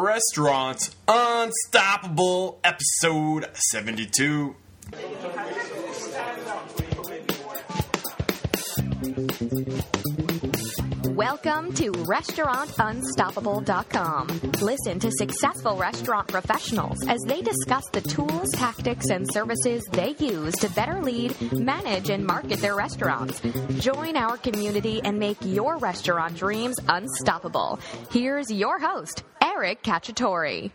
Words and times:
Restaurant 0.00 0.94
Unstoppable, 1.08 2.60
episode 2.62 3.50
72. 3.72 4.54
Welcome 11.14 11.72
to 11.74 11.90
RestaurantUnstoppable.com. 11.90 14.28
Listen 14.62 15.00
to 15.00 15.10
successful 15.10 15.76
restaurant 15.76 16.28
professionals 16.28 16.96
as 17.08 17.18
they 17.26 17.42
discuss 17.42 17.82
the 17.92 18.00
tools, 18.00 18.48
tactics, 18.52 19.10
and 19.10 19.26
services 19.32 19.82
they 19.90 20.14
use 20.20 20.54
to 20.58 20.70
better 20.70 21.02
lead, 21.02 21.34
manage, 21.52 22.10
and 22.10 22.24
market 22.24 22.60
their 22.60 22.76
restaurants. 22.76 23.40
Join 23.80 24.16
our 24.16 24.36
community 24.36 25.00
and 25.02 25.18
make 25.18 25.38
your 25.40 25.76
restaurant 25.78 26.36
dreams 26.36 26.76
unstoppable. 26.88 27.80
Here's 28.12 28.52
your 28.52 28.78
host, 28.78 29.24
Eric 29.58 29.82
Cacciatore. 29.82 30.70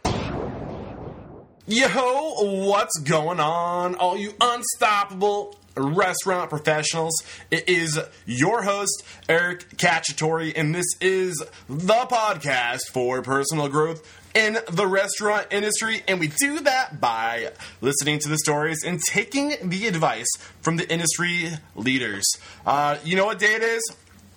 Yo, 1.65 2.67
what's 2.67 2.99
going 2.99 3.39
on, 3.39 3.95
all 3.95 4.17
you 4.17 4.33
unstoppable 4.41 5.57
restaurant 5.77 6.49
professionals? 6.49 7.13
It 7.49 7.69
is 7.69 7.97
your 8.25 8.63
host, 8.63 9.03
Eric 9.29 9.77
Cacciatore, 9.77 10.51
and 10.57 10.75
this 10.75 10.85
is 10.99 11.41
the 11.69 11.93
podcast 11.93 12.89
for 12.91 13.21
personal 13.21 13.69
growth 13.69 14.05
in 14.35 14.57
the 14.69 14.85
restaurant 14.85 15.47
industry. 15.49 16.03
And 16.05 16.19
we 16.19 16.27
do 16.27 16.59
that 16.59 16.99
by 16.99 17.53
listening 17.79 18.19
to 18.19 18.27
the 18.27 18.37
stories 18.37 18.83
and 18.83 18.99
taking 19.01 19.55
the 19.63 19.87
advice 19.87 20.27
from 20.59 20.75
the 20.75 20.91
industry 20.91 21.51
leaders. 21.77 22.25
Uh, 22.65 22.97
you 23.05 23.15
know 23.15 23.27
what 23.27 23.39
day 23.39 23.53
it 23.53 23.63
is? 23.63 23.81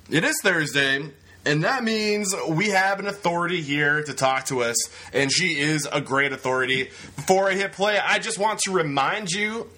It 0.08 0.22
is 0.22 0.36
Thursday. 0.44 1.10
And 1.46 1.62
that 1.62 1.84
means 1.84 2.34
we 2.48 2.70
have 2.70 2.98
an 2.98 3.06
authority 3.06 3.62
here 3.62 4.02
to 4.02 4.12
talk 4.12 4.46
to 4.46 4.62
us, 4.62 4.76
and 5.12 5.30
she 5.32 5.58
is 5.60 5.88
a 5.90 6.00
great 6.00 6.32
authority. 6.32 6.90
Before 7.14 7.48
I 7.48 7.54
hit 7.54 7.70
play, 7.70 7.98
I 7.98 8.18
just 8.18 8.36
want 8.36 8.58
to 8.64 8.72
remind 8.72 9.30
you 9.30 9.70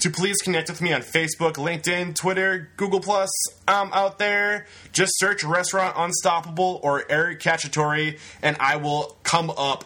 to 0.00 0.10
please 0.10 0.36
connect 0.42 0.68
with 0.68 0.82
me 0.82 0.92
on 0.92 1.02
Facebook, 1.02 1.52
LinkedIn, 1.52 2.16
Twitter, 2.16 2.68
Google 2.76 2.98
Plus. 2.98 3.30
I'm 3.68 3.92
out 3.92 4.18
there. 4.18 4.66
Just 4.92 5.12
search 5.18 5.44
Restaurant 5.44 5.94
Unstoppable 5.96 6.80
or 6.82 7.04
Eric 7.08 7.38
Cacciatore, 7.38 8.18
and 8.42 8.56
I 8.58 8.76
will 8.76 9.16
come 9.22 9.50
up 9.56 9.84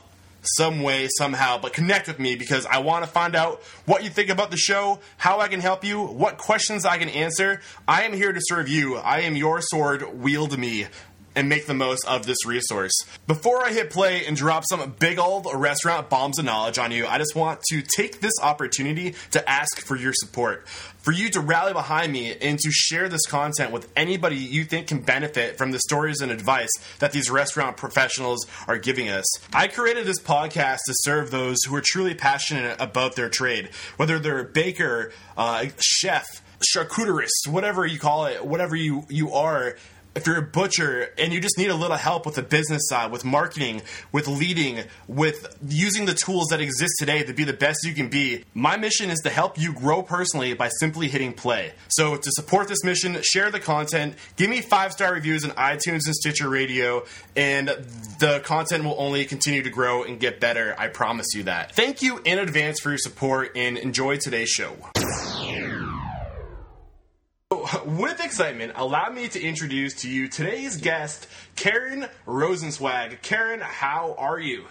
some 0.57 0.83
way, 0.83 1.09
somehow. 1.19 1.59
But 1.59 1.73
connect 1.73 2.09
with 2.09 2.19
me 2.19 2.37
because 2.37 2.67
I 2.67 2.79
want 2.79 3.05
to 3.05 3.11
find 3.11 3.35
out 3.35 3.63
what 3.85 4.05
you 4.05 4.11
think 4.11 4.31
about 4.31 4.51
the 4.51 4.57
show, 4.57 5.01
how 5.17 5.41
I 5.41 5.49
can 5.49 5.61
help 5.61 5.85
you, 5.85 6.03
what 6.03 6.39
questions 6.39 6.85
I 6.85 6.99
can 6.99 7.09
answer. 7.09 7.61
I 7.87 8.05
am 8.05 8.13
here 8.13 8.33
to 8.33 8.41
serve 8.43 8.69
you. 8.69 8.97
I 8.97 9.21
am 9.21 9.37
your 9.37 9.61
sword. 9.61 10.21
Wield 10.21 10.59
me 10.59 10.87
and 11.39 11.49
make 11.49 11.67
the 11.67 11.75
most 11.75 12.05
of 12.09 12.27
this 12.27 12.45
resource. 12.45 12.93
Before 13.29 13.65
I 13.65 13.73
hit 13.73 13.91
play 13.91 14.27
and 14.27 14.37
drop 14.37 14.65
some 14.69 14.97
big 14.99 15.21
old 15.21 15.47
restaurant 15.55 16.11
bombs 16.11 16.37
of 16.37 16.45
knowledge 16.45 16.79
on 16.79 16.91
you, 16.91 17.07
I 17.07 17.17
just 17.19 17.37
want 17.37 17.63
to 17.71 17.81
take 17.81 18.21
this 18.21 18.33
opportunity 18.43 19.15
to 19.31 19.49
ask 19.49 19.79
for 19.79 19.95
your 19.95 20.13
support. 20.13 20.67
For 20.67 21.13
you 21.13 21.31
to 21.31 21.41
rally 21.41 21.73
behind 21.73 22.13
me 22.13 22.37
and 22.37 22.59
to 22.59 22.71
share 22.73 23.09
this 23.09 23.25
content 23.25 23.71
with 23.71 23.89
anybody 23.95 24.35
you 24.35 24.65
think 24.65 24.89
can 24.89 25.01
benefit 25.01 25.57
from 25.57 25.71
the 25.71 25.79
stories 25.79 26.21
and 26.21 26.33
advice 26.33 26.71
that 26.99 27.13
these 27.13 27.31
restaurant 27.31 27.77
professionals 27.77 28.45
are 28.67 28.77
giving 28.77 29.09
us. 29.09 29.25
I 29.55 29.69
created 29.69 30.07
this 30.07 30.21
podcast 30.21 30.79
to 30.87 30.95
serve 31.03 31.31
those 31.31 31.59
who 31.69 31.77
are 31.77 31.83
truly 31.85 32.15
passionate 32.15 32.81
about 32.81 33.15
their 33.15 33.29
trade, 33.29 33.71
whether 33.97 34.19
they're 34.19 34.41
a 34.41 34.45
baker, 34.45 35.13
uh, 35.37 35.67
chef, 35.79 36.43
charcuterist, 36.65 37.47
whatever 37.49 37.87
you 37.87 38.01
call 38.01 38.27
it, 38.27 38.45
whatever 38.45 38.75
you, 38.75 39.07
you 39.09 39.33
are 39.33 39.77
if 40.19 40.27
you're 40.27 40.37
a 40.39 40.43
butcher 40.43 41.13
and 41.17 41.33
you 41.33 41.41
just 41.41 41.57
need 41.57 41.71
a 41.71 41.75
little 41.77 41.97
help 41.97 42.27
with 42.27 42.35
the 42.35 42.43
business 42.43 42.83
side, 42.89 43.13
with 43.13 43.25
marketing, 43.25 43.83
with 44.11 44.27
leading, 44.27 44.85
with 45.07 45.57
using 45.67 46.07
the 46.07 46.15
tools 46.15 46.49
that 46.49 46.61
exist 46.61 46.95
today 46.99 47.23
to 47.23 47.33
be 47.33 47.45
the 47.45 47.53
best 47.53 47.85
you 47.85 47.95
can 47.95 48.09
be, 48.09 48.45
my 48.53 48.77
mission 48.77 49.11
is 49.11 49.21
to 49.21 49.31
help 49.31 49.57
you 49.57 49.73
grow 49.73 50.03
personally 50.03 50.55
by 50.55 50.69
simply 50.81 51.07
hitting 51.07 51.33
play. 51.33 51.73
So 51.89 52.17
to 52.17 52.31
support 52.33 52.67
this 52.67 52.83
mission, 52.83 53.17
share 53.23 53.53
the 53.53 53.61
content, 53.61 54.17
give 54.37 54.51
me 54.51 54.61
five 54.61 54.93
star 54.93 55.15
reviews 55.15 55.45
on 55.45 55.53
iTunes 55.53 56.07
and 56.07 56.15
Stitcher 56.17 56.49
Radio, 56.49 57.05
and 57.37 57.69
the 58.19 58.41
content 58.45 58.83
will 58.83 58.97
only 58.99 59.25
continue 59.25 59.63
to 59.63 59.71
grow 59.71 60.03
and 60.03 60.19
get 60.19 60.41
better. 60.41 60.75
I 60.79 60.89
promise 60.89 61.29
you 61.33 61.45
that. 61.45 61.77
Thank 61.77 62.03
you 62.03 62.21
in 62.25 62.41
advance 62.41 62.81
for 62.81 62.89
your 62.91 62.99
support 62.99 63.53
and 63.55 63.79
enjoy 63.79 64.17
today's 64.17 64.49
show. 64.49 64.75
With 67.87 68.23
excitement, 68.23 68.73
allow 68.77 69.09
me 69.09 69.27
to 69.29 69.43
introduce 69.43 69.95
to 70.03 70.11
you 70.11 70.29
today's 70.29 70.77
guest, 70.77 71.27
Karen 71.57 72.07
Rosenzweig. 72.27 73.23
Karen, 73.23 73.61
how 73.61 74.15
are 74.19 74.39
you? 74.39 74.67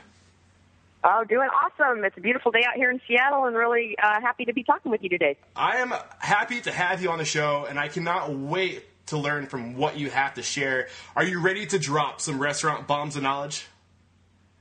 Oh, 1.03 1.23
doing 1.23 1.49
awesome. 1.49 2.03
It's 2.03 2.17
a 2.17 2.21
beautiful 2.21 2.51
day 2.51 2.63
out 2.67 2.75
here 2.75 2.91
in 2.91 3.01
Seattle 3.07 3.45
and 3.45 3.55
really 3.55 3.95
uh, 4.01 4.21
happy 4.21 4.45
to 4.45 4.53
be 4.53 4.63
talking 4.63 4.91
with 4.91 5.01
you 5.01 5.09
today. 5.09 5.37
I 5.55 5.77
am 5.77 5.91
happy 6.19 6.61
to 6.61 6.71
have 6.71 7.01
you 7.01 7.09
on 7.09 7.17
the 7.17 7.25
show, 7.25 7.65
and 7.67 7.79
I 7.79 7.87
cannot 7.87 8.31
wait 8.31 8.83
to 9.07 9.17
learn 9.17 9.47
from 9.47 9.75
what 9.75 9.97
you 9.97 10.11
have 10.11 10.35
to 10.35 10.43
share. 10.43 10.87
Are 11.15 11.23
you 11.23 11.39
ready 11.39 11.65
to 11.67 11.79
drop 11.79 12.21
some 12.21 12.39
restaurant 12.39 12.85
bombs 12.85 13.15
of 13.15 13.23
knowledge? 13.23 13.65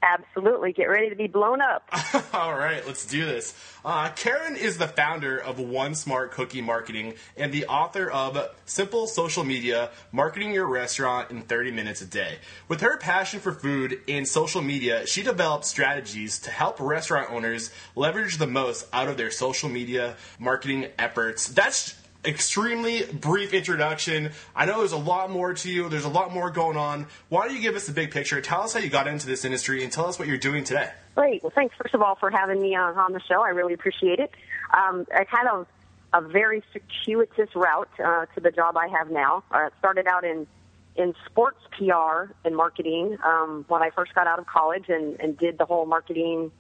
Absolutely. 0.03 0.73
Get 0.73 0.85
ready 0.85 1.09
to 1.09 1.17
be 1.17 1.27
blown 1.27 1.61
up. 1.61 1.89
All 2.35 2.57
right, 2.57 2.87
let's 2.87 3.07
do 3.07 3.25
this. 3.25 3.55
Uh, 3.85 4.11
Karen 4.11 4.55
is 4.57 4.79
the 4.79 4.87
founder 4.87 5.39
of 5.39 5.59
One 5.59 5.95
Smart 5.95 6.33
Cookie 6.33 6.61
Marketing 6.61 7.15
and 7.37 7.53
the 7.53 7.67
author 7.67 8.11
of 8.11 8.39
Simple 8.67 9.07
Social 9.07 9.43
Media 9.43 9.91
Marketing 10.13 10.53
Your 10.53 10.67
Restaurant 10.67 11.31
in 11.31 11.43
30 11.43 11.73
Minutes 11.73 12.03
a 12.03 12.07
Day. 12.07 12.39
With 12.69 12.83
her 12.83 12.99
passion 12.99 13.41
for 13.41 13.53
food 13.53 14.01
and 14.07 14.29
social 14.29 14.63
media, 14.63 15.07
she 15.07 15.23
developed 15.23 15.65
strategies 15.65 16.39
to 16.41 16.51
help 16.51 16.79
restaurant 16.79 17.31
owners 17.31 17.71
leverage 17.95 18.37
the 18.37 18.47
most 18.47 18.87
out 18.93 19.09
of 19.09 19.17
their 19.17 19.31
social 19.31 19.69
media 19.69 20.17
marketing 20.39 20.89
efforts. 20.99 21.49
That's 21.49 21.95
extremely 22.27 23.05
brief 23.05 23.55
introduction. 23.55 24.33
I 24.55 24.67
know 24.67 24.79
there's 24.79 24.93
a 24.93 24.97
lot 24.97 25.31
more 25.31 25.55
to 25.55 25.71
you. 25.71 25.89
There's 25.89 26.05
a 26.05 26.11
lot 26.11 26.33
more 26.33 26.51
going 26.51 26.77
on. 26.77 27.07
Why 27.29 27.47
don't 27.47 27.57
you 27.57 27.63
give 27.63 27.77
us 27.77 27.87
the 27.87 27.93
big 27.93 28.11
picture? 28.11 28.41
Tell 28.41 28.63
us 28.63 28.75
how 28.75 28.81
you 28.81 28.89
got 28.89 29.07
into 29.07 29.27
this 29.27 29.45
industry 29.45 29.83
and 29.83 29.93
tell 29.93 30.07
us 30.07 30.19
what 30.19 30.29
you're 30.29 30.39
doing 30.39 30.65
today. 30.65 30.91
Great. 31.15 31.43
Well, 31.43 31.53
thanks 31.55 31.75
first 31.81 31.95
of 31.95 32.03
all 32.03 32.17
for 32.17 32.31
having 32.31 32.61
me 32.61 32.75
on, 32.75 32.97
on 32.99 33.13
the 33.13 33.21
show. 33.21 33.43
I 33.43 33.51
really 33.51 33.75
appreciate 33.75 34.19
it. 34.19 34.31
Um, 34.77 35.07
I've 35.15 35.29
had 35.29 35.47
a, 35.47 35.67
a 36.13 36.21
very 36.21 36.63
circuitous 36.73 37.55
route 37.55 37.89
uh, 38.05 38.27
to 38.35 38.41
the 38.41 38.51
job 38.51 38.77
I 38.77 38.89
have 38.89 39.11
now. 39.11 39.45
Uh, 39.51 39.71
started 39.79 40.07
out 40.07 40.25
in 40.25 40.47
in 40.97 41.15
sports 41.27 41.59
PR 41.73 42.33
and 42.45 42.57
marketing 42.57 43.19
um, 43.23 43.65
when 43.69 43.83
I 43.83 43.91
first 43.91 44.15
got 44.15 44.27
out 44.27 44.39
of 44.39 44.47
college 44.47 44.87
and, 44.89 45.21
and 45.21 45.37
did 45.37 45.59
the 45.59 45.67
whole 45.67 45.85
marketing 45.85 46.51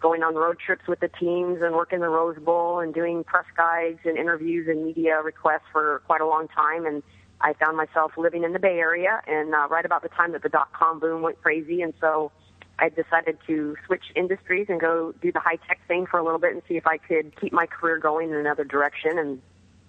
going 0.00 0.22
on 0.22 0.34
road 0.34 0.58
trips 0.58 0.86
with 0.86 1.00
the 1.00 1.08
teams 1.08 1.62
and 1.62 1.74
working 1.74 2.00
the 2.00 2.08
Rose 2.08 2.38
Bowl 2.38 2.80
and 2.80 2.92
doing 2.92 3.24
press 3.24 3.46
guides 3.56 4.00
and 4.04 4.18
interviews 4.18 4.68
and 4.68 4.84
media 4.84 5.20
requests 5.22 5.68
for 5.72 6.02
quite 6.06 6.20
a 6.20 6.26
long 6.26 6.48
time. 6.48 6.84
And 6.84 7.02
I 7.40 7.54
found 7.54 7.76
myself 7.76 8.12
living 8.16 8.44
in 8.44 8.52
the 8.52 8.58
Bay 8.58 8.78
Area 8.78 9.22
and 9.26 9.54
uh, 9.54 9.66
right 9.68 9.84
about 9.84 10.02
the 10.02 10.08
time 10.10 10.32
that 10.32 10.42
the 10.42 10.48
dot 10.48 10.72
com 10.72 11.00
boom 11.00 11.22
went 11.22 11.40
crazy. 11.42 11.82
And 11.82 11.94
so 12.00 12.32
I 12.78 12.88
decided 12.88 13.38
to 13.46 13.76
switch 13.86 14.04
industries 14.14 14.66
and 14.68 14.80
go 14.80 15.14
do 15.22 15.32
the 15.32 15.40
high 15.40 15.58
tech 15.66 15.80
thing 15.88 16.06
for 16.06 16.18
a 16.18 16.24
little 16.24 16.40
bit 16.40 16.52
and 16.52 16.62
see 16.68 16.76
if 16.76 16.86
I 16.86 16.98
could 16.98 17.38
keep 17.40 17.52
my 17.52 17.66
career 17.66 17.98
going 17.98 18.30
in 18.30 18.36
another 18.36 18.64
direction. 18.64 19.18
And 19.18 19.40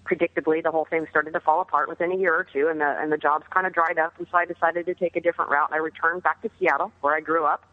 predictably, 0.04 0.62
the 0.62 0.70
whole 0.70 0.86
thing 0.86 1.06
started 1.10 1.32
to 1.32 1.40
fall 1.40 1.60
apart 1.60 1.88
within 1.88 2.12
a 2.12 2.16
year 2.16 2.32
or 2.32 2.44
two, 2.44 2.68
and 2.68 2.80
the 2.80 2.96
and 3.00 3.10
the 3.10 3.18
jobs 3.18 3.44
kind 3.50 3.66
of 3.66 3.72
dried 3.72 3.98
up. 3.98 4.14
And 4.18 4.26
so 4.30 4.38
I 4.38 4.44
decided 4.44 4.86
to 4.86 4.94
take 4.94 5.16
a 5.16 5.20
different 5.20 5.50
route. 5.50 5.70
I 5.72 5.78
returned 5.78 6.22
back 6.22 6.42
to 6.42 6.50
Seattle, 6.58 6.92
where 7.00 7.14
I 7.14 7.20
grew 7.20 7.44
up 7.44 7.64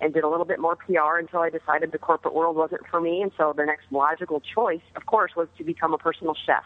and 0.00 0.14
did 0.14 0.24
a 0.24 0.28
little 0.28 0.44
bit 0.44 0.58
more 0.58 0.76
PR 0.76 1.18
until 1.18 1.40
I 1.40 1.50
decided 1.50 1.92
the 1.92 1.98
corporate 1.98 2.34
world 2.34 2.56
wasn't 2.56 2.82
for 2.90 3.00
me. 3.00 3.22
And 3.22 3.30
so 3.36 3.52
the 3.56 3.64
next 3.64 3.84
logical 3.90 4.40
choice, 4.40 4.82
of 4.96 5.06
course, 5.06 5.32
was 5.36 5.48
to 5.58 5.64
become 5.64 5.92
a 5.92 5.98
personal 5.98 6.34
chef. 6.46 6.64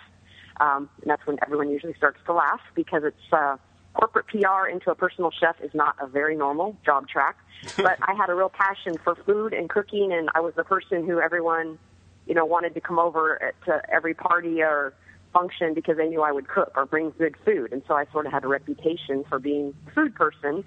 Um, 0.61 0.89
and 1.03 1.11
that's 1.11 1.27
when 1.27 1.39
everyone 1.43 1.71
usually 1.71 1.95
starts 1.95 2.19
to 2.27 2.33
laugh 2.33 2.61
because 2.75 3.03
it's 3.05 3.33
uh, 3.33 3.57
corporate 3.95 4.27
PR 4.29 4.69
into 4.71 4.91
a 4.91 4.95
personal 4.95 5.31
chef 5.31 5.57
is 5.63 5.71
not 5.75 5.97
a 6.01 6.07
very 6.07 6.37
normal 6.37 6.77
job 6.85 7.09
track. 7.09 7.37
but 7.77 7.99
I 8.03 8.15
had 8.15 8.29
a 8.29 8.35
real 8.35 8.51
passion 8.51 8.97
for 9.03 9.15
food 9.15 9.55
and 9.55 9.71
cooking, 9.71 10.13
and 10.13 10.29
I 10.35 10.41
was 10.41 10.53
the 10.55 10.65
person 10.65 11.07
who 11.07 11.19
everyone, 11.19 11.79
you 12.27 12.35
know, 12.35 12.45
wanted 12.45 12.75
to 12.75 12.81
come 12.81 12.99
over 12.99 13.55
to 13.65 13.83
every 13.91 14.13
party 14.13 14.63
or 14.63 14.93
function 15.33 15.75
because 15.75 15.97
they 15.97 16.07
knew 16.07 16.23
I 16.23 16.31
would 16.31 16.47
cook 16.47 16.73
or 16.77 16.87
bring 16.87 17.11
good 17.19 17.35
food. 17.45 17.73
And 17.73 17.83
so 17.89 17.95
I 17.95 18.05
sort 18.13 18.27
of 18.27 18.33
had 18.33 18.45
a 18.45 18.49
reputation 18.49 19.25
for 19.29 19.39
being 19.39 19.75
a 19.89 19.91
food 19.93 20.15
person 20.15 20.65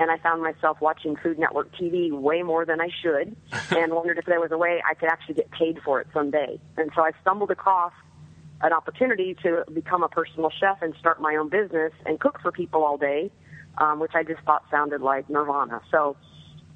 and 0.00 0.10
I 0.10 0.16
found 0.16 0.40
myself 0.40 0.80
watching 0.80 1.14
Food 1.14 1.38
Network 1.38 1.70
TV 1.76 2.10
way 2.10 2.42
more 2.42 2.64
than 2.64 2.80
I 2.80 2.88
should, 3.02 3.36
and 3.70 3.92
wondered 3.92 4.16
if 4.16 4.24
there 4.24 4.40
was 4.40 4.50
a 4.50 4.56
way 4.56 4.82
I 4.88 4.94
could 4.94 5.10
actually 5.10 5.34
get 5.34 5.50
paid 5.50 5.78
for 5.84 6.00
it 6.00 6.06
someday. 6.14 6.58
And 6.78 6.90
so 6.96 7.02
I 7.02 7.12
stumbled 7.20 7.50
across 7.50 7.92
an 8.62 8.72
opportunity 8.72 9.36
to 9.42 9.64
become 9.72 10.02
a 10.02 10.08
personal 10.08 10.50
chef 10.58 10.80
and 10.80 10.94
start 10.98 11.20
my 11.20 11.36
own 11.36 11.50
business 11.50 11.92
and 12.06 12.18
cook 12.18 12.40
for 12.40 12.50
people 12.50 12.82
all 12.82 12.96
day, 12.96 13.30
um, 13.76 14.00
which 14.00 14.12
I 14.14 14.22
just 14.22 14.40
thought 14.42 14.64
sounded 14.70 15.02
like 15.02 15.28
nirvana. 15.28 15.82
So 15.90 16.16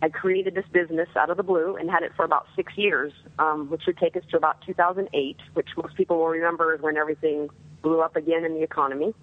I 0.03 0.11
created 0.11 0.55
this 0.55 0.67
business 0.71 1.09
out 1.17 1.31
of 1.31 1.39
the 1.39 1.43
blue 1.43 1.77
and 1.77 1.91
had 1.91 2.03
it 2.03 2.13
for 2.15 2.27
about 2.27 2.47
six 2.55 2.77
years, 2.77 3.13
um, 3.39 3.71
which 3.71 3.87
would 3.87 3.97
take 3.97 4.17
us 4.17 4.23
to 4.33 4.37
about 4.37 4.61
2008, 4.67 5.37
which 5.55 5.69
most 5.79 5.95
people 5.97 6.19
will 6.19 6.29
remember 6.29 6.75
is 6.75 6.83
when 6.83 6.99
everything 6.99 7.49
blew 7.81 8.03
up 8.03 8.17
again 8.17 8.45
in 8.45 8.53
the 8.53 8.63
economy, 8.63 9.15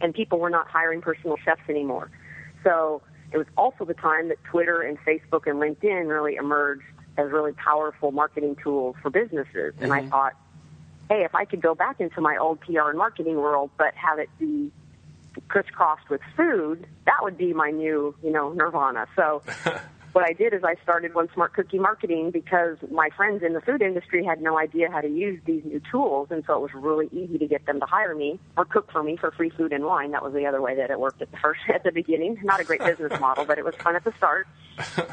and 0.00 0.12
people 0.12 0.40
were 0.40 0.50
not 0.50 0.66
hiring 0.66 1.00
personal 1.00 1.36
chefs 1.44 1.62
anymore. 1.68 2.10
So 2.66 3.00
it 3.32 3.38
was 3.38 3.46
also 3.56 3.84
the 3.84 3.94
time 3.94 4.28
that 4.28 4.42
Twitter 4.44 4.82
and 4.82 4.98
Facebook 4.98 5.46
and 5.46 5.60
LinkedIn 5.60 6.08
really 6.08 6.34
emerged 6.34 6.82
as 7.16 7.30
really 7.30 7.52
powerful 7.52 8.10
marketing 8.10 8.56
tools 8.62 8.96
for 9.00 9.10
businesses. 9.10 9.74
And 9.80 9.92
I 9.92 10.00
mm-hmm. 10.00 10.10
thought, 10.10 10.34
hey, 11.08 11.24
if 11.24 11.34
I 11.34 11.44
could 11.44 11.62
go 11.62 11.74
back 11.74 12.00
into 12.00 12.20
my 12.20 12.36
old 12.36 12.60
PR 12.60 12.90
and 12.90 12.98
marketing 12.98 13.36
world, 13.36 13.70
but 13.78 13.94
have 13.94 14.18
it 14.18 14.28
be 14.38 14.72
crisscrossed 15.48 16.10
with 16.10 16.20
food, 16.36 16.86
that 17.04 17.22
would 17.22 17.38
be 17.38 17.52
my 17.52 17.70
new, 17.70 18.14
you 18.22 18.32
know, 18.32 18.52
nirvana. 18.52 19.06
So 19.14 19.42
what 20.16 20.24
I 20.26 20.32
did 20.32 20.54
is 20.54 20.64
I 20.64 20.76
started 20.82 21.14
One 21.14 21.28
Smart 21.34 21.52
Cookie 21.52 21.78
Marketing 21.78 22.30
because 22.30 22.78
my 22.90 23.10
friends 23.14 23.42
in 23.42 23.52
the 23.52 23.60
food 23.60 23.82
industry 23.82 24.24
had 24.24 24.40
no 24.40 24.56
idea 24.56 24.90
how 24.90 25.02
to 25.02 25.08
use 25.08 25.38
these 25.44 25.62
new 25.62 25.78
tools, 25.90 26.28
and 26.30 26.42
so 26.46 26.54
it 26.54 26.60
was 26.62 26.70
really 26.72 27.10
easy 27.12 27.36
to 27.36 27.46
get 27.46 27.66
them 27.66 27.80
to 27.80 27.84
hire 27.84 28.14
me 28.14 28.40
or 28.56 28.64
cook 28.64 28.90
for 28.90 29.02
me 29.02 29.18
for 29.18 29.30
free 29.32 29.50
food 29.50 29.74
and 29.74 29.84
wine. 29.84 30.12
That 30.12 30.24
was 30.24 30.32
the 30.32 30.46
other 30.46 30.62
way 30.62 30.74
that 30.74 30.90
it 30.90 30.98
worked 30.98 31.20
at 31.20 31.30
the 31.32 31.36
first 31.36 31.60
at 31.68 31.84
the 31.84 31.92
beginning. 31.92 32.38
Not 32.42 32.60
a 32.60 32.64
great 32.64 32.80
business 32.80 33.12
model, 33.20 33.44
but 33.44 33.58
it 33.58 33.64
was 33.66 33.74
fun 33.74 33.94
at 33.94 34.04
the 34.04 34.14
start. 34.16 34.48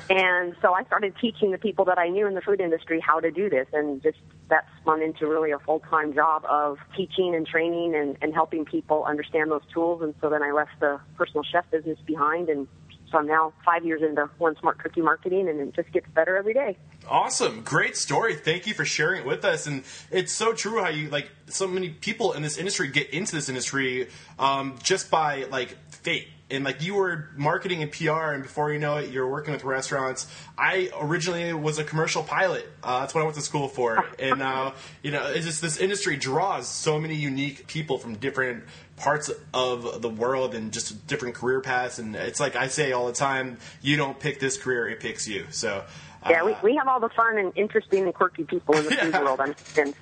And 0.10 0.56
so 0.62 0.74
I 0.74 0.86
started 0.86 1.16
teaching 1.20 1.52
the 1.52 1.58
people 1.58 1.84
that 1.86 1.98
I 1.98 2.08
knew 2.08 2.26
in 2.26 2.34
the 2.34 2.42
food 2.42 2.62
industry 2.62 3.02
how 3.02 3.20
to 3.20 3.30
do 3.30 3.50
this, 3.50 3.68
and 3.74 4.02
just 4.02 4.20
that 4.48 4.66
spun 4.80 5.02
into 5.02 5.28
really 5.28 5.52
a 5.52 5.60
full 5.60 5.82
time 5.82 6.14
job 6.14 6.46
of 6.46 6.78
teaching 6.96 7.36
and 7.36 7.46
training 7.46 7.94
and, 7.94 8.18
and 8.22 8.34
helping 8.34 8.64
people 8.64 9.04
understand 9.04 9.52
those 9.52 9.64
tools. 9.74 10.02
And 10.02 10.16
so 10.22 10.30
then 10.30 10.44
I 10.44 10.52
left 10.52 10.80
the 10.80 11.02
personal 11.18 11.44
chef 11.44 11.70
business 11.72 12.00
behind 12.06 12.48
and 12.48 12.70
so 13.14 13.20
I'm 13.20 13.28
now 13.28 13.54
five 13.64 13.86
years 13.86 14.02
into 14.02 14.28
One 14.40 14.58
Smart 14.60 14.80
Cookie 14.80 15.02
Marketing, 15.02 15.48
and 15.48 15.60
it 15.60 15.76
just 15.76 15.92
gets 15.94 16.08
better 16.10 16.36
every 16.36 16.54
day. 16.54 16.78
Awesome, 17.08 17.62
great 17.62 17.96
story. 17.96 18.36
Thank 18.36 18.66
you 18.66 18.74
for 18.74 18.86
sharing 18.86 19.22
it 19.22 19.28
with 19.28 19.46
us. 19.46 19.68
And 19.68 19.84
it's 20.10 20.34
so 20.34 20.52
true 20.52 20.82
how 20.82 20.90
you 20.90 21.10
like 21.10 21.30
so 21.48 21.68
many 21.68 21.90
people 21.90 22.34
in 22.34 22.42
this 22.42 22.58
industry 22.58 22.88
get 22.88 23.12
into 23.12 23.36
this 23.36 23.50
industry 23.50 24.10
um, 24.40 24.76
just 24.82 25.12
by 25.12 25.44
like 25.52 25.78
fate 25.90 26.28
and 26.54 26.64
like 26.64 26.84
you 26.84 26.94
were 26.94 27.30
marketing 27.36 27.82
and 27.82 27.92
PR, 27.92 28.32
and 28.32 28.44
before 28.44 28.72
you 28.72 28.78
know 28.78 28.98
it, 28.98 29.10
you're 29.10 29.28
working 29.28 29.54
with 29.54 29.64
restaurants. 29.64 30.28
I 30.58 30.92
originally 31.00 31.52
was 31.52 31.80
a 31.80 31.84
commercial 31.84 32.24
pilot. 32.24 32.70
Uh, 32.84 33.02
that's 33.02 33.16
what 33.16 33.22
I 33.22 33.24
went 33.24 33.36
to 33.36 33.42
school 33.42 33.68
for, 33.68 34.06
and 34.20 34.42
uh, 34.42 34.72
you 35.02 35.12
know, 35.12 35.26
it's 35.26 35.46
just 35.46 35.62
this 35.62 35.78
industry 35.78 36.16
draws 36.16 36.68
so 36.68 37.00
many 37.00 37.16
unique 37.16 37.66
people 37.68 37.98
from 37.98 38.16
different 38.16 38.64
parts 38.98 39.32
of 39.54 40.02
the 40.04 40.10
world 40.10 40.54
and 40.54 40.72
just 40.72 41.08
different 41.08 41.34
career 41.36 41.60
paths. 41.60 41.98
And 41.98 42.16
it's 42.16 42.40
like 42.40 42.56
I 42.56 42.68
say 42.68 42.92
all 42.92 43.08
the 43.08 43.14
time, 43.14 43.58
you 43.82 43.98
don't 43.98 44.20
pick 44.20 44.40
this 44.40 44.56
career; 44.56 44.88
it 44.88 45.00
picks 45.00 45.28
you. 45.28 45.48
So. 45.50 45.84
Yeah, 46.30 46.46
we, 46.46 46.56
we 46.64 46.76
have 46.78 46.88
all 46.88 47.02
the 47.02 47.10
fun 47.10 47.38
and 47.38 47.52
interesting 47.58 48.04
and 48.04 48.14
quirky 48.14 48.46
people 48.46 48.78
in 48.78 48.86
the 48.86 48.92
food 48.92 49.14
world. 49.22 49.42
I'm 49.42 49.54
convinced. 49.56 50.00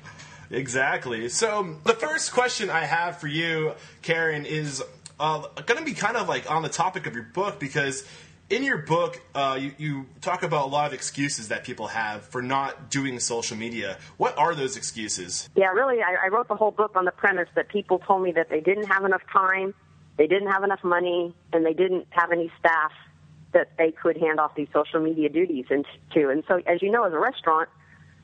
Exactly. 0.52 1.30
So 1.30 1.78
the 1.84 1.94
first 1.94 2.34
question 2.34 2.70
I 2.70 2.82
have 2.82 3.18
for 3.20 3.28
you, 3.28 3.74
Karen, 4.02 4.46
is 4.46 4.84
uh, 5.22 5.48
going 5.66 5.80
to 5.80 5.86
be 5.86 5.94
kind 5.94 6.18
of 6.18 6.28
like 6.28 6.50
on 6.50 6.64
the 6.64 6.70
topic 6.70 7.06
of 7.06 7.14
your 7.14 7.24
book 7.24 7.60
because 7.60 8.04
in 8.50 8.64
your 8.64 8.80
book 8.80 9.22
uh, 9.36 9.58
you, 9.60 9.72
you, 9.78 10.06
talk 10.20 10.44
about 10.44 10.66
a 10.66 10.70
lot 10.70 10.88
of 10.88 10.94
excuses 10.94 11.50
that 11.50 11.64
people 11.64 11.88
have 11.88 12.24
for 12.24 12.42
not 12.42 12.90
doing 12.90 13.20
social 13.20 13.56
media. 13.56 13.98
What 14.18 14.38
are 14.38 14.56
those 14.56 14.78
excuses? 14.78 15.48
Yeah, 15.56 15.68
really, 15.68 16.02
I, 16.02 16.26
I 16.26 16.28
wrote 16.30 16.48
the 16.48 16.56
whole 16.56 16.72
book 16.72 16.96
on 16.96 17.06
the 17.06 17.12
premise 17.12 17.48
that 17.56 17.70
people 17.70 18.00
told 18.00 18.24
me 18.24 18.32
that 18.34 18.50
they 18.50 18.60
didn't 18.60 18.88
have 18.88 19.06
enough 19.06 19.22
time, 19.32 19.74
they 20.18 20.28
didn't 20.28 20.50
have 20.50 20.64
enough 20.64 20.84
money, 20.84 21.34
and 21.54 21.66
they 21.66 21.74
didn't 21.74 22.08
have 22.10 22.32
any 22.32 22.52
staff 22.60 22.92
that 23.54 23.72
they 23.78 23.92
could 23.92 24.18
hand 24.18 24.40
off 24.40 24.56
these 24.56 24.70
social 24.74 25.00
media 25.00 25.30
duties 25.30 25.66
to. 25.70 26.30
And 26.30 26.44
so, 26.48 26.62
as 26.66 26.82
you 26.82 26.90
know, 26.90 27.04
as 27.04 27.14
a 27.14 27.20
restaurant, 27.20 27.70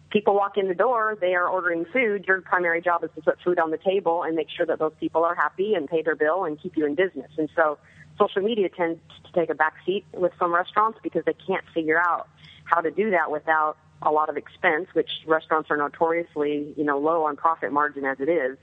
people 0.09 0.36
walk 0.36 0.57
in 0.57 0.68
the 0.68 0.75
door, 0.75 1.18
they 1.19 1.36
are 1.36 1.48
ordering 1.48 1.86
food. 1.86 2.25
Your 2.27 2.42
primary 2.42 2.81
job 2.81 3.04
is 3.04 3.09
to 3.15 3.21
put 3.21 3.38
food 3.44 3.59
on 3.59 3.71
the 3.71 3.77
table 3.77 4.24
and 4.24 4.36
make 4.36 4.48
sure 4.50 4.65
that 4.65 4.80
those 4.80 4.94
people 5.00 5.24
are 5.24 5.36
happy 5.36 5.74
and 5.74 5.88
pay 5.88 6.01
their 6.01 6.15
bill 6.15 6.45
and 6.45 6.59
keep 6.59 6.77
you 6.77 6.86
in 6.86 6.95
business. 6.95 7.31
And 7.38 7.50
so 7.56 7.77
social 8.18 8.42
media 8.42 8.69
tends 8.69 9.00
to 9.25 9.31
take 9.39 9.50
a 9.50 9.56
back 9.56 9.74
seat 9.86 10.06
with 10.13 10.31
some 10.39 10.54
restaurants 10.54 11.00
because 11.04 11.24
they 11.25 11.36
can't 11.45 11.63
figure 11.74 12.00
out 12.00 12.27
how 12.63 12.81
to 12.81 12.92
do 12.92 13.12
that 13.12 13.31
without 13.31 13.77
a 14.01 14.12
lot 14.12 14.30
of 14.30 14.38
expense, 14.38 14.88
which 14.94 15.09
restaurants 15.25 15.69
are 15.71 15.77
notoriously, 15.77 16.74
you 16.77 16.83
know, 16.83 16.98
low 17.00 17.25
on 17.25 17.36
profit 17.36 17.71
margin 17.71 18.06
as 18.06 18.19
it 18.19 18.30
is. 18.30 18.57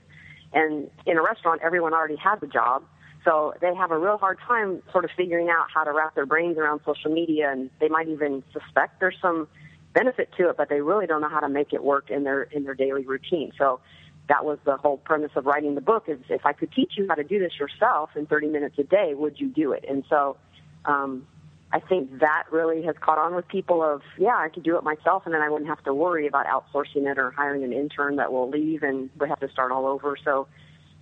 And 0.53 0.89
in 1.05 1.17
a 1.17 1.23
restaurant, 1.23 1.61
everyone 1.63 1.93
already 1.93 2.15
has 2.15 2.39
a 2.41 2.47
job. 2.47 2.83
So 3.25 3.53
they 3.59 3.73
have 3.75 3.91
a 3.91 3.97
real 3.97 4.17
hard 4.17 4.37
time 4.47 4.81
sort 4.91 5.03
of 5.03 5.11
figuring 5.17 5.49
out 5.49 5.65
how 5.73 5.83
to 5.83 5.91
wrap 5.91 6.15
their 6.15 6.27
brains 6.27 6.57
around 6.57 6.81
social 6.85 7.11
media 7.11 7.51
and 7.51 7.71
they 7.81 7.89
might 7.89 8.07
even 8.07 8.43
suspect 8.53 8.99
there's 8.99 9.17
some 9.19 9.47
benefit 9.95 10.29
to 10.37 10.49
it, 10.49 10.57
but 10.57 10.69
they 10.69 10.81
really 10.81 11.07
don't 11.07 11.21
know 11.21 11.29
how 11.29 11.39
to 11.39 11.49
make 11.49 11.73
it 11.73 11.83
work 11.83 12.11
in 12.11 12.23
their 12.23 12.43
in 12.43 12.65
their 12.65 12.75
daily 12.75 13.05
routine. 13.05 13.51
So 13.57 13.79
that 14.27 14.45
was 14.45 14.59
the 14.65 14.77
whole 14.77 14.97
premise 14.97 15.31
of 15.35 15.45
writing 15.45 15.75
the 15.75 15.81
book 15.81 16.05
is 16.07 16.19
if 16.29 16.45
I 16.45 16.53
could 16.53 16.71
teach 16.71 16.93
you 16.97 17.07
how 17.07 17.15
to 17.15 17.23
do 17.23 17.39
this 17.39 17.53
yourself 17.59 18.11
in 18.15 18.25
30 18.25 18.47
minutes 18.47 18.75
a 18.77 18.83
day, 18.83 19.13
would 19.13 19.39
you 19.39 19.47
do 19.47 19.71
it? 19.71 19.85
And 19.87 20.03
so 20.09 20.37
um, 20.85 21.27
I 21.71 21.79
think 21.79 22.19
that 22.19 22.45
really 22.51 22.83
has 22.83 22.95
caught 22.99 23.19
on 23.19 23.35
with 23.35 23.47
people 23.47 23.83
of, 23.83 24.01
yeah, 24.17 24.35
I 24.35 24.49
could 24.49 24.63
do 24.63 24.77
it 24.77 24.83
myself 24.83 25.23
and 25.25 25.33
then 25.33 25.41
I 25.41 25.49
wouldn't 25.49 25.69
have 25.69 25.83
to 25.83 25.93
worry 25.93 26.25
about 26.25 26.47
outsourcing 26.47 27.09
it 27.09 27.19
or 27.19 27.31
hiring 27.31 27.63
an 27.63 27.71
intern 27.71 28.15
that 28.15 28.31
will 28.31 28.49
leave 28.49 28.81
and 28.81 29.09
we 29.19 29.29
have 29.29 29.39
to 29.41 29.49
start 29.49 29.71
all 29.71 29.85
over. 29.85 30.17
So 30.23 30.47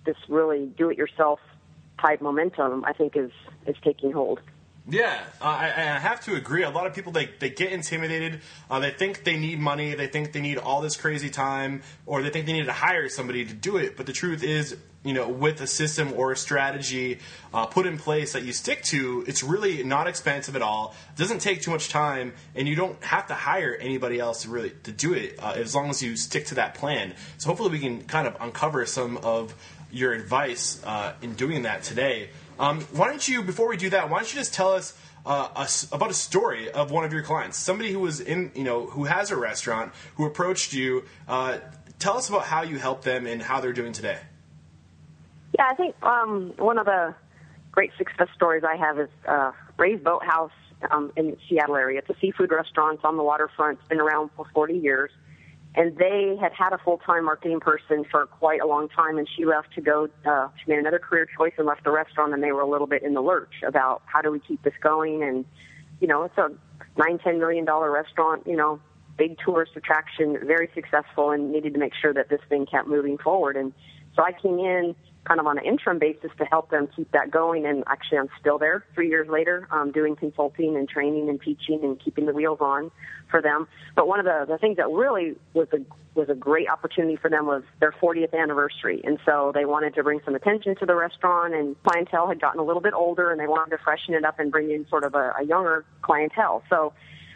this 0.04 0.16
really 0.28 0.66
do 0.76 0.90
it 0.90 0.98
yourself 0.98 1.40
type 2.00 2.20
momentum, 2.20 2.84
I 2.84 2.92
think 2.92 3.16
is, 3.16 3.30
is 3.66 3.76
taking 3.82 4.12
hold. 4.12 4.40
Yeah, 4.86 5.18
uh, 5.40 5.44
I, 5.44 5.66
I, 5.68 5.98
have 5.98 6.20
to 6.24 6.34
agree. 6.34 6.62
A 6.62 6.68
lot 6.68 6.86
of 6.86 6.92
people 6.92 7.10
they, 7.10 7.30
they 7.38 7.48
get 7.48 7.72
intimidated. 7.72 8.42
Uh, 8.70 8.80
they 8.80 8.90
think 8.90 9.24
they 9.24 9.38
need 9.38 9.58
money. 9.58 9.94
They 9.94 10.08
think 10.08 10.32
they 10.32 10.42
need 10.42 10.58
all 10.58 10.82
this 10.82 10.94
crazy 10.94 11.30
time, 11.30 11.82
or 12.04 12.22
they 12.22 12.28
think 12.28 12.44
they 12.44 12.52
need 12.52 12.66
to 12.66 12.72
hire 12.72 13.08
somebody 13.08 13.46
to 13.46 13.54
do 13.54 13.78
it. 13.78 13.96
But 13.96 14.04
the 14.04 14.12
truth 14.12 14.42
is, 14.42 14.76
you 15.02 15.14
know, 15.14 15.26
with 15.26 15.62
a 15.62 15.66
system 15.66 16.12
or 16.14 16.32
a 16.32 16.36
strategy 16.36 17.20
uh, 17.54 17.64
put 17.64 17.86
in 17.86 17.96
place 17.96 18.34
that 18.34 18.42
you 18.42 18.52
stick 18.52 18.82
to, 18.84 19.24
it's 19.26 19.42
really 19.42 19.82
not 19.84 20.06
expensive 20.06 20.54
at 20.54 20.60
all. 20.60 20.94
It 21.14 21.18
doesn't 21.18 21.38
take 21.38 21.62
too 21.62 21.70
much 21.70 21.88
time, 21.88 22.34
and 22.54 22.68
you 22.68 22.76
don't 22.76 23.02
have 23.02 23.28
to 23.28 23.34
hire 23.34 23.74
anybody 23.74 24.20
else 24.20 24.42
to 24.42 24.50
really 24.50 24.72
to 24.82 24.92
do 24.92 25.14
it 25.14 25.38
uh, 25.38 25.54
as 25.56 25.74
long 25.74 25.88
as 25.88 26.02
you 26.02 26.14
stick 26.14 26.44
to 26.46 26.56
that 26.56 26.74
plan. 26.74 27.14
So 27.38 27.48
hopefully, 27.48 27.70
we 27.70 27.78
can 27.78 28.02
kind 28.02 28.28
of 28.28 28.36
uncover 28.38 28.84
some 28.84 29.16
of 29.18 29.54
your 29.90 30.12
advice 30.12 30.82
uh, 30.84 31.14
in 31.22 31.34
doing 31.34 31.62
that 31.62 31.84
today. 31.84 32.28
Um, 32.58 32.80
why 32.92 33.08
don't 33.08 33.26
you, 33.26 33.42
before 33.42 33.68
we 33.68 33.76
do 33.76 33.90
that, 33.90 34.10
why 34.10 34.18
don't 34.18 34.32
you 34.32 34.38
just 34.38 34.54
tell 34.54 34.72
us 34.72 34.96
uh, 35.26 35.48
a, 35.56 35.94
about 35.94 36.10
a 36.10 36.14
story 36.14 36.70
of 36.70 36.90
one 36.90 37.04
of 37.04 37.12
your 37.12 37.22
clients, 37.22 37.56
somebody 37.56 37.92
who 37.92 38.00
was 38.00 38.20
in, 38.20 38.52
you 38.54 38.64
know, 38.64 38.86
who 38.86 39.04
has 39.04 39.30
a 39.30 39.36
restaurant, 39.36 39.92
who 40.16 40.26
approached 40.26 40.72
you. 40.72 41.04
Uh, 41.26 41.58
tell 41.98 42.16
us 42.16 42.28
about 42.28 42.44
how 42.44 42.62
you 42.62 42.78
helped 42.78 43.04
them 43.04 43.26
and 43.26 43.42
how 43.42 43.60
they're 43.60 43.72
doing 43.72 43.92
today. 43.92 44.18
Yeah, 45.58 45.68
I 45.70 45.74
think 45.74 45.94
um, 46.02 46.52
one 46.58 46.78
of 46.78 46.86
the 46.86 47.14
great 47.72 47.92
success 47.96 48.28
stories 48.34 48.62
I 48.64 48.76
have 48.76 48.98
is 48.98 49.08
uh, 49.26 49.52
Ray's 49.76 50.00
Boathouse 50.00 50.52
um, 50.90 51.12
in 51.16 51.30
the 51.30 51.36
Seattle 51.48 51.76
area. 51.76 52.00
It's 52.00 52.10
a 52.10 52.20
seafood 52.20 52.50
restaurant 52.52 52.96
it's 52.96 53.04
on 53.04 53.16
the 53.16 53.22
waterfront. 53.22 53.78
It's 53.78 53.88
been 53.88 54.00
around 54.00 54.30
for 54.36 54.46
40 54.52 54.74
years 54.74 55.10
and 55.76 55.96
they 55.96 56.36
had 56.40 56.52
had 56.52 56.72
a 56.72 56.78
full-time 56.78 57.24
marketing 57.24 57.60
person 57.60 58.04
for 58.10 58.26
quite 58.26 58.60
a 58.60 58.66
long 58.66 58.88
time 58.88 59.18
and 59.18 59.28
she 59.36 59.44
left 59.44 59.72
to 59.74 59.80
go 59.80 60.08
uh, 60.24 60.48
she 60.56 60.70
made 60.70 60.78
another 60.78 60.98
career 60.98 61.26
choice 61.36 61.52
and 61.58 61.66
left 61.66 61.84
the 61.84 61.90
restaurant 61.90 62.32
and 62.32 62.42
they 62.42 62.52
were 62.52 62.60
a 62.60 62.68
little 62.68 62.86
bit 62.86 63.02
in 63.02 63.14
the 63.14 63.20
lurch 63.20 63.54
about 63.66 64.02
how 64.06 64.20
do 64.22 64.30
we 64.30 64.40
keep 64.40 64.62
this 64.62 64.74
going? 64.82 65.22
And 65.22 65.44
you 66.00 66.06
know 66.06 66.22
it's 66.24 66.38
a 66.38 66.50
nine 66.96 67.18
ten 67.18 67.38
million 67.38 67.64
dollar 67.64 67.90
restaurant 67.90 68.46
you 68.46 68.56
know 68.56 68.80
big 69.16 69.36
tourist 69.44 69.72
attraction 69.76 70.36
very 70.44 70.68
successful 70.74 71.30
and 71.30 71.52
needed 71.52 71.72
to 71.74 71.78
make 71.78 71.92
sure 71.94 72.12
that 72.12 72.28
this 72.28 72.40
thing 72.48 72.66
kept 72.66 72.88
moving 72.88 73.18
forward. 73.18 73.56
And 73.56 73.72
so 74.14 74.22
i 74.22 74.32
came 74.32 74.58
in 74.58 74.94
kind 75.24 75.40
of 75.40 75.46
on 75.46 75.58
an 75.58 75.64
interim 75.64 75.98
basis 75.98 76.30
to 76.38 76.44
help 76.44 76.70
them 76.70 76.88
keep 76.94 77.10
that 77.12 77.30
going. 77.30 77.66
And 77.66 77.84
actually, 77.86 78.18
I'm 78.18 78.28
still 78.40 78.58
there 78.58 78.84
three 78.94 79.08
years 79.08 79.28
later, 79.28 79.66
um, 79.70 79.90
doing 79.90 80.16
consulting 80.16 80.76
and 80.76 80.88
training 80.88 81.28
and 81.28 81.40
teaching 81.40 81.80
and 81.82 81.98
keeping 81.98 82.26
the 82.26 82.32
wheels 82.32 82.58
on 82.60 82.90
for 83.30 83.40
them. 83.40 83.66
But 83.96 84.06
one 84.06 84.20
of 84.20 84.26
the, 84.26 84.44
the 84.46 84.58
things 84.58 84.76
that 84.76 84.88
really 84.90 85.36
was 85.54 85.68
a 85.72 85.78
was 86.14 86.28
a 86.28 86.34
great 86.34 86.68
opportunity 86.68 87.16
for 87.16 87.28
them 87.28 87.46
was 87.46 87.64
their 87.80 87.90
40th 87.90 88.32
anniversary, 88.34 89.00
and 89.02 89.18
so 89.26 89.50
they 89.52 89.64
wanted 89.64 89.96
to 89.96 90.04
bring 90.04 90.20
some 90.24 90.36
attention 90.36 90.76
to 90.76 90.86
the 90.86 90.94
restaurant. 90.94 91.54
And 91.54 91.74
clientele 91.82 92.28
had 92.28 92.40
gotten 92.40 92.60
a 92.60 92.64
little 92.64 92.82
bit 92.82 92.94
older, 92.94 93.32
and 93.32 93.40
they 93.40 93.48
wanted 93.48 93.76
to 93.76 93.82
freshen 93.82 94.14
it 94.14 94.24
up 94.24 94.38
and 94.38 94.52
bring 94.52 94.70
in 94.70 94.86
sort 94.88 95.02
of 95.02 95.14
a, 95.14 95.34
a 95.40 95.44
younger 95.44 95.84
clientele. 96.02 96.62
So 96.70 96.92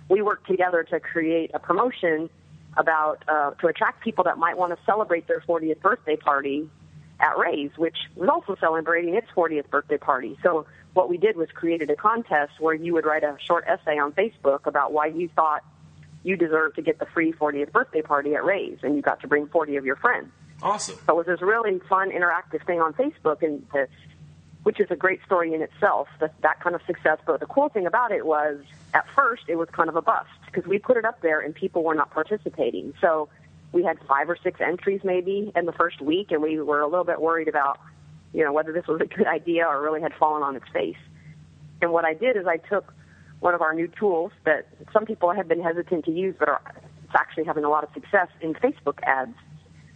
we 0.08 0.22
worked 0.22 0.46
together 0.46 0.84
to 0.84 1.00
create 1.00 1.50
a 1.54 1.58
promotion 1.58 2.30
about 2.76 3.24
uh, 3.26 3.50
to 3.52 3.66
attract 3.66 4.04
people 4.04 4.24
that 4.24 4.38
might 4.38 4.56
want 4.56 4.76
to 4.76 4.78
celebrate 4.84 5.26
their 5.26 5.40
40th 5.40 5.80
birthday 5.80 6.16
party 6.16 6.68
at 7.20 7.36
Ray's, 7.36 7.70
which 7.76 7.96
was 8.14 8.28
also 8.28 8.56
celebrating 8.60 9.14
its 9.14 9.26
40th 9.36 9.68
birthday 9.70 9.98
party. 9.98 10.38
So 10.42 10.66
what 10.94 11.08
we 11.08 11.16
did 11.16 11.36
was 11.36 11.48
created 11.52 11.90
a 11.90 11.96
contest 11.96 12.52
where 12.60 12.74
you 12.74 12.92
would 12.94 13.04
write 13.04 13.24
a 13.24 13.36
short 13.44 13.64
essay 13.66 13.98
on 13.98 14.12
Facebook 14.12 14.66
about 14.66 14.92
why 14.92 15.06
you 15.06 15.28
thought 15.34 15.64
you 16.22 16.36
deserved 16.36 16.76
to 16.76 16.82
get 16.82 16.98
the 16.98 17.06
free 17.06 17.32
40th 17.32 17.72
birthday 17.72 18.02
party 18.02 18.34
at 18.34 18.44
Ray's, 18.44 18.78
and 18.82 18.96
you 18.96 19.02
got 19.02 19.20
to 19.20 19.28
bring 19.28 19.46
40 19.48 19.76
of 19.76 19.84
your 19.84 19.96
friends. 19.96 20.30
Awesome. 20.62 20.96
So 21.06 21.12
it 21.12 21.16
was 21.16 21.26
this 21.26 21.40
really 21.40 21.80
fun, 21.88 22.10
interactive 22.10 22.64
thing 22.66 22.80
on 22.80 22.92
Facebook, 22.94 23.42
and 23.42 23.64
which 24.64 24.80
is 24.80 24.90
a 24.90 24.96
great 24.96 25.20
story 25.24 25.54
in 25.54 25.62
itself. 25.62 26.08
That 26.20 26.34
that 26.42 26.60
kind 26.60 26.74
of 26.74 26.82
success. 26.86 27.18
But 27.24 27.40
the 27.40 27.46
cool 27.46 27.68
thing 27.68 27.86
about 27.86 28.10
it 28.10 28.26
was, 28.26 28.58
at 28.92 29.06
first, 29.14 29.44
it 29.46 29.56
was 29.56 29.68
kind 29.70 29.88
of 29.88 29.96
a 29.96 30.02
bust 30.02 30.28
because 30.46 30.66
we 30.66 30.78
put 30.78 30.96
it 30.96 31.04
up 31.04 31.20
there 31.22 31.40
and 31.40 31.54
people 31.54 31.84
were 31.84 31.94
not 31.94 32.10
participating. 32.10 32.92
So 33.00 33.28
we 33.72 33.82
had 33.84 33.98
five 34.08 34.30
or 34.30 34.36
six 34.42 34.60
entries 34.60 35.00
maybe 35.04 35.52
in 35.54 35.66
the 35.66 35.72
first 35.72 36.00
week, 36.00 36.30
and 36.30 36.42
we 36.42 36.60
were 36.60 36.80
a 36.80 36.86
little 36.86 37.04
bit 37.04 37.20
worried 37.20 37.48
about, 37.48 37.78
you 38.32 38.44
know, 38.44 38.52
whether 38.52 38.72
this 38.72 38.86
was 38.86 39.00
a 39.00 39.06
good 39.06 39.26
idea 39.38 39.66
or 39.66 39.80
really 39.80 40.00
had 40.00 40.14
fallen 40.14 40.42
on 40.42 40.56
its 40.56 40.68
face. 40.72 40.96
And 41.80 41.92
what 41.92 42.04
I 42.04 42.14
did 42.14 42.36
is 42.36 42.46
I 42.46 42.56
took 42.56 42.92
one 43.40 43.54
of 43.54 43.62
our 43.62 43.72
new 43.72 43.88
tools 43.88 44.32
that 44.44 44.66
some 44.92 45.04
people 45.04 45.32
have 45.32 45.46
been 45.46 45.62
hesitant 45.62 46.04
to 46.06 46.10
use, 46.10 46.34
but 46.38 46.48
are 46.48 46.60
it's 47.04 47.14
actually 47.14 47.44
having 47.44 47.64
a 47.64 47.70
lot 47.70 47.84
of 47.84 47.90
success 47.94 48.28
in 48.42 48.52
Facebook 48.54 48.98
ads. 49.02 49.34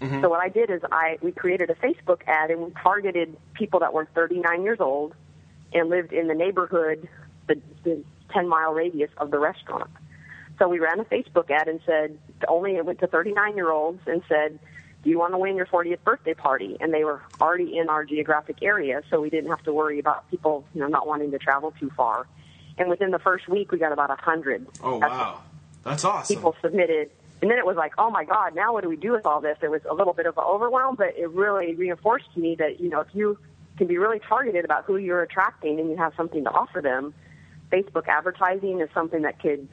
Mm-hmm. 0.00 0.22
So 0.22 0.30
what 0.30 0.40
I 0.40 0.48
did 0.48 0.70
is 0.70 0.80
I 0.90 1.18
we 1.20 1.30
created 1.30 1.70
a 1.70 1.74
Facebook 1.74 2.22
ad 2.26 2.50
and 2.50 2.60
we 2.60 2.70
targeted 2.82 3.36
people 3.54 3.80
that 3.80 3.92
were 3.92 4.08
39 4.14 4.62
years 4.62 4.78
old 4.80 5.14
and 5.74 5.90
lived 5.90 6.12
in 6.12 6.28
the 6.28 6.34
neighborhood, 6.34 7.08
the, 7.46 7.60
the 7.84 8.02
10 8.32 8.48
mile 8.48 8.72
radius 8.72 9.10
of 9.18 9.30
the 9.30 9.38
restaurant. 9.38 9.90
So 10.62 10.68
we 10.68 10.78
ran 10.78 11.00
a 11.00 11.04
Facebook 11.04 11.50
ad 11.50 11.66
and 11.66 11.80
said 11.84 12.16
only 12.46 12.76
it 12.76 12.86
went 12.86 13.00
to 13.00 13.08
39 13.08 13.56
year 13.56 13.72
olds 13.72 14.00
and 14.06 14.22
said, 14.28 14.60
"Do 15.02 15.10
you 15.10 15.18
want 15.18 15.34
to 15.34 15.38
win 15.38 15.56
your 15.56 15.66
40th 15.66 16.04
birthday 16.04 16.34
party?" 16.34 16.76
And 16.78 16.94
they 16.94 17.02
were 17.02 17.20
already 17.40 17.76
in 17.76 17.88
our 17.88 18.04
geographic 18.04 18.62
area, 18.62 19.02
so 19.10 19.20
we 19.20 19.28
didn't 19.28 19.50
have 19.50 19.64
to 19.64 19.72
worry 19.72 19.98
about 19.98 20.30
people, 20.30 20.64
you 20.72 20.80
know, 20.80 20.86
not 20.86 21.04
wanting 21.04 21.32
to 21.32 21.38
travel 21.38 21.74
too 21.80 21.90
far. 21.96 22.28
And 22.78 22.88
within 22.88 23.10
the 23.10 23.18
first 23.18 23.48
week, 23.48 23.72
we 23.72 23.78
got 23.78 23.90
about 23.90 24.10
a 24.10 24.22
hundred. 24.22 24.68
Oh 24.84 24.98
wow, 24.98 25.40
that's 25.82 26.04
awesome. 26.04 26.36
People 26.36 26.54
submitted 26.62 27.10
and 27.40 27.50
then 27.50 27.58
it 27.58 27.66
was 27.66 27.76
like, 27.76 27.94
oh 27.98 28.08
my 28.08 28.24
God, 28.24 28.54
now 28.54 28.72
what 28.72 28.84
do 28.84 28.88
we 28.88 28.94
do 28.94 29.10
with 29.10 29.26
all 29.26 29.40
this? 29.40 29.58
It 29.62 29.70
was 29.70 29.82
a 29.90 29.94
little 29.94 30.12
bit 30.12 30.26
of 30.26 30.38
an 30.38 30.44
overwhelm, 30.44 30.94
but 30.94 31.18
it 31.18 31.28
really 31.30 31.74
reinforced 31.74 32.32
to 32.34 32.40
me 32.40 32.54
that, 32.54 32.78
you 32.78 32.88
know, 32.88 33.00
if 33.00 33.08
you 33.12 33.36
can 33.78 33.88
be 33.88 33.98
really 33.98 34.20
targeted 34.20 34.64
about 34.64 34.84
who 34.84 34.96
you're 34.96 35.22
attracting 35.22 35.80
and 35.80 35.90
you 35.90 35.96
have 35.96 36.12
something 36.16 36.44
to 36.44 36.50
offer 36.50 36.80
them, 36.80 37.12
Facebook 37.72 38.06
advertising 38.06 38.80
is 38.80 38.88
something 38.94 39.22
that 39.22 39.40
could 39.40 39.66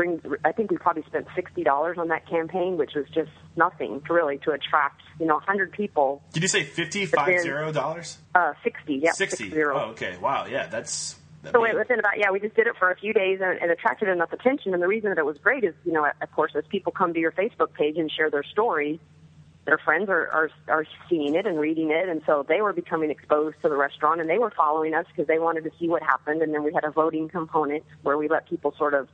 bring, 0.00 0.20
I 0.44 0.52
think 0.52 0.70
we 0.70 0.78
probably 0.78 1.02
spent 1.02 1.26
$60 1.28 1.98
on 1.98 2.08
that 2.08 2.26
campaign, 2.26 2.78
which 2.78 2.92
was 2.94 3.04
just 3.12 3.30
nothing 3.56 4.00
to 4.06 4.14
really 4.14 4.38
to 4.38 4.52
attract, 4.52 5.02
you 5.18 5.26
know, 5.26 5.34
100 5.34 5.72
people. 5.72 6.22
Did 6.32 6.42
you 6.42 6.48
say 6.48 6.64
50, 6.64 7.06
five 7.06 7.42
zero 7.42 7.70
dollars? 7.70 8.16
Uh, 8.34 8.54
60, 8.64 8.94
yeah. 8.94 9.12
60. 9.12 9.52
Oh, 9.62 9.90
okay. 9.90 10.16
Wow. 10.16 10.46
Yeah. 10.46 10.68
That's, 10.68 11.16
so 11.52 11.60
within 11.60 11.98
about 11.98 12.18
yeah, 12.18 12.30
we 12.30 12.38
just 12.38 12.54
did 12.54 12.66
it 12.66 12.76
for 12.78 12.90
a 12.90 12.96
few 12.96 13.14
days 13.14 13.40
and 13.42 13.58
it 13.62 13.70
attracted 13.70 14.08
enough 14.08 14.32
attention. 14.32 14.74
And 14.74 14.82
the 14.82 14.88
reason 14.88 15.08
that 15.10 15.18
it 15.18 15.24
was 15.24 15.38
great 15.38 15.64
is 15.64 15.74
you 15.86 15.92
know 15.92 16.06
of 16.20 16.32
course 16.32 16.52
as 16.54 16.64
people 16.68 16.92
come 16.92 17.14
to 17.14 17.18
your 17.18 17.32
Facebook 17.32 17.72
page 17.72 17.96
and 17.96 18.12
share 18.12 18.28
their 18.30 18.42
story, 18.42 19.00
their 19.64 19.78
friends 19.78 20.10
are 20.10 20.28
are, 20.28 20.50
are 20.68 20.84
seeing 21.08 21.34
it 21.34 21.46
and 21.46 21.58
reading 21.58 21.92
it, 21.92 22.10
and 22.10 22.20
so 22.26 22.44
they 22.46 22.60
were 22.60 22.74
becoming 22.74 23.10
exposed 23.10 23.56
to 23.62 23.70
the 23.70 23.74
restaurant 23.74 24.20
and 24.20 24.28
they 24.28 24.36
were 24.36 24.52
following 24.54 24.92
us 24.92 25.06
because 25.08 25.26
they 25.28 25.38
wanted 25.38 25.64
to 25.64 25.70
see 25.80 25.88
what 25.88 26.02
happened. 26.02 26.42
And 26.42 26.52
then 26.52 26.62
we 26.62 26.74
had 26.74 26.84
a 26.84 26.90
voting 26.90 27.30
component 27.30 27.84
where 28.02 28.18
we 28.18 28.28
let 28.28 28.46
people 28.46 28.74
sort 28.76 28.92
of 28.92 29.08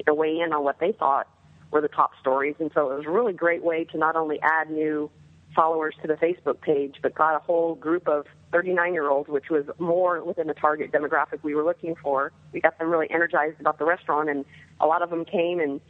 you 0.00 0.04
know 0.06 0.14
weigh 0.14 0.40
in 0.40 0.52
on 0.52 0.64
what 0.64 0.80
they 0.80 0.92
thought 0.92 1.28
were 1.70 1.80
the 1.80 1.88
top 1.88 2.12
stories. 2.20 2.56
And 2.58 2.70
so 2.74 2.90
it 2.90 2.96
was 2.96 3.06
a 3.06 3.10
really 3.10 3.32
great 3.32 3.62
way 3.62 3.84
to 3.84 3.98
not 3.98 4.16
only 4.16 4.40
add 4.42 4.70
new 4.70 5.10
followers 5.54 5.94
to 6.02 6.08
the 6.08 6.14
Facebook 6.14 6.60
page, 6.60 6.96
but 7.02 7.14
got 7.14 7.36
a 7.36 7.38
whole 7.38 7.74
group 7.74 8.08
of 8.08 8.26
39 8.52 8.94
year 8.94 9.08
olds, 9.08 9.28
which 9.28 9.50
was 9.50 9.66
more 9.78 10.22
within 10.24 10.46
the 10.46 10.54
target 10.54 10.90
demographic 10.90 11.42
we 11.42 11.54
were 11.54 11.64
looking 11.64 11.94
for. 12.02 12.32
We 12.52 12.60
got 12.60 12.78
them 12.78 12.90
really 12.90 13.10
energized 13.10 13.60
about 13.60 13.78
the 13.78 13.84
restaurant, 13.84 14.28
and 14.30 14.44
a 14.80 14.86
lot 14.86 15.02
of 15.02 15.10
them 15.10 15.24
came 15.24 15.60
and 15.60 15.80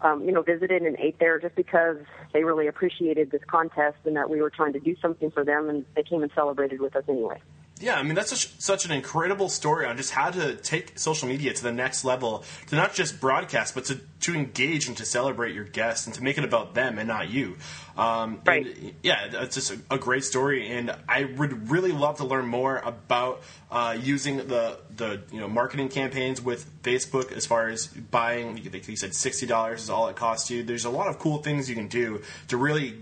um, 0.00 0.24
you 0.24 0.32
know 0.32 0.42
visited 0.42 0.82
and 0.82 0.96
ate 1.00 1.18
there 1.18 1.40
just 1.40 1.56
because 1.56 1.96
they 2.32 2.44
really 2.44 2.68
appreciated 2.68 3.30
this 3.32 3.42
contest 3.48 3.96
and 4.04 4.16
that 4.16 4.30
we 4.30 4.40
were 4.40 4.50
trying 4.50 4.72
to 4.74 4.80
do 4.80 4.94
something 5.02 5.30
for 5.30 5.44
them, 5.44 5.68
and 5.68 5.84
they 5.96 6.02
came 6.02 6.22
and 6.22 6.30
celebrated 6.34 6.80
with 6.80 6.94
us 6.96 7.04
anyway. 7.08 7.40
Yeah, 7.80 7.96
I 7.96 8.02
mean 8.02 8.14
that's 8.14 8.30
such, 8.30 8.60
such 8.60 8.84
an 8.84 8.92
incredible 8.92 9.48
story 9.48 9.86
on 9.86 9.96
just 9.96 10.10
how 10.10 10.30
to 10.30 10.56
take 10.56 10.98
social 10.98 11.28
media 11.28 11.52
to 11.52 11.62
the 11.62 11.72
next 11.72 12.04
level, 12.04 12.44
to 12.68 12.76
not 12.76 12.94
just 12.94 13.20
broadcast, 13.20 13.74
but 13.74 13.84
to, 13.86 14.00
to 14.20 14.34
engage 14.34 14.88
and 14.88 14.96
to 14.96 15.04
celebrate 15.04 15.54
your 15.54 15.64
guests 15.64 16.06
and 16.06 16.14
to 16.14 16.22
make 16.22 16.38
it 16.38 16.44
about 16.44 16.74
them 16.74 16.98
and 16.98 17.06
not 17.06 17.28
you. 17.28 17.56
Um, 17.96 18.40
right. 18.46 18.66
And, 18.66 18.94
yeah, 19.02 19.42
it's 19.42 19.54
just 19.54 19.72
a, 19.72 19.78
a, 19.90 19.98
great 19.98 20.24
story, 20.24 20.68
and 20.68 20.94
I 21.08 21.24
would 21.24 21.70
really 21.70 21.92
love 21.92 22.18
to 22.18 22.24
learn 22.24 22.46
more 22.46 22.78
about 22.78 23.42
uh, 23.70 23.96
using 24.00 24.36
the 24.36 24.78
the 24.96 25.22
you 25.32 25.40
know 25.40 25.48
marketing 25.48 25.88
campaigns 25.88 26.40
with 26.40 26.82
Facebook 26.82 27.32
as 27.32 27.44
far 27.44 27.68
as 27.68 27.86
buying. 27.86 28.58
You 28.58 28.96
said 28.96 29.14
sixty 29.14 29.46
dollars 29.46 29.82
is 29.82 29.90
all 29.90 30.08
it 30.08 30.16
costs 30.16 30.48
you. 30.48 30.62
There's 30.62 30.84
a 30.84 30.90
lot 30.90 31.08
of 31.08 31.18
cool 31.18 31.38
things 31.38 31.68
you 31.68 31.74
can 31.74 31.88
do 31.88 32.22
to 32.48 32.56
really 32.56 32.98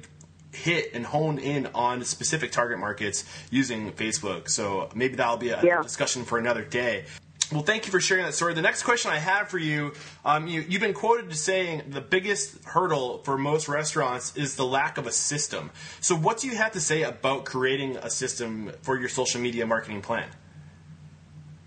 hit 0.56 0.90
and 0.94 1.04
hone 1.04 1.38
in 1.38 1.68
on 1.74 2.04
specific 2.04 2.50
target 2.52 2.78
markets 2.78 3.24
using 3.50 3.92
Facebook. 3.92 4.48
So 4.48 4.88
maybe 4.94 5.16
that'll 5.16 5.36
be 5.36 5.50
a 5.50 5.62
yeah. 5.62 5.82
discussion 5.82 6.24
for 6.24 6.38
another 6.38 6.64
day. 6.64 7.04
Well, 7.52 7.62
thank 7.62 7.86
you 7.86 7.92
for 7.92 8.00
sharing 8.00 8.24
that 8.24 8.34
story. 8.34 8.54
The 8.54 8.62
next 8.62 8.82
question 8.82 9.12
I 9.12 9.18
have 9.18 9.48
for 9.48 9.58
you, 9.58 9.92
um, 10.24 10.48
you 10.48 10.62
have 10.62 10.80
been 10.80 10.94
quoted 10.94 11.30
as 11.30 11.40
saying 11.40 11.82
the 11.90 12.00
biggest 12.00 12.64
hurdle 12.64 13.18
for 13.18 13.38
most 13.38 13.68
restaurants 13.68 14.36
is 14.36 14.56
the 14.56 14.64
lack 14.64 14.98
of 14.98 15.06
a 15.06 15.12
system. 15.12 15.70
So, 16.00 16.16
what 16.16 16.38
do 16.38 16.48
you 16.48 16.56
have 16.56 16.72
to 16.72 16.80
say 16.80 17.02
about 17.02 17.44
creating 17.44 17.98
a 17.98 18.10
system 18.10 18.72
for 18.82 18.98
your 18.98 19.08
social 19.08 19.40
media 19.40 19.64
marketing 19.64 20.02
plan? 20.02 20.28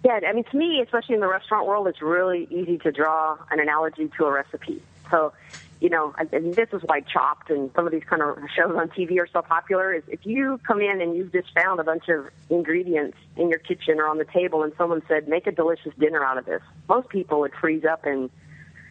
Yeah, 0.04 0.20
I 0.28 0.34
mean, 0.34 0.44
to 0.46 0.58
me, 0.58 0.82
especially 0.82 1.16
in 1.16 1.22
the 1.22 1.30
restaurant 1.30 1.66
world, 1.66 1.88
it's 1.88 2.02
really 2.02 2.48
easy 2.52 2.78
to 2.80 2.92
draw 2.92 3.38
an 3.50 3.62
analogy 3.62 4.10
to 4.18 4.26
a 4.26 4.32
recipe. 4.32 4.82
So, 5.10 5.32
you 5.80 5.90
know, 5.90 6.14
and 6.18 6.54
this 6.54 6.68
is 6.74 6.82
why 6.86 7.00
Chopped 7.02 7.50
and 7.50 7.72
some 7.74 7.86
of 7.86 7.94
these 7.94 8.04
kind 8.04 8.22
of 8.22 8.38
shows 8.54 8.76
on 8.76 8.90
TV 8.90 9.18
are 9.20 9.28
so 9.32 9.42
popular. 9.42 9.94
Is 9.94 10.04
if 10.08 10.26
you 10.26 10.60
come 10.68 10.82
in 10.82 11.00
and 11.02 11.16
you've 11.16 11.32
just 11.32 11.54
found 11.54 11.80
a 11.80 11.84
bunch 11.84 12.10
of 12.10 12.28
ingredients 12.50 13.18
in 13.38 13.50
your 13.50 13.60
kitchen 13.60 14.00
or 14.00 14.08
on 14.08 14.18
the 14.18 14.26
table, 14.26 14.64
and 14.64 14.74
someone 14.78 15.02
said, 15.08 15.30
"Make 15.30 15.48
a 15.48 15.52
delicious 15.52 15.94
dinner 15.98 16.24
out 16.24 16.38
of 16.38 16.46
this," 16.46 16.62
most 16.90 17.08
people 17.08 17.40
would 17.40 17.54
freeze 17.54 17.86
up 17.86 18.06
and, 18.06 18.30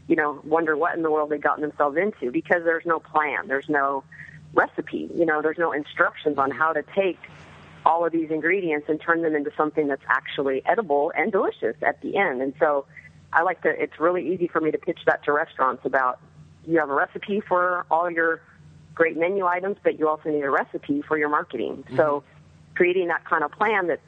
you 0.07 0.16
know, 0.16 0.40
wonder 0.45 0.76
what 0.78 0.97
in 0.97 1.02
the 1.02 1.11
world 1.11 1.28
they've 1.28 1.40
gotten 1.40 1.61
themselves 1.61 1.99
into 1.99 2.30
because 2.30 2.64
there's 2.64 2.87
no 2.87 3.00
plan, 3.00 3.49
there's 3.49 3.68
no 3.68 4.02
recipe, 4.54 5.11
you 5.14 5.26
know, 5.26 5.42
there's 5.42 5.59
no 5.59 5.73
instructions 5.73 6.38
on 6.38 6.50
how 6.50 6.73
to 6.73 6.83
take 6.95 7.18
all 7.85 8.04
of 8.04 8.12
these 8.12 8.30
ingredients 8.30 8.88
and 8.88 8.99
turn 9.00 9.21
them 9.23 9.35
into 9.35 9.50
something 9.57 9.88
that's 9.88 10.04
actually 10.09 10.64
edible 10.64 11.12
and 11.16 11.33
delicious 11.33 11.76
at 11.83 12.00
the 12.00 12.16
end. 12.16 12.40
And 12.40 12.54
so 12.59 12.87
I 13.33 13.42
like 13.42 13.62
to, 13.62 13.68
it's 13.68 14.00
really 14.00 14.33
easy 14.33 14.49
for 14.49 14.61
me 14.61 14.71
to 14.71 14.78
pitch 14.78 15.00
that 15.07 15.23
to 15.25 15.33
restaurants 15.33 15.85
about 15.85 16.18
you 16.68 16.78
have 16.78 16.90
a 16.90 16.94
recipe 16.94 17.40
for 17.40 17.87
all 17.90 18.10
your 18.10 18.40
great 18.94 19.16
menu 19.16 19.46
items, 19.46 19.76
but 19.82 19.98
you 19.98 20.08
also 20.08 20.28
need 20.28 20.42
a 20.42 20.50
recipe 20.50 21.02
for 21.02 21.16
your 21.16 21.28
marketing. 21.28 21.84
Mm-hmm. 21.84 21.96
So 21.96 22.22
creating 22.75 23.08
that 23.08 23.25
kind 23.25 23.42
of 23.42 23.50
plan 23.52 23.87
that's 23.88 24.02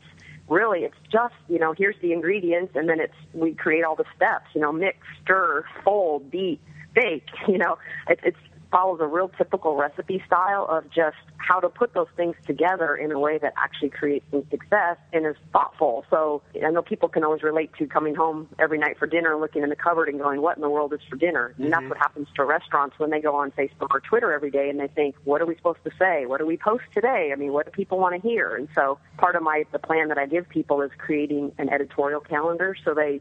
really 0.48 0.80
it's 0.80 0.96
just 1.10 1.34
you 1.48 1.58
know 1.58 1.72
here's 1.72 1.94
the 2.02 2.12
ingredients 2.12 2.72
and 2.74 2.88
then 2.88 3.00
it's 3.00 3.14
we 3.32 3.54
create 3.54 3.84
all 3.84 3.94
the 3.94 4.04
steps 4.16 4.46
you 4.52 4.60
know 4.60 4.72
mix 4.72 4.98
stir 5.22 5.64
fold 5.84 6.28
beat 6.28 6.60
bake 6.92 7.28
you 7.48 7.56
know 7.56 7.78
it, 8.08 8.18
it's 8.24 8.38
follows 8.70 9.00
a 9.00 9.06
real 9.06 9.28
typical 9.28 9.76
recipe 9.76 10.22
style 10.26 10.66
of 10.68 10.84
just 10.90 11.16
how 11.36 11.58
to 11.58 11.68
put 11.68 11.94
those 11.94 12.06
things 12.16 12.36
together 12.46 12.94
in 12.94 13.10
a 13.10 13.18
way 13.18 13.38
that 13.38 13.52
actually 13.56 13.90
creates 13.90 14.24
some 14.30 14.44
success 14.50 14.96
and 15.12 15.26
is 15.26 15.36
thoughtful. 15.52 16.04
So 16.10 16.42
I 16.64 16.70
know 16.70 16.82
people 16.82 17.08
can 17.08 17.24
always 17.24 17.42
relate 17.42 17.70
to 17.78 17.86
coming 17.86 18.14
home 18.14 18.48
every 18.58 18.78
night 18.78 18.98
for 18.98 19.06
dinner, 19.06 19.32
and 19.32 19.40
looking 19.40 19.62
in 19.62 19.70
the 19.70 19.76
cupboard 19.76 20.08
and 20.08 20.20
going, 20.20 20.40
what 20.40 20.56
in 20.56 20.62
the 20.62 20.70
world 20.70 20.92
is 20.92 21.00
for 21.08 21.16
dinner? 21.16 21.54
And 21.56 21.66
mm-hmm. 21.66 21.70
that's 21.70 21.88
what 21.88 21.98
happens 21.98 22.28
to 22.36 22.44
restaurants 22.44 22.98
when 22.98 23.10
they 23.10 23.20
go 23.20 23.34
on 23.34 23.50
Facebook 23.52 23.88
or 23.90 24.00
Twitter 24.00 24.32
every 24.32 24.50
day 24.50 24.70
and 24.70 24.78
they 24.78 24.88
think, 24.88 25.16
what 25.24 25.40
are 25.40 25.46
we 25.46 25.56
supposed 25.56 25.82
to 25.84 25.90
say? 25.98 26.26
What 26.26 26.38
do 26.38 26.46
we 26.46 26.56
post 26.56 26.84
today? 26.94 27.30
I 27.32 27.36
mean, 27.36 27.52
what 27.52 27.66
do 27.66 27.72
people 27.72 27.98
want 27.98 28.20
to 28.20 28.28
hear? 28.28 28.54
And 28.54 28.68
so 28.74 28.98
part 29.18 29.34
of 29.34 29.42
my, 29.42 29.64
the 29.72 29.78
plan 29.78 30.08
that 30.08 30.18
I 30.18 30.26
give 30.26 30.48
people 30.48 30.82
is 30.82 30.90
creating 30.98 31.52
an 31.58 31.68
editorial 31.68 32.20
calendar 32.20 32.76
so 32.84 32.94
they 32.94 33.20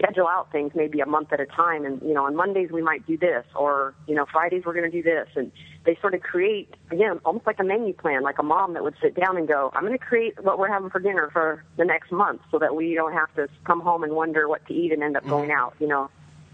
schedule 0.00 0.26
out 0.26 0.50
things 0.50 0.72
maybe 0.74 1.00
a 1.00 1.06
month 1.06 1.32
at 1.32 1.40
a 1.40 1.46
time. 1.46 1.84
And 1.84 2.00
you 2.02 2.14
know 2.14 2.24
on 2.24 2.36
mondays 2.36 2.70
we 2.72 2.82
might 2.82 3.06
do 3.06 3.16
this 3.16 3.44
or 3.54 3.94
you 4.06 4.14
know 4.14 4.26
fridays 4.30 4.64
we're 4.64 4.74
going 4.74 4.90
to 4.90 4.96
do 4.96 5.02
this. 5.02 5.28
And 5.36 5.52
they 5.84 5.96
sort 6.00 6.14
of 6.14 6.20
create 6.20 6.74
again 6.90 7.20
almost 7.24 7.46
like 7.46 7.58
a 7.58 7.64
menu 7.64 7.92
plan 7.92 8.22
like 8.22 8.38
a 8.38 8.42
mom 8.42 8.74
that 8.74 8.82
would 8.82 8.94
sit 9.00 9.14
down 9.14 9.36
and 9.38 9.48
go 9.48 9.70
i'm 9.72 9.82
going 9.82 9.98
to 9.98 10.04
create 10.04 10.34
what 10.44 10.58
we're 10.58 10.68
having 10.68 10.90
for 10.90 11.00
dinner 11.00 11.30
for 11.32 11.64
the 11.78 11.84
next 11.86 12.12
month 12.12 12.42
so 12.50 12.58
that 12.58 12.76
we 12.76 12.94
don't 12.94 13.14
have 13.14 13.34
to 13.34 13.48
come 13.64 13.80
home 13.80 14.02
and 14.02 14.12
wonder 14.12 14.46
what 14.46 14.64
to 14.66 14.74
eat 14.74 14.92
and 14.92 15.02
end 15.02 15.16
up 15.16 15.22
mm-hmm. 15.22 15.30
going 15.30 15.50
out 15.50 15.74
you 15.78 15.86
know. 15.86 16.10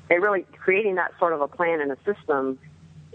They 0.09 0.21
really 0.21 0.47
creating 0.63 0.95
that 0.97 1.13
sort 1.19 1.33
of 1.33 1.41
a 1.41 1.49
plan 1.49 1.81
and 1.81 1.91
a 1.91 1.97
system 2.05 2.61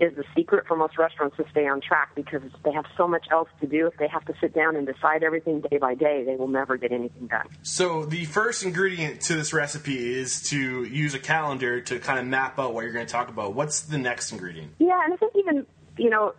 is 0.01 0.15
the 0.15 0.24
secret 0.36 0.65
for 0.67 0.75
most 0.75 0.98
restaurants 0.98 1.38
to 1.38 1.46
stay 1.51 1.67
on 1.67 1.79
track 1.79 2.15
because 2.15 2.41
they 2.65 2.72
have 2.72 2.86
so 2.98 3.08
much 3.08 3.27
else 3.31 3.50
to 3.62 3.67
do. 3.67 3.88
If 3.88 3.98
they 3.98 4.08
have 4.08 4.25
to 4.25 4.34
sit 4.41 4.53
down 4.53 4.75
and 4.75 4.88
decide 4.88 5.24
everything 5.24 5.62
day 5.62 5.77
by 5.77 5.93
day, 5.93 6.24
they 6.25 6.36
will 6.36 6.48
never 6.48 6.75
get 6.75 6.91
anything 6.91 7.27
done. 7.27 7.48
So 7.62 8.05
the 8.05 8.25
first 8.25 8.63
ingredient 8.63 9.22
to 9.22 9.36
this 9.36 9.53
recipe 9.53 10.20
is 10.20 10.41
to 10.50 10.84
use 10.84 11.13
a 11.13 11.20
calendar 11.20 11.81
to 11.81 12.00
kind 12.00 12.20
of 12.20 12.25
map 12.25 12.58
out 12.58 12.74
what 12.74 12.84
you're 12.84 12.93
going 12.93 13.05
to 13.05 13.12
talk 13.12 13.29
about. 13.29 13.53
What's 13.53 13.81
the 13.81 13.98
next 13.98 14.31
ingredient? 14.31 14.74
Yeah, 14.79 15.03
and 15.03 15.13
I 15.13 15.17
think 15.17 15.34
even 15.36 15.65
you 15.98 16.10
know 16.10 16.34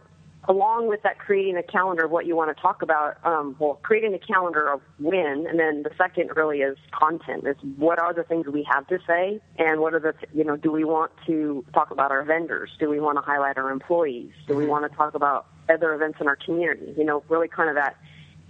along 0.48 0.88
with 0.88 1.02
that, 1.02 1.18
creating 1.18 1.56
a 1.56 1.62
calendar 1.62 2.04
of 2.04 2.10
what 2.10 2.26
you 2.26 2.34
want 2.34 2.54
to 2.54 2.60
talk 2.60 2.82
about. 2.82 3.24
Um, 3.24 3.56
well, 3.58 3.78
creating 3.82 4.14
a 4.14 4.18
calendar 4.18 4.68
of 4.68 4.80
when, 4.98 5.46
and 5.48 5.58
then 5.58 5.82
the 5.82 5.90
second 5.96 6.30
really 6.34 6.58
is 6.58 6.76
content. 6.92 7.46
Is 7.46 7.56
what 7.76 7.98
are 7.98 8.12
the 8.12 8.24
things 8.24 8.46
we 8.46 8.66
have 8.70 8.86
to 8.88 8.98
say, 9.06 9.40
and 9.58 9.80
what 9.80 9.94
are 9.94 10.00
the 10.00 10.14
you 10.34 10.44
know 10.44 10.56
do 10.56 10.72
we 10.72 10.84
want 10.84 11.12
to 11.26 11.64
talk 11.72 11.90
about 11.90 12.10
our 12.10 12.24
vendors? 12.24 12.70
Do 12.78 12.88
we 12.90 13.00
want 13.00 13.18
to 13.18 13.22
highlight 13.22 13.56
our 13.56 13.70
employees? 13.70 14.32
Do 14.46 14.56
we 14.56 14.64
mm-hmm. 14.64 14.70
want 14.70 14.90
to 14.90 14.96
talk 14.96 15.14
about 15.14 15.46
other 15.68 15.94
events 15.94 16.18
in 16.20 16.26
our 16.26 16.36
community? 16.36 16.94
You 16.96 17.04
know, 17.04 17.22
really 17.28 17.48
kind 17.48 17.68
of 17.68 17.76
that 17.76 17.96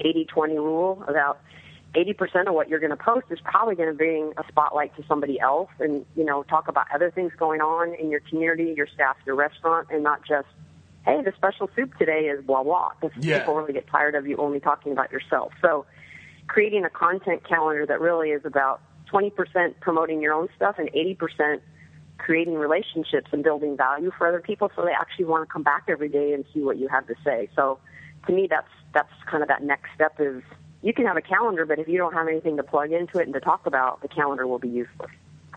80-20 0.00 0.56
rule 0.56 1.04
about 1.06 1.40
80% 1.94 2.49
of 2.49 2.54
what 2.54 2.68
you're 2.68 2.80
going 2.80 2.90
to 2.90 2.96
post 2.96 3.26
is 3.30 3.38
probably 3.44 3.75
going 3.75 3.90
to 3.90 3.94
bring 3.94 4.32
a 4.38 4.44
spotlight 4.49 4.96
to 4.96 5.04
somebody 5.06 5.38
else 5.38 5.68
and, 5.78 6.06
you 6.16 6.25
know, 6.25 6.42
talk 6.44 6.68
about 6.68 6.87
other 6.94 7.11
things 7.11 7.32
going 7.38 7.61
on 7.61 7.94
in 7.94 8.11
your 8.11 8.20
community, 8.20 8.72
your 8.75 8.87
staff, 8.87 9.16
your 9.26 9.34
restaurant, 9.34 9.88
and 9.90 10.02
not 10.02 10.22
just 10.26 10.49
hey, 11.04 11.21
the 11.23 11.32
special 11.37 11.68
soup 11.75 11.97
today 11.99 12.26
is 12.26 12.44
blah 12.44 12.62
blah. 12.62 12.90
Because 13.00 13.25
yeah. 13.25 13.40
people 13.40 13.54
really 13.56 13.73
get 13.73 13.87
tired 13.88 14.14
of 14.14 14.26
you 14.26 14.37
only 14.37 14.61
talking 14.61 14.92
about 14.92 15.11
yourself. 15.11 15.52
So 15.61 15.87
creating 16.47 16.85
a 16.85 16.90
content 16.90 17.47
calendar 17.49 17.87
that 17.87 18.00
really 18.00 18.30
is 18.30 18.42
about 18.44 18.80
20% 19.12 19.32
promoting 19.80 20.21
your 20.21 20.32
own 20.32 20.49
stuff 20.56 20.76
and 20.78 20.90
80% 20.92 21.61
creating 22.18 22.54
relationships 22.54 23.28
and 23.32 23.42
building 23.42 23.76
value 23.76 24.11
for 24.16 24.26
other 24.26 24.40
people 24.40 24.71
so 24.76 24.85
they 24.85 24.92
actually 24.92 25.25
want 25.25 25.47
to 25.47 25.52
come 25.52 25.62
back 25.62 25.85
every 25.88 26.09
day 26.09 26.32
and 26.32 26.44
see 26.54 26.61
what 26.61 26.78
you 26.78 26.88
have 26.88 27.06
to 27.06 27.14
say. 27.25 27.49
So 27.56 27.78
to 28.26 28.32
me 28.32 28.47
that's 28.49 28.68
that's 28.94 29.12
kind 29.26 29.42
of 29.42 29.49
that 29.49 29.62
next 29.62 29.90
step 29.94 30.14
is 30.21 30.42
you 30.82 30.92
can 30.92 31.06
have 31.06 31.16
a 31.16 31.23
calendar 31.23 31.64
but 31.66 31.78
if 31.78 31.88
you 31.88 31.99
don't 31.99 32.12
have 32.12 32.28
anything 32.28 32.56
to 32.56 32.62
plug 32.62 32.92
into 32.92 33.18
it 33.18 33.25
and 33.25 33.35
to 33.35 33.40
talk 33.40 33.66
about, 33.66 34.02
the 34.02 34.09
calendar 34.09 34.47
will 34.47 34.59
be 34.59 34.68
useless. 34.68 35.11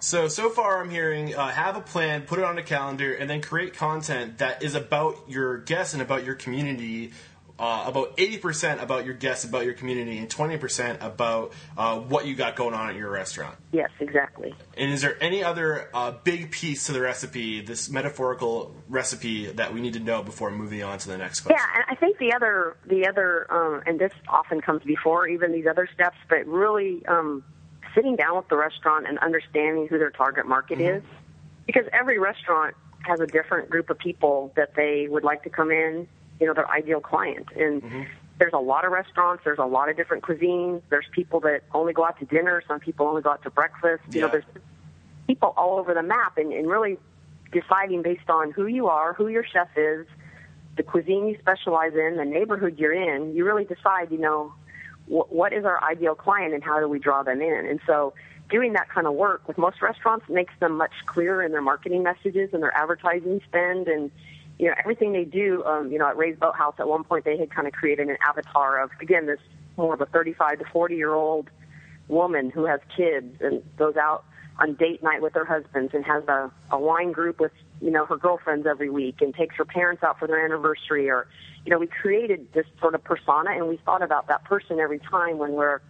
So 0.05 0.27
so 0.27 0.51
far, 0.51 0.83
I'm 0.83 0.91
hearing 0.91 1.33
uh, 1.33 1.47
have 1.47 1.77
a 1.77 1.81
plan, 1.81 2.21
put 2.27 2.37
it 2.37 2.45
on 2.45 2.59
a 2.59 2.63
calendar, 2.63 3.11
and 3.15 3.27
then 3.27 3.41
create 3.41 3.73
content 3.73 4.37
that 4.37 4.61
is 4.61 4.75
about 4.75 5.17
your 5.27 5.57
guests 5.57 5.93
and 5.93 6.01
about 6.01 6.23
your 6.23 6.35
community. 6.35 7.11
Uh, 7.57 7.85
about 7.87 8.17
80% 8.17 8.83
about 8.83 9.05
your 9.05 9.13
guests, 9.13 9.45
about 9.45 9.63
your 9.63 9.73
community, 9.73 10.17
and 10.17 10.27
20% 10.27 11.01
about 11.01 11.53
uh, 11.77 11.97
what 11.97 12.27
you 12.27 12.35
got 12.35 12.57
going 12.57 12.73
on 12.73 12.89
at 12.89 12.97
your 12.97 13.09
restaurant. 13.09 13.55
Yes, 13.71 13.89
exactly. 14.01 14.53
And 14.77 14.91
is 14.91 15.01
there 15.01 15.17
any 15.23 15.41
other 15.41 15.89
uh, 15.93 16.11
big 16.11 16.51
piece 16.51 16.87
to 16.87 16.91
the 16.91 16.99
recipe, 16.99 17.61
this 17.61 17.89
metaphorical 17.89 18.75
recipe 18.89 19.45
that 19.53 19.73
we 19.73 19.79
need 19.79 19.93
to 19.93 20.01
know 20.01 20.21
before 20.21 20.51
moving 20.51 20.83
on 20.83 20.97
to 20.99 21.07
the 21.07 21.17
next 21.17 21.39
question? 21.39 21.57
Yeah, 21.57 21.79
and 21.79 21.85
I 21.87 21.95
think 21.97 22.17
the 22.17 22.33
other, 22.33 22.75
the 22.85 23.07
other, 23.07 23.47
um, 23.49 23.83
and 23.85 23.99
this 23.99 24.11
often 24.27 24.59
comes 24.59 24.83
before 24.83 25.25
even 25.29 25.53
these 25.53 25.65
other 25.65 25.87
steps, 25.93 26.17
but 26.27 26.45
really 26.45 27.05
um, 27.05 27.41
sitting 27.95 28.15
down 28.15 28.35
with 28.35 28.47
the 28.49 28.57
restaurant 28.57 29.07
and 29.07 29.17
understanding 29.19 29.87
who 29.87 29.97
their 29.97 30.11
target 30.11 30.45
market 30.45 30.77
mm-hmm. 30.77 30.97
is. 30.97 31.03
Because 31.65 31.85
every 31.91 32.19
restaurant 32.19 32.75
has 33.03 33.19
a 33.19 33.25
different 33.25 33.69
group 33.69 33.89
of 33.89 33.97
people 33.97 34.51
that 34.55 34.75
they 34.75 35.07
would 35.09 35.23
like 35.23 35.43
to 35.43 35.49
come 35.49 35.71
in, 35.71 36.07
you 36.39 36.45
know, 36.45 36.53
their 36.53 36.69
ideal 36.69 36.99
client. 36.99 37.47
And 37.55 37.81
mm-hmm. 37.81 38.03
there's 38.37 38.53
a 38.53 38.59
lot 38.59 38.85
of 38.85 38.91
restaurants, 38.91 39.43
there's 39.43 39.59
a 39.59 39.65
lot 39.65 39.89
of 39.89 39.97
different 39.97 40.23
cuisines. 40.23 40.81
There's 40.89 41.05
people 41.11 41.39
that 41.41 41.63
only 41.73 41.93
go 41.93 42.05
out 42.05 42.19
to 42.19 42.25
dinner, 42.25 42.61
some 42.67 42.79
people 42.79 43.07
only 43.07 43.21
go 43.21 43.31
out 43.31 43.43
to 43.43 43.49
breakfast. 43.49 44.03
You 44.11 44.21
know, 44.21 44.27
there's 44.27 44.43
people 45.27 45.53
all 45.57 45.79
over 45.79 45.93
the 45.93 46.03
map 46.03 46.37
and, 46.37 46.51
and 46.51 46.67
really 46.67 46.97
deciding 47.51 48.01
based 48.01 48.29
on 48.29 48.51
who 48.51 48.67
you 48.67 48.87
are, 48.87 49.13
who 49.13 49.27
your 49.27 49.45
chef 49.45 49.69
is, 49.75 50.05
the 50.77 50.83
cuisine 50.83 51.27
you 51.27 51.37
specialize 51.39 51.93
in, 51.93 52.17
the 52.17 52.25
neighborhood 52.25 52.77
you're 52.77 52.93
in, 52.93 53.33
you 53.33 53.45
really 53.45 53.63
decide, 53.63 54.11
you 54.11 54.17
know, 54.17 54.53
what 55.07 55.53
is 55.53 55.65
our 55.65 55.83
ideal 55.83 56.15
client 56.15 56.53
and 56.53 56.63
how 56.63 56.79
do 56.79 56.87
we 56.87 56.99
draw 56.99 57.23
them 57.23 57.41
in? 57.41 57.65
And 57.67 57.79
so 57.85 58.13
doing 58.49 58.73
that 58.73 58.89
kind 58.89 59.07
of 59.07 59.13
work 59.13 59.47
with 59.47 59.57
most 59.57 59.81
restaurants 59.81 60.27
makes 60.29 60.53
them 60.59 60.77
much 60.77 60.93
clearer 61.05 61.43
in 61.43 61.51
their 61.51 61.61
marketing 61.61 62.03
messages 62.03 62.49
and 62.53 62.61
their 62.61 62.75
advertising 62.75 63.41
spend 63.47 63.87
and 63.87 64.11
you 64.57 64.67
know 64.67 64.75
everything 64.79 65.13
they 65.13 65.25
do. 65.25 65.63
Um, 65.65 65.91
you 65.91 65.99
know, 65.99 66.07
at 66.07 66.17
Ray's 66.17 66.37
Boathouse, 66.37 66.75
at 66.79 66.87
one 66.87 67.03
point 67.03 67.25
they 67.25 67.37
had 67.37 67.51
kind 67.51 67.67
of 67.67 67.73
created 67.73 68.09
an 68.09 68.17
avatar 68.27 68.81
of 68.81 68.91
again 69.01 69.25
this 69.25 69.39
more 69.77 69.93
of 69.93 70.01
a 70.01 70.05
35 70.05 70.59
to 70.59 70.65
40 70.65 70.95
year 70.95 71.13
old 71.13 71.49
woman 72.07 72.49
who 72.49 72.65
has 72.65 72.79
kids 72.95 73.41
and 73.41 73.63
goes 73.77 73.95
out 73.95 74.25
on 74.59 74.75
date 74.75 75.03
night 75.03 75.21
with 75.21 75.33
her 75.33 75.43
husbands 75.43 75.93
and 75.93 76.05
has 76.05 76.23
a, 76.27 76.51
a 76.71 76.79
wine 76.79 77.11
group 77.11 77.39
with 77.39 77.51
you 77.81 77.91
know 77.91 78.05
her 78.05 78.17
girlfriends 78.17 78.65
every 78.67 78.89
week 78.89 79.21
and 79.21 79.33
takes 79.33 79.55
her 79.55 79.65
parents 79.65 80.03
out 80.03 80.19
for 80.19 80.27
their 80.27 80.43
anniversary 80.43 81.09
or 81.09 81.27
you 81.65 81.71
know, 81.71 81.79
we 81.79 81.87
created 81.87 82.47
this 82.53 82.65
sort 82.79 82.93
of 82.93 83.03
persona 83.03 83.51
and 83.51 83.67
we 83.67 83.77
thought 83.77 84.03
about 84.03 84.27
that 84.27 84.43
person 84.45 84.79
every 84.79 84.99
time 84.99 85.39
when 85.39 85.53
we're, 85.53 85.81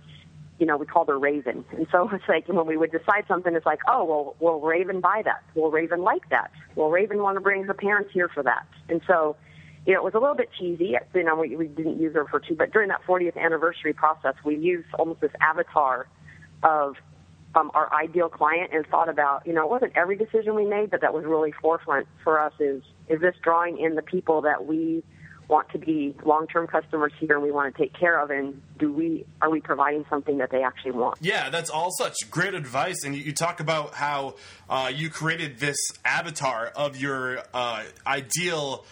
you 0.58 0.66
know, 0.66 0.78
we 0.78 0.86
called 0.86 1.10
her 1.10 1.20
Raven. 1.20 1.66
And 1.72 1.86
so 1.92 2.10
it's 2.14 2.24
like 2.30 2.48
when 2.48 2.66
we 2.66 2.78
would 2.78 2.92
decide 2.92 3.26
something, 3.28 3.54
it's 3.54 3.66
like, 3.66 3.82
oh, 3.88 4.06
well, 4.06 4.36
will 4.40 4.62
Raven 4.66 5.02
buy 5.02 5.22
that? 5.26 5.44
Will 5.54 5.70
Raven 5.70 6.02
like 6.02 6.30
that? 6.30 6.52
Will 6.76 6.90
Raven 6.90 7.22
want 7.22 7.36
to 7.36 7.42
bring 7.42 7.64
her 7.66 7.74
parents 7.74 8.12
here 8.14 8.30
for 8.30 8.42
that? 8.44 8.66
And 8.88 9.02
so, 9.06 9.36
you 9.86 9.94
know, 9.94 10.00
it 10.00 10.04
was 10.04 10.14
a 10.14 10.20
little 10.20 10.36
bit 10.36 10.50
cheesy. 10.58 10.96
You 11.14 11.24
know, 11.24 11.36
we, 11.36 11.56
we 11.58 11.68
didn't 11.68 12.00
use 12.00 12.16
her 12.16 12.26
for 12.26 12.40
two, 12.40 12.56
but 12.56 12.72
during 12.72 12.88
that 12.88 13.02
40th 13.06 13.38
anniversary 13.38 13.94
process, 13.94 14.34
we 14.46 14.56
used 14.56 14.88
almost 14.98 15.20
this 15.20 15.32
avatar 15.42 16.08
of 16.64 16.96
um, 17.56 17.72
our 17.74 17.94
ideal 17.94 18.30
client 18.30 18.72
and 18.74 18.86
thought 18.88 19.10
about, 19.10 19.46
you 19.46 19.54
know, 19.54 19.64
it 19.64 19.70
wasn't 19.70 19.94
every 19.96 20.18
decision 20.18 20.56
we 20.56 20.66
made, 20.66 20.92
but 20.92 21.02
that 21.02 21.14
was 21.14 21.26
really 21.26 21.52
forefront 21.52 22.08
for 22.24 22.40
us 22.40 22.54
is, 22.60 22.84
is 23.08 23.22
this 23.22 23.36
drawing 23.42 23.78
in 23.78 23.96
the 23.96 24.02
people 24.02 24.42
that 24.42 24.66
we 24.66 25.04
want 25.48 25.70
to 25.70 25.78
be 25.78 26.16
long-term 26.26 26.68
customers 26.68 27.12
here 27.20 27.36
and 27.36 27.44
we 27.44 27.52
want 27.52 27.74
to 27.74 27.82
take 27.82 27.94
care 27.94 28.20
of 28.20 28.32
and 28.32 28.62
do 28.80 28.92
we 28.92 29.26
are 29.42 29.50
we 29.50 29.62
providing 29.62 30.04
something 30.10 30.40
that 30.40 30.50
they 30.50 30.64
actually 30.64 30.92
want? 30.92 31.18
Yeah 31.22 31.50
that's 31.50 31.70
all 31.70 31.92
such 31.92 32.16
great 32.32 32.54
advice. 32.54 33.04
And 33.04 33.16
you, 33.16 33.32
talk 33.32 33.60
about 33.60 33.94
how 33.94 34.36
uh, 34.70 34.92
you 34.94 35.10
created 35.10 35.60
this 35.60 35.78
avatar 36.04 36.72
of 36.76 36.98
your 36.98 37.44
uh, 37.54 37.84
ideal 38.08 38.86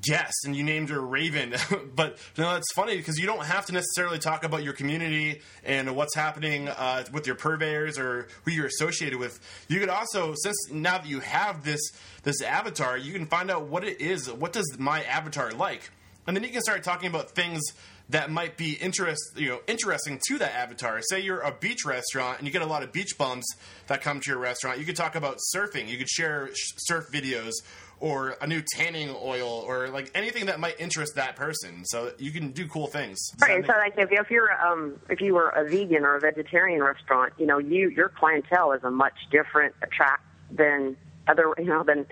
guest 0.00 0.44
and 0.44 0.56
you 0.56 0.62
named 0.62 0.90
her 0.90 1.00
Raven. 1.00 1.54
but 1.94 2.18
you 2.36 2.44
know, 2.44 2.56
it's 2.56 2.72
funny 2.72 2.96
because 2.96 3.18
you 3.18 3.26
don't 3.26 3.44
have 3.44 3.66
to 3.66 3.72
necessarily 3.72 4.18
talk 4.18 4.44
about 4.44 4.62
your 4.62 4.72
community 4.72 5.40
and 5.64 5.94
what's 5.94 6.14
happening 6.14 6.68
uh, 6.68 7.04
with 7.12 7.26
your 7.26 7.36
purveyors 7.36 7.98
or 7.98 8.28
who 8.44 8.50
you're 8.50 8.66
associated 8.66 9.18
with. 9.18 9.38
You 9.68 9.80
could 9.80 9.88
also, 9.88 10.34
since 10.36 10.70
now 10.70 10.98
that 10.98 11.06
you 11.06 11.20
have 11.20 11.64
this 11.64 11.80
this 12.22 12.42
avatar, 12.42 12.98
you 12.98 13.12
can 13.12 13.26
find 13.26 13.50
out 13.50 13.68
what 13.68 13.84
it 13.84 14.00
is. 14.00 14.30
What 14.30 14.52
does 14.52 14.78
my 14.78 15.02
avatar 15.04 15.52
like? 15.52 15.90
And 16.26 16.36
then 16.36 16.42
you 16.42 16.50
can 16.50 16.60
start 16.60 16.82
talking 16.82 17.08
about 17.08 17.30
things 17.30 17.62
that 18.08 18.30
might 18.30 18.56
be 18.56 18.72
interest, 18.74 19.20
you 19.36 19.48
know, 19.48 19.60
interesting 19.66 20.20
to 20.28 20.38
that 20.38 20.54
avatar. 20.54 21.00
Say 21.02 21.20
you're 21.20 21.40
a 21.40 21.52
beach 21.52 21.84
restaurant 21.84 22.38
and 22.38 22.46
you 22.46 22.52
get 22.52 22.62
a 22.62 22.66
lot 22.66 22.82
of 22.82 22.92
beach 22.92 23.18
bums 23.18 23.44
that 23.88 24.00
come 24.00 24.20
to 24.20 24.30
your 24.30 24.38
restaurant. 24.38 24.78
You 24.78 24.84
could 24.84 24.96
talk 24.96 25.16
about 25.16 25.38
surfing. 25.54 25.88
You 25.88 25.98
could 25.98 26.08
share 26.08 26.50
surf 26.52 27.06
videos 27.12 27.52
or 27.98 28.36
a 28.40 28.46
new 28.46 28.62
tanning 28.74 29.14
oil 29.22 29.64
or 29.66 29.88
like 29.88 30.10
anything 30.14 30.46
that 30.46 30.60
might 30.60 30.78
interest 30.78 31.14
that 31.14 31.36
person. 31.36 31.84
So 31.84 32.12
you 32.18 32.30
can 32.30 32.50
do 32.50 32.68
cool 32.68 32.86
things. 32.86 33.30
Does 33.30 33.48
right. 33.48 33.60
Make- 33.60 33.66
so 33.66 33.72
like 33.72 33.94
if, 33.96 34.10
if 34.12 34.30
you're 34.30 34.52
um 34.64 34.96
if 35.08 35.20
you 35.20 35.34
were 35.34 35.48
a 35.50 35.68
vegan 35.68 36.04
or 36.04 36.16
a 36.16 36.20
vegetarian 36.20 36.82
restaurant, 36.82 37.32
you 37.38 37.46
know, 37.46 37.58
you 37.58 37.88
your 37.88 38.08
clientele 38.08 38.72
is 38.72 38.84
a 38.84 38.90
much 38.90 39.14
different 39.30 39.74
attract 39.82 40.22
than 40.50 40.96
other 41.26 41.54
you 41.58 41.64
know 41.64 41.82
than 41.82 42.06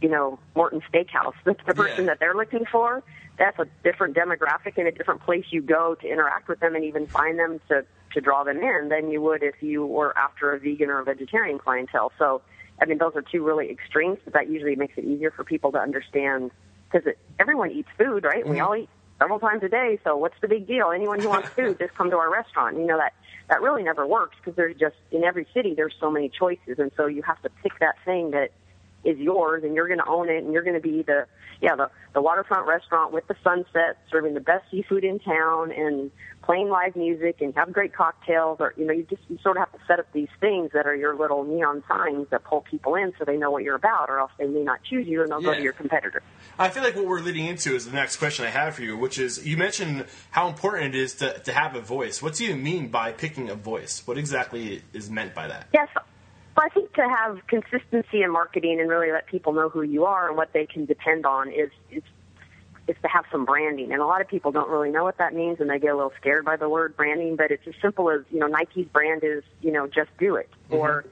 you 0.00 0.08
know 0.08 0.38
Morton 0.54 0.80
Steakhouse. 0.92 1.34
The, 1.44 1.56
the 1.66 1.74
person 1.74 2.04
yeah. 2.04 2.12
that 2.12 2.20
they're 2.20 2.34
looking 2.34 2.64
for, 2.70 3.02
that's 3.38 3.58
a 3.58 3.66
different 3.82 4.16
demographic 4.16 4.76
and 4.76 4.86
a 4.86 4.92
different 4.92 5.22
place 5.22 5.46
you 5.50 5.62
go 5.62 5.96
to 6.00 6.06
interact 6.06 6.48
with 6.48 6.60
them 6.60 6.74
and 6.74 6.84
even 6.84 7.06
find 7.06 7.38
them 7.38 7.60
to 7.68 7.84
to 8.12 8.20
draw 8.20 8.44
them 8.44 8.58
in 8.58 8.88
than 8.88 9.10
you 9.10 9.20
would 9.20 9.42
if 9.42 9.60
you 9.60 9.84
were 9.84 10.16
after 10.16 10.52
a 10.52 10.60
vegan 10.60 10.88
or 10.88 11.00
a 11.00 11.04
vegetarian 11.04 11.58
clientele. 11.58 12.12
So 12.18 12.42
I 12.80 12.86
mean, 12.86 12.98
those 12.98 13.12
are 13.14 13.22
two 13.22 13.44
really 13.44 13.70
extremes, 13.70 14.18
but 14.24 14.34
that 14.34 14.50
usually 14.50 14.76
makes 14.76 14.98
it 14.98 15.04
easier 15.04 15.30
for 15.30 15.44
people 15.44 15.72
to 15.72 15.78
understand 15.78 16.50
because 16.90 17.12
everyone 17.38 17.70
eats 17.70 17.88
food, 17.96 18.24
right? 18.24 18.42
Mm-hmm. 18.42 18.52
We 18.52 18.60
all 18.60 18.76
eat 18.76 18.88
several 19.18 19.38
times 19.38 19.62
a 19.62 19.68
day, 19.68 19.98
so 20.04 20.16
what's 20.16 20.34
the 20.40 20.48
big 20.48 20.66
deal? 20.66 20.90
Anyone 20.90 21.20
who 21.20 21.28
wants 21.28 21.48
food, 21.50 21.78
just 21.78 21.94
come 21.94 22.10
to 22.10 22.16
our 22.16 22.30
restaurant. 22.30 22.76
You 22.76 22.86
know 22.86 22.98
that 22.98 23.14
that 23.48 23.62
really 23.62 23.82
never 23.82 24.06
works 24.06 24.36
because 24.40 24.56
there's 24.56 24.76
just 24.76 24.96
in 25.10 25.24
every 25.24 25.46
city 25.54 25.74
there's 25.74 25.94
so 26.00 26.10
many 26.10 26.28
choices, 26.28 26.78
and 26.78 26.90
so 26.96 27.06
you 27.06 27.22
have 27.22 27.40
to 27.42 27.50
pick 27.62 27.78
that 27.80 27.96
thing 28.04 28.32
that 28.32 28.50
is 29.04 29.18
yours, 29.18 29.64
and 29.64 29.74
you're 29.74 29.88
going 29.88 30.00
to 30.00 30.08
own 30.08 30.28
it, 30.28 30.42
and 30.42 30.52
you're 30.52 30.62
going 30.62 30.80
to 30.80 30.80
be 30.80 31.02
the 31.02 31.26
yeah 31.60 31.76
the 31.76 31.90
the 32.12 32.22
waterfront 32.22 32.66
restaurant 32.66 33.12
with 33.12 33.26
the 33.26 33.36
sunset, 33.42 33.98
serving 34.10 34.34
the 34.34 34.40
best 34.40 34.70
seafood 34.70 35.04
in 35.04 35.18
town, 35.18 35.72
and 35.72 36.10
playing 36.44 36.68
live 36.68 36.94
music 36.94 37.40
and 37.40 37.54
have 37.54 37.72
great 37.72 37.94
cocktails 37.94 38.58
or 38.60 38.74
you 38.76 38.84
know 38.84 38.92
you 38.92 39.04
just 39.04 39.22
you 39.28 39.38
sort 39.42 39.56
of 39.56 39.60
have 39.60 39.72
to 39.72 39.78
set 39.86 39.98
up 39.98 40.06
these 40.12 40.28
things 40.40 40.70
that 40.72 40.86
are 40.86 40.94
your 40.94 41.16
little 41.16 41.44
neon 41.44 41.82
signs 41.88 42.26
that 42.30 42.44
pull 42.44 42.60
people 42.60 42.94
in 42.94 43.12
so 43.18 43.24
they 43.24 43.36
know 43.36 43.50
what 43.50 43.62
you're 43.62 43.74
about 43.74 44.10
or 44.10 44.18
else 44.18 44.30
they 44.38 44.46
may 44.46 44.62
not 44.62 44.78
choose 44.84 45.06
you 45.06 45.22
and 45.22 45.30
they'll 45.30 45.40
yeah. 45.40 45.52
go 45.52 45.54
to 45.54 45.62
your 45.62 45.72
competitor. 45.72 46.22
I 46.58 46.68
feel 46.68 46.82
like 46.82 46.94
what 46.94 47.06
we're 47.06 47.20
leading 47.20 47.46
into 47.46 47.74
is 47.74 47.86
the 47.86 47.92
next 47.92 48.16
question 48.16 48.44
i 48.44 48.50
have 48.50 48.74
for 48.74 48.82
you 48.82 48.96
which 48.96 49.18
is 49.18 49.46
you 49.46 49.56
mentioned 49.56 50.06
how 50.30 50.48
important 50.48 50.94
it 50.94 50.98
is 50.98 51.14
to, 51.14 51.38
to 51.40 51.52
have 51.52 51.74
a 51.74 51.80
voice. 51.80 52.22
What 52.22 52.34
do 52.34 52.44
you 52.44 52.56
mean 52.56 52.88
by 52.88 53.12
picking 53.12 53.48
a 53.48 53.54
voice? 53.54 54.02
What 54.04 54.18
exactly 54.18 54.82
is 54.92 55.10
meant 55.10 55.34
by 55.34 55.48
that? 55.48 55.68
Yes 55.72 55.88
well, 56.56 56.66
I 56.66 56.68
think 56.68 56.92
to 56.94 57.08
have 57.08 57.38
consistency 57.46 58.22
in 58.22 58.30
marketing 58.30 58.80
and 58.80 58.88
really 58.88 59.10
let 59.10 59.26
people 59.26 59.52
know 59.52 59.68
who 59.68 59.82
you 59.82 60.04
are 60.04 60.28
and 60.28 60.36
what 60.36 60.52
they 60.52 60.66
can 60.66 60.84
depend 60.84 61.26
on 61.26 61.50
is 61.50 61.70
is 61.90 62.02
is 62.86 62.96
to 63.02 63.08
have 63.08 63.24
some 63.32 63.44
branding. 63.44 63.92
And 63.92 64.02
a 64.02 64.06
lot 64.06 64.20
of 64.20 64.28
people 64.28 64.52
don't 64.52 64.68
really 64.68 64.90
know 64.90 65.04
what 65.04 65.18
that 65.18 65.34
means 65.34 65.58
and 65.60 65.70
they 65.70 65.78
get 65.78 65.92
a 65.92 65.96
little 65.96 66.12
scared 66.20 66.44
by 66.44 66.56
the 66.56 66.68
word 66.68 66.96
branding, 66.96 67.34
but 67.34 67.50
it's 67.50 67.66
as 67.66 67.74
simple 67.80 68.10
as, 68.10 68.20
you 68.30 68.38
know, 68.38 68.46
Nike's 68.46 68.86
brand 68.88 69.24
is, 69.24 69.42
you 69.62 69.72
know, 69.72 69.86
just 69.86 70.10
do 70.18 70.36
it. 70.36 70.50
Mm-hmm. 70.66 70.74
Or, 70.74 71.06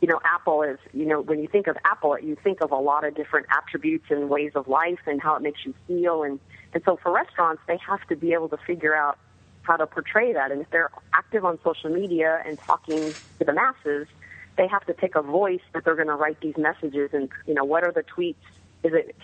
you 0.00 0.08
know, 0.08 0.20
Apple 0.24 0.62
is, 0.62 0.78
you 0.94 1.04
know, 1.04 1.20
when 1.20 1.40
you 1.40 1.48
think 1.48 1.66
of 1.66 1.76
Apple, 1.84 2.18
you 2.18 2.34
think 2.42 2.62
of 2.62 2.72
a 2.72 2.76
lot 2.76 3.04
of 3.04 3.14
different 3.14 3.46
attributes 3.50 4.06
and 4.08 4.30
ways 4.30 4.52
of 4.54 4.68
life 4.68 5.00
and 5.06 5.20
how 5.20 5.36
it 5.36 5.42
makes 5.42 5.66
you 5.66 5.74
feel. 5.86 6.22
And, 6.22 6.40
and 6.72 6.82
so 6.84 6.98
for 7.02 7.12
restaurants, 7.12 7.62
they 7.68 7.78
have 7.86 8.00
to 8.08 8.16
be 8.16 8.32
able 8.32 8.48
to 8.48 8.56
figure 8.66 8.96
out 8.96 9.18
how 9.62 9.76
to 9.76 9.86
portray 9.86 10.32
that. 10.32 10.50
And 10.50 10.62
if 10.62 10.70
they're 10.70 10.90
active 11.12 11.44
on 11.44 11.58
social 11.62 11.90
media 11.90 12.42
and 12.46 12.58
talking 12.58 13.12
to 13.38 13.44
the 13.44 13.52
masses, 13.52 14.08
they 14.56 14.66
have 14.68 14.84
to 14.86 14.94
pick 14.94 15.14
a 15.14 15.22
voice 15.22 15.60
that 15.72 15.84
they're 15.84 15.96
going 15.96 16.08
to 16.08 16.14
write 16.14 16.40
these 16.40 16.56
messages 16.56 17.10
and, 17.12 17.28
you 17.46 17.54
know, 17.54 17.64
what 17.64 17.84
are 17.84 17.92
the 17.92 18.02
tweets? 18.02 18.36
Is 18.82 18.92
it 18.92 19.16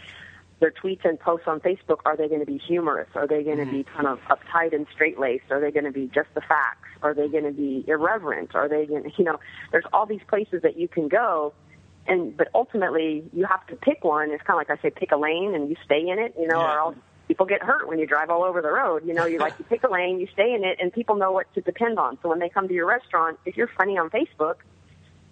their 0.60 0.72
tweets 0.72 1.04
and 1.04 1.18
posts 1.20 1.46
on 1.46 1.60
Facebook, 1.60 1.98
are 2.04 2.16
they 2.16 2.28
going 2.28 2.40
to 2.40 2.46
be 2.46 2.58
humorous? 2.58 3.08
Are 3.14 3.26
they 3.26 3.44
going 3.44 3.58
to 3.58 3.64
mm-hmm. 3.64 3.76
be 3.78 3.84
kind 3.84 4.06
of 4.06 4.18
uptight 4.22 4.74
and 4.74 4.86
straight 4.92 5.18
laced? 5.18 5.50
Are 5.50 5.60
they 5.60 5.70
going 5.70 5.84
to 5.84 5.92
be 5.92 6.10
just 6.12 6.28
the 6.34 6.40
facts? 6.40 6.88
Are 7.02 7.14
they 7.14 7.28
going 7.28 7.44
to 7.44 7.52
be 7.52 7.84
irreverent? 7.86 8.54
Are 8.54 8.68
they 8.68 8.86
going 8.86 9.02
to, 9.10 9.10
you 9.16 9.24
know, 9.24 9.38
there's 9.70 9.84
all 9.92 10.06
these 10.06 10.22
places 10.28 10.62
that 10.62 10.76
you 10.76 10.88
can 10.88 11.08
go. 11.08 11.52
And, 12.06 12.36
but 12.36 12.48
ultimately 12.54 13.24
you 13.32 13.44
have 13.44 13.66
to 13.66 13.76
pick 13.76 14.02
one. 14.02 14.30
It's 14.30 14.42
kind 14.42 14.60
of 14.60 14.68
like 14.68 14.78
I 14.78 14.82
say, 14.82 14.90
pick 14.90 15.12
a 15.12 15.16
lane 15.16 15.54
and 15.54 15.68
you 15.68 15.76
stay 15.84 16.08
in 16.08 16.18
it, 16.18 16.34
you 16.38 16.48
know, 16.48 16.58
yeah. 16.58 16.74
or 16.74 16.78
else 16.78 16.96
people 17.28 17.44
get 17.44 17.62
hurt 17.62 17.86
when 17.86 17.98
you 17.98 18.06
drive 18.06 18.30
all 18.30 18.42
over 18.42 18.62
the 18.62 18.70
road. 18.70 19.06
You 19.06 19.12
know, 19.12 19.26
you 19.26 19.38
like 19.38 19.52
you 19.58 19.64
pick 19.66 19.84
a 19.84 19.90
lane, 19.90 20.18
you 20.18 20.26
stay 20.32 20.54
in 20.54 20.64
it, 20.64 20.78
and 20.80 20.90
people 20.90 21.16
know 21.16 21.30
what 21.30 21.52
to 21.54 21.60
depend 21.60 21.98
on. 21.98 22.18
So 22.22 22.30
when 22.30 22.38
they 22.38 22.48
come 22.48 22.66
to 22.66 22.74
your 22.74 22.86
restaurant, 22.86 23.38
if 23.44 23.56
you're 23.58 23.70
funny 23.76 23.98
on 23.98 24.08
Facebook, 24.08 24.56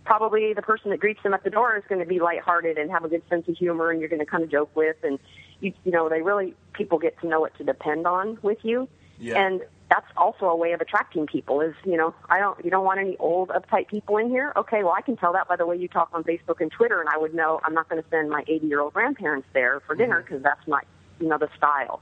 probably 0.07 0.55
the 0.55 0.62
person 0.62 0.90
that 0.90 1.01
greets 1.01 1.23
them 1.23 1.35
at 1.35 1.45
the 1.45 1.51
door 1.51 1.77
is 1.77 1.83
going 1.88 1.99
to 2.01 2.07
be 2.07 2.21
lighthearted 2.21 2.79
and 2.79 2.90
have 2.90 3.05
a 3.05 3.09
good 3.09 3.23
sense 3.29 3.47
of 3.49 3.57
humor, 3.57 3.90
and 3.90 4.01
you're 4.01 4.09
going 4.09 4.21
to 4.21 4.27
kind 4.27 4.42
of 4.42 4.51
joke 4.51 4.75
with, 4.75 4.97
and 5.03 5.19
you 5.61 5.73
you 5.85 5.92
know 5.92 6.09
they 6.09 6.23
really 6.23 6.55
people 6.73 6.99
get 6.99 7.19
to 7.21 7.27
know 7.27 7.40
what 7.40 7.55
to 7.59 7.64
depend 7.64 8.07
on 8.07 8.38
with 8.42 8.59
you, 8.62 8.88
Yeah. 9.19 9.45
and 9.45 9.62
that's 9.90 10.07
also 10.16 10.47
a 10.47 10.57
way 10.57 10.73
of 10.73 10.81
attracting 10.81 11.27
people. 11.27 11.61
Is 11.61 11.75
you 11.85 11.97
know 11.97 12.14
I 12.31 12.38
don't 12.38 12.64
you 12.64 12.71
don't 12.71 12.85
want 12.85 13.01
any 13.01 13.16
old 13.19 13.51
uptight 13.51 13.88
people 13.88 14.16
in 14.16 14.31
here. 14.31 14.53
Okay, 14.57 14.83
well 14.85 14.95
I 14.97 15.03
can 15.03 15.16
tell 15.16 15.33
that 15.35 15.49
by 15.49 15.57
the 15.57 15.66
way 15.66 15.77
you 15.77 15.88
talk 15.88 16.09
on 16.12 16.25
Facebook 16.25 16.61
and 16.61 16.71
Twitter, 16.71 17.01
and 17.01 17.09
I 17.09 17.19
would 17.19 17.35
know 17.35 17.61
I'm 17.64 17.75
not 17.75 17.88
going 17.88 18.03
to 18.03 18.09
send 18.09 18.31
my 18.31 18.45
80 18.47 18.66
year 18.66 18.81
old 18.81 18.95
grandparents 18.95 19.49
there 19.53 19.81
for 19.87 19.95
dinner 19.95 20.23
because 20.23 20.42
that's 20.42 20.66
not 20.66 20.87
you 21.21 21.29
know 21.29 21.38
the 21.38 21.49
style. 21.57 22.01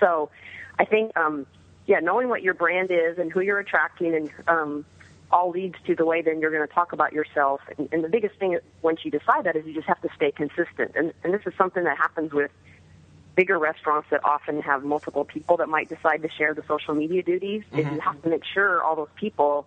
So 0.00 0.30
I 0.78 0.84
think 0.84 1.16
um, 1.16 1.46
yeah, 1.86 2.00
knowing 2.00 2.28
what 2.28 2.42
your 2.42 2.54
brand 2.54 2.90
is 2.90 3.18
and 3.18 3.30
who 3.30 3.40
you're 3.40 3.58
attracting 3.58 4.14
and 4.14 4.30
um, 4.48 4.84
all 5.32 5.50
leads 5.50 5.76
to 5.86 5.94
the 5.94 6.04
way 6.04 6.22
then 6.22 6.40
you're 6.40 6.50
going 6.50 6.66
to 6.66 6.72
talk 6.72 6.92
about 6.92 7.12
yourself. 7.12 7.60
And, 7.78 7.88
and 7.92 8.04
the 8.04 8.08
biggest 8.08 8.38
thing 8.38 8.58
once 8.82 9.00
you 9.04 9.10
decide 9.10 9.44
that 9.44 9.56
is 9.56 9.66
you 9.66 9.74
just 9.74 9.88
have 9.88 10.00
to 10.02 10.08
stay 10.14 10.30
consistent. 10.30 10.92
And, 10.94 11.12
and 11.24 11.32
this 11.32 11.42
is 11.46 11.54
something 11.56 11.84
that 11.84 11.96
happens 11.96 12.32
with 12.32 12.50
bigger 13.34 13.58
restaurants 13.58 14.08
that 14.10 14.24
often 14.24 14.60
have 14.60 14.84
multiple 14.84 15.24
people 15.24 15.56
that 15.56 15.68
might 15.68 15.88
decide 15.88 16.22
to 16.22 16.28
share 16.30 16.54
the 16.54 16.62
social 16.68 16.94
media 16.94 17.22
duties. 17.22 17.62
Is 17.72 17.86
you 17.86 18.00
have 18.00 18.20
to 18.22 18.28
make 18.28 18.42
sure 18.44 18.82
all 18.82 18.94
those 18.94 19.08
people 19.16 19.66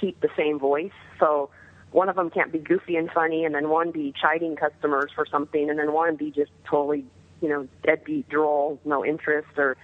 keep 0.00 0.20
the 0.20 0.30
same 0.36 0.58
voice. 0.58 0.90
So 1.20 1.50
one 1.92 2.08
of 2.08 2.16
them 2.16 2.30
can't 2.30 2.50
be 2.50 2.58
goofy 2.58 2.96
and 2.96 3.10
funny, 3.10 3.44
and 3.44 3.54
then 3.54 3.68
one 3.68 3.92
be 3.92 4.12
chiding 4.20 4.56
customers 4.56 5.10
for 5.14 5.26
something, 5.26 5.70
and 5.70 5.78
then 5.78 5.92
one 5.92 6.16
be 6.16 6.30
just 6.30 6.50
totally, 6.64 7.04
you 7.40 7.48
know, 7.48 7.68
deadbeat 7.84 8.28
droll, 8.28 8.80
no 8.84 9.04
interest, 9.04 9.48
or 9.56 9.76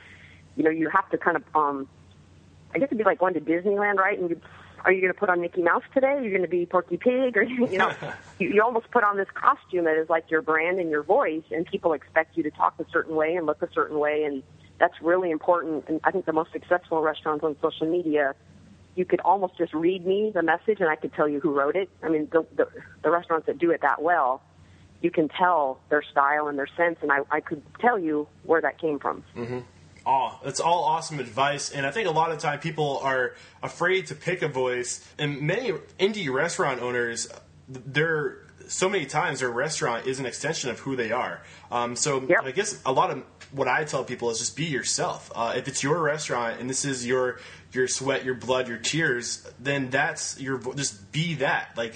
you 0.56 0.64
know, 0.64 0.70
you 0.70 0.88
have 0.88 1.08
to 1.10 1.18
kind 1.18 1.36
of 1.36 1.44
um 1.54 1.88
I 2.74 2.78
guess 2.78 2.86
it'd 2.86 2.98
be 2.98 3.04
like 3.04 3.18
going 3.18 3.34
to 3.34 3.40
Disneyland, 3.40 3.96
right? 3.96 4.18
And 4.18 4.30
you, 4.30 4.40
are 4.84 4.92
you 4.92 5.00
going 5.00 5.12
to 5.12 5.18
put 5.18 5.28
on 5.28 5.40
Mickey 5.40 5.62
Mouse 5.62 5.82
today? 5.92 6.08
Are 6.08 6.22
you 6.22 6.30
going 6.30 6.42
to 6.42 6.48
be 6.48 6.66
Porky 6.66 6.96
Pig? 6.96 7.36
Or 7.36 7.42
you 7.44 7.78
know, 7.78 7.92
you, 8.38 8.50
you 8.50 8.62
almost 8.62 8.90
put 8.90 9.04
on 9.04 9.16
this 9.16 9.28
costume 9.34 9.84
that 9.84 9.96
is 9.96 10.08
like 10.08 10.30
your 10.30 10.42
brand 10.42 10.78
and 10.78 10.90
your 10.90 11.02
voice, 11.02 11.44
and 11.50 11.66
people 11.66 11.92
expect 11.92 12.36
you 12.36 12.42
to 12.42 12.50
talk 12.50 12.74
a 12.78 12.86
certain 12.90 13.16
way 13.16 13.34
and 13.34 13.46
look 13.46 13.62
a 13.62 13.72
certain 13.72 13.98
way, 13.98 14.24
and 14.24 14.42
that's 14.78 14.94
really 15.02 15.30
important. 15.30 15.84
And 15.88 16.00
I 16.04 16.10
think 16.10 16.26
the 16.26 16.32
most 16.32 16.52
successful 16.52 17.02
restaurants 17.02 17.44
on 17.44 17.56
social 17.60 17.90
media, 17.90 18.34
you 18.94 19.04
could 19.04 19.20
almost 19.20 19.58
just 19.58 19.74
read 19.74 20.06
me 20.06 20.30
the 20.34 20.42
message, 20.42 20.80
and 20.80 20.88
I 20.88 20.96
could 20.96 21.12
tell 21.14 21.28
you 21.28 21.40
who 21.40 21.52
wrote 21.52 21.76
it. 21.76 21.88
I 22.02 22.08
mean, 22.08 22.28
the 22.30 22.46
the, 22.56 22.68
the 23.02 23.10
restaurants 23.10 23.46
that 23.46 23.58
do 23.58 23.70
it 23.70 23.80
that 23.82 24.02
well, 24.02 24.42
you 25.00 25.10
can 25.10 25.28
tell 25.28 25.80
their 25.88 26.02
style 26.02 26.48
and 26.48 26.58
their 26.58 26.68
sense, 26.76 26.98
and 27.02 27.12
I, 27.12 27.20
I 27.30 27.40
could 27.40 27.62
tell 27.80 27.98
you 27.98 28.28
where 28.44 28.60
that 28.60 28.80
came 28.80 28.98
from. 28.98 29.24
Mm-hmm. 29.36 29.58
Oh, 30.10 30.38
that's 30.42 30.58
all 30.58 30.84
awesome 30.84 31.20
advice, 31.20 31.70
and 31.70 31.84
I 31.86 31.90
think 31.90 32.08
a 32.08 32.10
lot 32.10 32.30
of 32.32 32.38
time 32.38 32.60
people 32.60 32.98
are 33.02 33.34
afraid 33.62 34.06
to 34.06 34.14
pick 34.14 34.40
a 34.40 34.48
voice, 34.48 35.06
and 35.18 35.42
many 35.42 35.72
indie 36.00 36.32
restaurant 36.32 36.80
owners, 36.80 37.28
they're 37.68 38.38
so 38.68 38.88
many 38.88 39.04
times 39.04 39.40
their 39.40 39.50
restaurant 39.50 40.06
is 40.06 40.18
an 40.18 40.24
extension 40.24 40.70
of 40.70 40.78
who 40.78 40.96
they 40.96 41.12
are. 41.12 41.42
Um, 41.70 41.94
so 41.94 42.22
Yep. 42.22 42.38
I 42.44 42.50
guess 42.52 42.80
a 42.86 42.92
lot 42.92 43.10
of 43.10 43.22
what 43.52 43.68
I 43.68 43.84
tell 43.84 44.02
people 44.04 44.30
is 44.30 44.38
just 44.38 44.56
be 44.56 44.64
yourself. 44.64 45.30
Uh, 45.34 45.54
if 45.56 45.68
it's 45.68 45.82
your 45.82 45.98
restaurant 46.00 46.60
and 46.60 46.68
this 46.68 46.84
is 46.84 47.06
your 47.06 47.38
your 47.72 47.86
sweat, 47.88 48.24
your 48.24 48.34
blood, 48.34 48.66
your 48.68 48.78
tears, 48.78 49.46
then 49.58 49.90
that's 49.90 50.38
your 50.40 50.56
vo- 50.56 50.74
just 50.74 51.12
be 51.12 51.34
that. 51.36 51.72
Like 51.76 51.94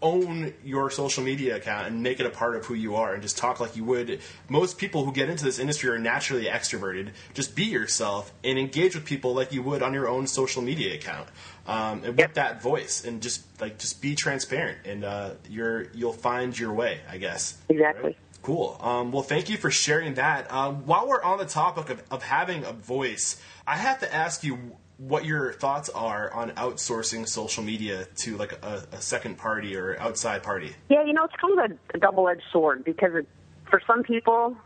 own 0.00 0.54
your 0.64 0.90
social 0.90 1.24
media 1.24 1.56
account 1.56 1.86
and 1.86 2.02
make 2.02 2.20
it 2.20 2.26
a 2.26 2.30
part 2.30 2.56
of 2.56 2.66
who 2.66 2.74
you 2.74 2.94
are 2.96 3.14
and 3.14 3.22
just 3.22 3.36
talk 3.36 3.60
like 3.60 3.76
you 3.76 3.84
would. 3.84 4.20
Most 4.48 4.78
people 4.78 5.04
who 5.04 5.12
get 5.12 5.28
into 5.28 5.44
this 5.44 5.58
industry 5.58 5.90
are 5.90 5.98
naturally 5.98 6.44
extroverted. 6.44 7.10
Just 7.34 7.56
be 7.56 7.64
yourself 7.64 8.32
and 8.44 8.58
engage 8.58 8.94
with 8.94 9.04
people 9.04 9.34
like 9.34 9.52
you 9.52 9.62
would 9.62 9.82
on 9.82 9.94
your 9.94 10.08
own 10.08 10.26
social 10.26 10.62
media 10.62 10.94
account. 10.94 11.28
Um, 11.66 12.02
and 12.04 12.16
with 12.16 12.34
that 12.34 12.62
voice 12.62 13.04
and 13.04 13.20
just 13.20 13.42
like 13.60 13.78
just 13.78 14.00
be 14.00 14.14
transparent 14.14 14.78
and 14.86 15.04
uh, 15.04 15.30
you're 15.48 15.90
you'll 15.92 16.12
find 16.12 16.58
your 16.58 16.72
way, 16.72 17.00
I 17.10 17.18
guess. 17.18 17.58
Exactly. 17.68 18.16
Cool. 18.42 18.78
Um, 18.80 19.12
well, 19.12 19.22
thank 19.22 19.50
you 19.50 19.56
for 19.56 19.70
sharing 19.70 20.14
that. 20.14 20.50
Um, 20.50 20.86
while 20.86 21.06
we're 21.08 21.22
on 21.22 21.38
the 21.38 21.44
topic 21.44 21.90
of, 21.90 22.02
of 22.10 22.22
having 22.22 22.64
a 22.64 22.72
voice, 22.72 23.42
I 23.66 23.76
have 23.76 24.00
to 24.00 24.14
ask 24.14 24.44
you 24.44 24.76
what 24.98 25.24
your 25.24 25.52
thoughts 25.52 25.88
are 25.90 26.32
on 26.32 26.50
outsourcing 26.50 27.26
social 27.26 27.62
media 27.62 28.04
to 28.16 28.36
like 28.36 28.52
a, 28.64 28.86
a 28.92 29.00
second 29.00 29.38
party 29.38 29.76
or 29.76 29.98
outside 30.00 30.42
party. 30.42 30.74
Yeah, 30.88 31.04
you 31.04 31.12
know, 31.12 31.24
it's 31.24 31.34
kind 31.40 31.58
of 31.58 31.70
a, 31.70 31.96
a 31.96 32.00
double-edged 32.00 32.42
sword 32.52 32.84
because 32.84 33.14
it, 33.14 33.28
for 33.70 33.80
some 33.86 34.02
people, 34.02 34.56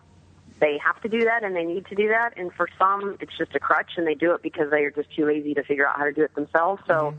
they 0.59 0.79
have 0.79 1.01
to 1.03 1.09
do 1.09 1.25
that 1.25 1.45
and 1.45 1.55
they 1.55 1.65
need 1.65 1.87
to 1.87 1.95
do 1.95 2.09
that, 2.09 2.33
and 2.37 2.51
for 2.55 2.67
some, 2.79 3.19
it's 3.21 3.37
just 3.37 3.55
a 3.55 3.61
crutch 3.61 3.93
and 3.97 4.07
they 4.07 4.15
do 4.15 4.33
it 4.33 4.43
because 4.43 4.71
they 4.71 4.85
are 4.85 4.91
just 4.91 5.15
too 5.15 5.27
lazy 5.27 5.53
to 5.55 5.63
figure 5.65 5.87
out 5.87 5.97
how 5.97 6.05
to 6.05 6.13
do 6.13 6.23
it 6.23 6.35
themselves. 6.35 6.83
So, 6.87 7.15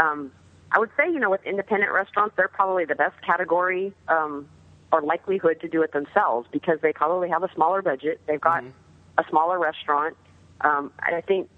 um, 0.00 0.32
I 0.72 0.80
would 0.80 0.90
say, 0.96 1.06
you 1.06 1.20
know, 1.20 1.30
with 1.30 1.44
independent 1.44 1.92
restaurants, 1.92 2.34
they're 2.36 2.48
probably 2.48 2.84
the 2.84 2.94
best 2.94 3.14
category 3.22 3.92
um, 4.08 4.48
or 4.92 5.00
likelihood 5.00 5.60
to 5.60 5.68
do 5.68 5.82
it 5.82 5.92
themselves 5.92 6.48
because 6.50 6.80
they 6.82 6.92
probably 6.92 7.28
have 7.28 7.42
a 7.42 7.52
smaller 7.54 7.82
budget. 7.82 8.20
They've 8.26 8.40
got 8.40 8.64
a 9.16 9.24
smaller 9.30 9.58
restaurant, 9.58 10.16
um, 10.62 10.92
and 11.06 11.14
I 11.14 11.20
think 11.20 11.48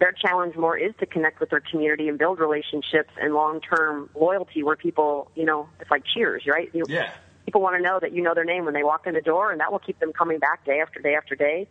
their 0.00 0.12
challenge 0.12 0.56
more 0.56 0.76
is 0.76 0.92
to 0.98 1.06
connect 1.06 1.38
with 1.40 1.50
their 1.50 1.60
community 1.60 2.08
and 2.08 2.18
build 2.18 2.40
relationships 2.40 3.10
and 3.20 3.34
long-term 3.34 4.08
loyalty 4.18 4.62
where 4.62 4.74
people, 4.76 5.30
you 5.36 5.44
know, 5.44 5.68
it's 5.78 5.90
like 5.90 6.02
cheers, 6.04 6.44
right? 6.46 6.70
You, 6.72 6.84
Yeah. 6.88 7.12
People 7.44 7.60
want 7.62 7.76
to 7.76 7.82
know 7.82 7.98
that 8.00 8.12
you 8.12 8.22
know 8.22 8.32
their 8.34 8.44
name 8.44 8.64
when 8.64 8.74
they 8.74 8.84
walk 8.84 9.06
in 9.06 9.14
the 9.14 9.20
door, 9.20 9.50
and 9.50 9.60
that 9.60 9.72
will 9.72 9.78
keep 9.80 9.98
them 9.98 10.12
coming 10.12 10.38
back 10.38 10.64
day 10.64 10.80
after 10.80 11.00
day 11.00 11.14
after 11.16 11.34
day. 11.34 11.66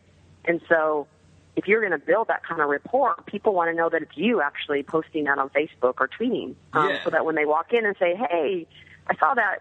And 0.45 0.59
so, 0.67 1.07
if 1.55 1.67
you're 1.67 1.79
going 1.79 1.97
to 1.97 2.05
build 2.05 2.27
that 2.27 2.43
kind 2.43 2.59
of 2.61 2.67
rapport, 2.69 3.15
people 3.27 3.53
want 3.53 3.69
to 3.69 3.75
know 3.75 3.87
that 3.89 4.01
it's 4.01 4.15
you 4.17 4.41
actually 4.41 4.83
posting 4.83 5.23
that 5.25 5.37
on 5.37 5.49
Facebook 5.49 5.95
or 5.99 6.09
tweeting, 6.09 6.55
um, 6.73 6.89
Yeah. 6.89 7.03
so 7.03 7.09
that 7.11 7.25
when 7.25 7.35
they 7.35 7.45
walk 7.45 7.71
in 7.71 7.85
and 7.85 7.95
say, 7.97 8.13
"Hey, 8.15 8.67
I 9.07 9.15
saw 9.15 9.33
that." 9.35 9.59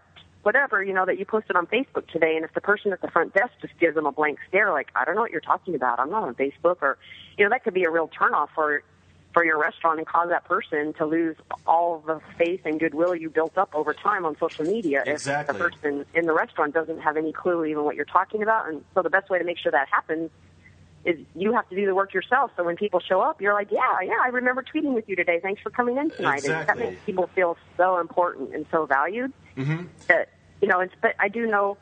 Whatever 0.49 0.83
you 0.83 0.93
know 0.93 1.05
that 1.05 1.19
you 1.19 1.25
posted 1.25 1.55
on 1.55 1.67
Facebook 1.67 2.07
today, 2.07 2.35
and 2.35 2.43
if 2.43 2.51
the 2.55 2.59
person 2.61 2.91
at 2.91 3.03
the 3.03 3.07
front 3.07 3.35
desk 3.35 3.51
just 3.61 3.77
gives 3.79 3.93
them 3.93 4.07
a 4.07 4.11
blank 4.11 4.39
stare, 4.47 4.71
like 4.71 4.87
I 4.95 5.05
don't 5.05 5.13
know 5.13 5.21
what 5.21 5.29
you're 5.29 5.41
talking 5.41 5.75
about, 5.75 5.99
I'm 5.99 6.09
not 6.09 6.23
on 6.23 6.33
Facebook, 6.33 6.77
or 6.81 6.97
you 7.37 7.45
know 7.45 7.51
that 7.51 7.63
could 7.63 7.75
be 7.75 7.83
a 7.83 7.91
real 7.91 8.09
turnoff 8.19 8.47
for 8.55 8.81
for 9.31 9.45
your 9.45 9.59
restaurant 9.61 9.99
and 9.99 10.07
cause 10.07 10.29
that 10.29 10.45
person 10.45 10.93
to 10.93 11.05
lose 11.05 11.35
all 11.67 11.99
the 12.03 12.19
faith 12.39 12.61
and 12.65 12.79
goodwill 12.79 13.13
you 13.13 13.29
built 13.29 13.59
up 13.59 13.69
over 13.75 13.93
time 13.93 14.25
on 14.25 14.35
social 14.39 14.65
media 14.65 15.03
Exactly. 15.05 15.55
if 15.55 15.61
the 15.61 15.69
person 15.69 16.05
in 16.15 16.25
the 16.25 16.33
restaurant 16.33 16.73
doesn't 16.73 16.99
have 16.99 17.15
any 17.15 17.31
clue 17.31 17.63
even 17.65 17.83
what 17.83 17.95
you're 17.95 18.05
talking 18.05 18.41
about. 18.41 18.67
And 18.67 18.83
so 18.95 19.03
the 19.03 19.09
best 19.11 19.29
way 19.29 19.37
to 19.37 19.45
make 19.45 19.59
sure 19.59 19.71
that 19.71 19.87
happens 19.91 20.31
is 21.05 21.19
you 21.35 21.53
have 21.53 21.69
to 21.69 21.75
do 21.75 21.85
the 21.85 21.93
work 21.93 22.11
yourself. 22.11 22.49
So 22.57 22.63
when 22.63 22.75
people 22.75 22.99
show 22.99 23.21
up, 23.21 23.39
you're 23.39 23.53
like, 23.53 23.71
yeah, 23.71 24.01
yeah, 24.03 24.13
I 24.25 24.29
remember 24.29 24.63
tweeting 24.63 24.95
with 24.95 25.07
you 25.07 25.15
today. 25.15 25.39
Thanks 25.39 25.61
for 25.61 25.69
coming 25.69 25.97
in 25.97 26.09
tonight. 26.09 26.43
And 26.43 26.67
that 26.67 26.77
makes 26.79 26.99
people 27.05 27.29
feel 27.35 27.55
so 27.77 27.99
important 27.99 28.55
and 28.55 28.65
so 28.71 28.87
valued 28.87 29.31
Mm-hmm. 29.57 29.87
that 30.07 30.29
you 30.61 30.67
know. 30.67 30.79
It's, 30.79 30.93
but 31.01 31.15
I 31.19 31.27
do 31.27 31.45
know 31.45 31.77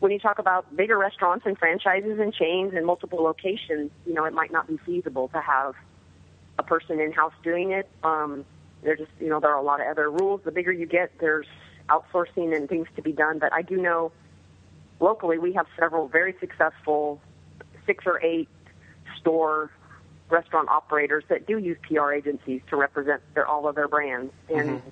when 0.00 0.12
you 0.12 0.18
talk 0.18 0.38
about 0.38 0.76
bigger 0.76 0.98
restaurants 0.98 1.46
and 1.46 1.56
franchises 1.56 2.18
and 2.18 2.34
chains 2.34 2.72
and 2.74 2.84
multiple 2.84 3.22
locations, 3.22 3.90
you 4.06 4.14
know, 4.14 4.24
it 4.24 4.32
might 4.32 4.50
not 4.50 4.66
be 4.66 4.78
feasible 4.84 5.28
to 5.28 5.40
have 5.40 5.74
a 6.58 6.62
person 6.62 7.00
in 7.00 7.12
house 7.12 7.32
doing 7.42 7.70
it. 7.72 7.88
Um, 8.02 8.44
there 8.82 8.96
just 8.96 9.10
you 9.20 9.28
know 9.28 9.40
there 9.40 9.50
are 9.50 9.58
a 9.58 9.62
lot 9.62 9.80
of 9.80 9.86
other 9.86 10.10
rules. 10.10 10.40
The 10.44 10.50
bigger 10.50 10.72
you 10.72 10.86
get, 10.86 11.12
there's 11.20 11.46
outsourcing 11.88 12.54
and 12.56 12.68
things 12.68 12.88
to 12.96 13.02
be 13.02 13.12
done. 13.12 13.38
But 13.38 13.52
I 13.52 13.62
do 13.62 13.76
know 13.76 14.12
locally 15.00 15.38
we 15.38 15.52
have 15.54 15.66
several 15.78 16.08
very 16.08 16.34
successful 16.40 17.20
six 17.86 18.04
or 18.06 18.22
eight 18.22 18.48
store 19.20 19.70
restaurant 20.30 20.68
operators 20.68 21.24
that 21.28 21.46
do 21.46 21.58
use 21.58 21.76
PR 21.88 22.12
agencies 22.12 22.62
to 22.70 22.76
represent 22.76 23.22
their 23.34 23.46
all 23.46 23.68
of 23.68 23.74
their 23.74 23.88
brands. 23.88 24.32
And 24.48 24.82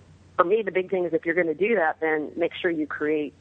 for 0.41 0.49
me, 0.49 0.63
the 0.63 0.73
big 0.73 0.91
thing 0.91 1.05
is 1.05 1.13
if 1.13 1.27
you're 1.27 1.35
going 1.35 1.49
to 1.49 1.55
do 1.55 1.75
that, 1.75 2.01
then 2.01 2.31
make 2.35 2.53
sure 2.55 2.71
you 2.71 2.87
create 2.87 3.35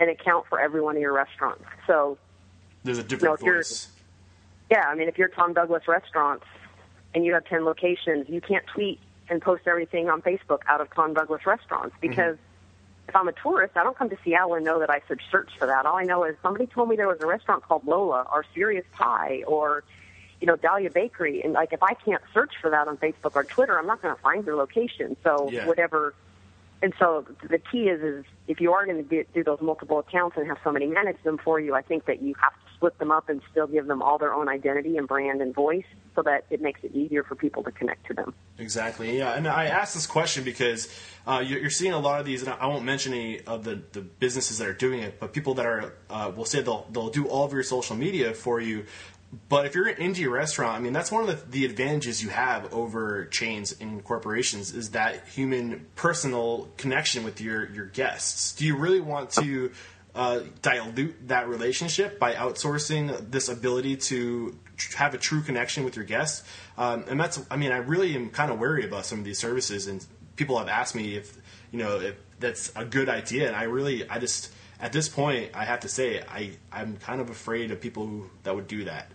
an 0.00 0.08
account 0.08 0.46
for 0.48 0.58
every 0.58 0.80
one 0.80 0.96
of 0.96 1.02
your 1.02 1.12
restaurants. 1.12 1.64
So 1.86 2.16
There's 2.84 2.96
a 2.96 3.02
different 3.02 3.40
if 3.40 3.44
you're- 3.44 3.58
voice. 3.58 3.88
yeah, 4.70 4.84
I 4.88 4.94
mean, 4.94 5.08
if 5.08 5.18
you're 5.18 5.28
Tom 5.28 5.52
Douglas 5.52 5.86
Restaurants 5.86 6.46
and 7.14 7.26
you 7.26 7.34
have 7.34 7.44
10 7.44 7.66
locations, 7.66 8.30
you 8.30 8.40
can't 8.40 8.66
tweet 8.66 8.98
and 9.28 9.42
post 9.42 9.64
everything 9.66 10.08
on 10.08 10.22
Facebook 10.22 10.60
out 10.66 10.80
of 10.80 10.88
Tom 10.94 11.12
Douglas 11.12 11.44
Restaurants 11.44 11.94
mm-hmm. 11.96 12.08
because 12.08 12.38
if 13.08 13.14
I'm 13.14 13.28
a 13.28 13.32
tourist, 13.32 13.76
I 13.76 13.82
don't 13.82 13.96
come 13.96 14.08
to 14.08 14.16
Seattle 14.24 14.54
and 14.54 14.64
know 14.64 14.78
that 14.80 14.88
I 14.88 15.02
should 15.06 15.20
search 15.30 15.50
for 15.58 15.66
that. 15.66 15.84
All 15.84 15.96
I 15.96 16.04
know 16.04 16.24
is 16.24 16.34
somebody 16.42 16.66
told 16.66 16.88
me 16.88 16.96
there 16.96 17.08
was 17.08 17.20
a 17.20 17.26
restaurant 17.26 17.62
called 17.62 17.86
Lola 17.86 18.26
or 18.32 18.46
Serious 18.54 18.86
Pie 18.92 19.42
or, 19.46 19.84
you 20.42 20.46
know, 20.46 20.56
Dahlia 20.56 20.90
Bakery. 20.90 21.40
And, 21.42 21.52
like, 21.52 21.72
if 21.72 21.82
I 21.82 21.94
can't 21.94 22.20
search 22.34 22.52
for 22.60 22.68
that 22.68 22.88
on 22.88 22.96
Facebook 22.98 23.36
or 23.36 23.44
Twitter, 23.44 23.78
I'm 23.78 23.86
not 23.86 24.02
going 24.02 24.14
to 24.14 24.20
find 24.20 24.44
your 24.44 24.56
location. 24.56 25.16
So, 25.22 25.48
Yeah. 25.50 25.66
whatever. 25.66 26.14
And 26.82 26.92
so 26.98 27.24
the 27.48 27.58
key 27.58 27.84
is, 27.88 28.02
is 28.02 28.24
if 28.48 28.60
you 28.60 28.72
are 28.72 28.84
going 28.84 29.06
to 29.08 29.24
do, 29.24 29.44
those 29.44 29.60
multiple 29.60 30.00
accounts 30.00 30.36
and 30.36 30.48
have 30.48 30.58
somebody 30.64 30.86
manage 30.86 31.22
them 31.22 31.38
for 31.38 31.60
you, 31.60 31.74
I 31.76 31.82
think 31.82 32.06
that 32.06 32.20
you 32.20 32.34
have 32.40 32.52
to 32.52 32.74
split 32.74 32.98
them 32.98 33.12
up 33.12 33.28
and 33.28 33.40
still 33.52 33.68
give 33.68 33.86
them 33.86 34.02
all 34.02 34.18
their 34.18 34.34
own 34.34 34.48
identity 34.48 34.96
and 34.96 35.06
brand 35.06 35.40
and 35.40 35.54
voice 35.54 35.84
so 36.16 36.22
that 36.22 36.44
it 36.50 36.60
makes 36.60 36.82
it 36.82 36.92
easier 36.92 37.22
for 37.22 37.36
people 37.36 37.62
to 37.62 37.70
connect 37.70 38.04
to 38.08 38.14
them. 38.14 38.34
Exactly. 38.58 39.16
Yeah, 39.16 39.34
and 39.34 39.46
I 39.46 39.66
asked 39.66 39.94
this 39.94 40.08
question 40.08 40.42
because 40.42 40.88
uh, 41.24 41.40
you're, 41.46 41.70
seeing 41.70 41.92
a 41.92 42.00
lot 42.00 42.18
of 42.18 42.26
these, 42.26 42.42
and 42.42 42.52
I 42.52 42.66
won't 42.66 42.84
mention 42.84 43.14
any 43.14 43.40
of 43.42 43.62
the, 43.62 43.80
the 43.92 44.00
businesses 44.00 44.58
that 44.58 44.66
are 44.66 44.72
doing 44.74 44.98
it, 45.00 45.20
but 45.20 45.32
people 45.32 45.54
that 45.54 45.66
are 45.66 45.94
uh, 46.10 46.32
will 46.34 46.44
say 46.44 46.62
they'll 46.62 46.88
they'll 46.90 47.10
do 47.10 47.28
all 47.28 47.44
of 47.44 47.52
your 47.52 47.62
social 47.62 47.94
media 47.94 48.34
for 48.34 48.60
you. 48.60 48.86
But 49.48 49.64
if 49.64 49.74
you're 49.74 49.88
an 49.88 49.96
indie 49.96 50.30
restaurant, 50.30 50.76
I 50.76 50.80
mean, 50.80 50.92
that's 50.92 51.10
one 51.10 51.26
of 51.26 51.28
the, 51.28 51.50
the 51.50 51.64
advantages 51.64 52.22
you 52.22 52.28
have 52.28 52.72
over 52.72 53.24
chains 53.26 53.74
and 53.80 54.04
corporations 54.04 54.74
is 54.74 54.90
that 54.90 55.26
human, 55.28 55.86
personal 55.96 56.68
connection 56.76 57.24
with 57.24 57.40
your 57.40 57.70
your 57.70 57.86
guests. 57.86 58.52
Do 58.54 58.66
you 58.66 58.76
really 58.76 59.00
want 59.00 59.30
to? 59.30 59.72
Uh, 60.14 60.40
dilute 60.60 61.28
that 61.28 61.48
relationship 61.48 62.18
by 62.18 62.34
outsourcing 62.34 63.30
this 63.30 63.48
ability 63.48 63.96
to 63.96 64.54
have 64.94 65.14
a 65.14 65.16
true 65.16 65.40
connection 65.40 65.84
with 65.84 65.96
your 65.96 66.04
guests. 66.04 66.46
Um, 66.76 67.06
and 67.08 67.18
that's, 67.18 67.40
I 67.50 67.56
mean, 67.56 67.72
I 67.72 67.78
really 67.78 68.14
am 68.14 68.28
kind 68.28 68.52
of 68.52 68.58
wary 68.58 68.84
about 68.84 69.06
some 69.06 69.20
of 69.20 69.24
these 69.24 69.38
services, 69.38 69.86
and 69.86 70.04
people 70.36 70.58
have 70.58 70.68
asked 70.68 70.94
me 70.94 71.16
if, 71.16 71.34
you 71.70 71.78
know, 71.78 71.98
if 71.98 72.16
that's 72.38 72.70
a 72.76 72.84
good 72.84 73.08
idea. 73.08 73.46
And 73.46 73.56
I 73.56 73.62
really, 73.62 74.06
I 74.06 74.18
just, 74.18 74.52
at 74.82 74.92
this 74.92 75.08
point, 75.08 75.52
I 75.54 75.64
have 75.64 75.80
to 75.80 75.88
say, 75.88 76.22
I, 76.28 76.50
I'm 76.72 76.96
kind 76.96 77.20
of 77.20 77.30
afraid 77.30 77.70
of 77.70 77.80
people 77.80 78.04
who, 78.04 78.28
that 78.42 78.54
would 78.54 78.66
do 78.66 78.84
that. 78.84 79.12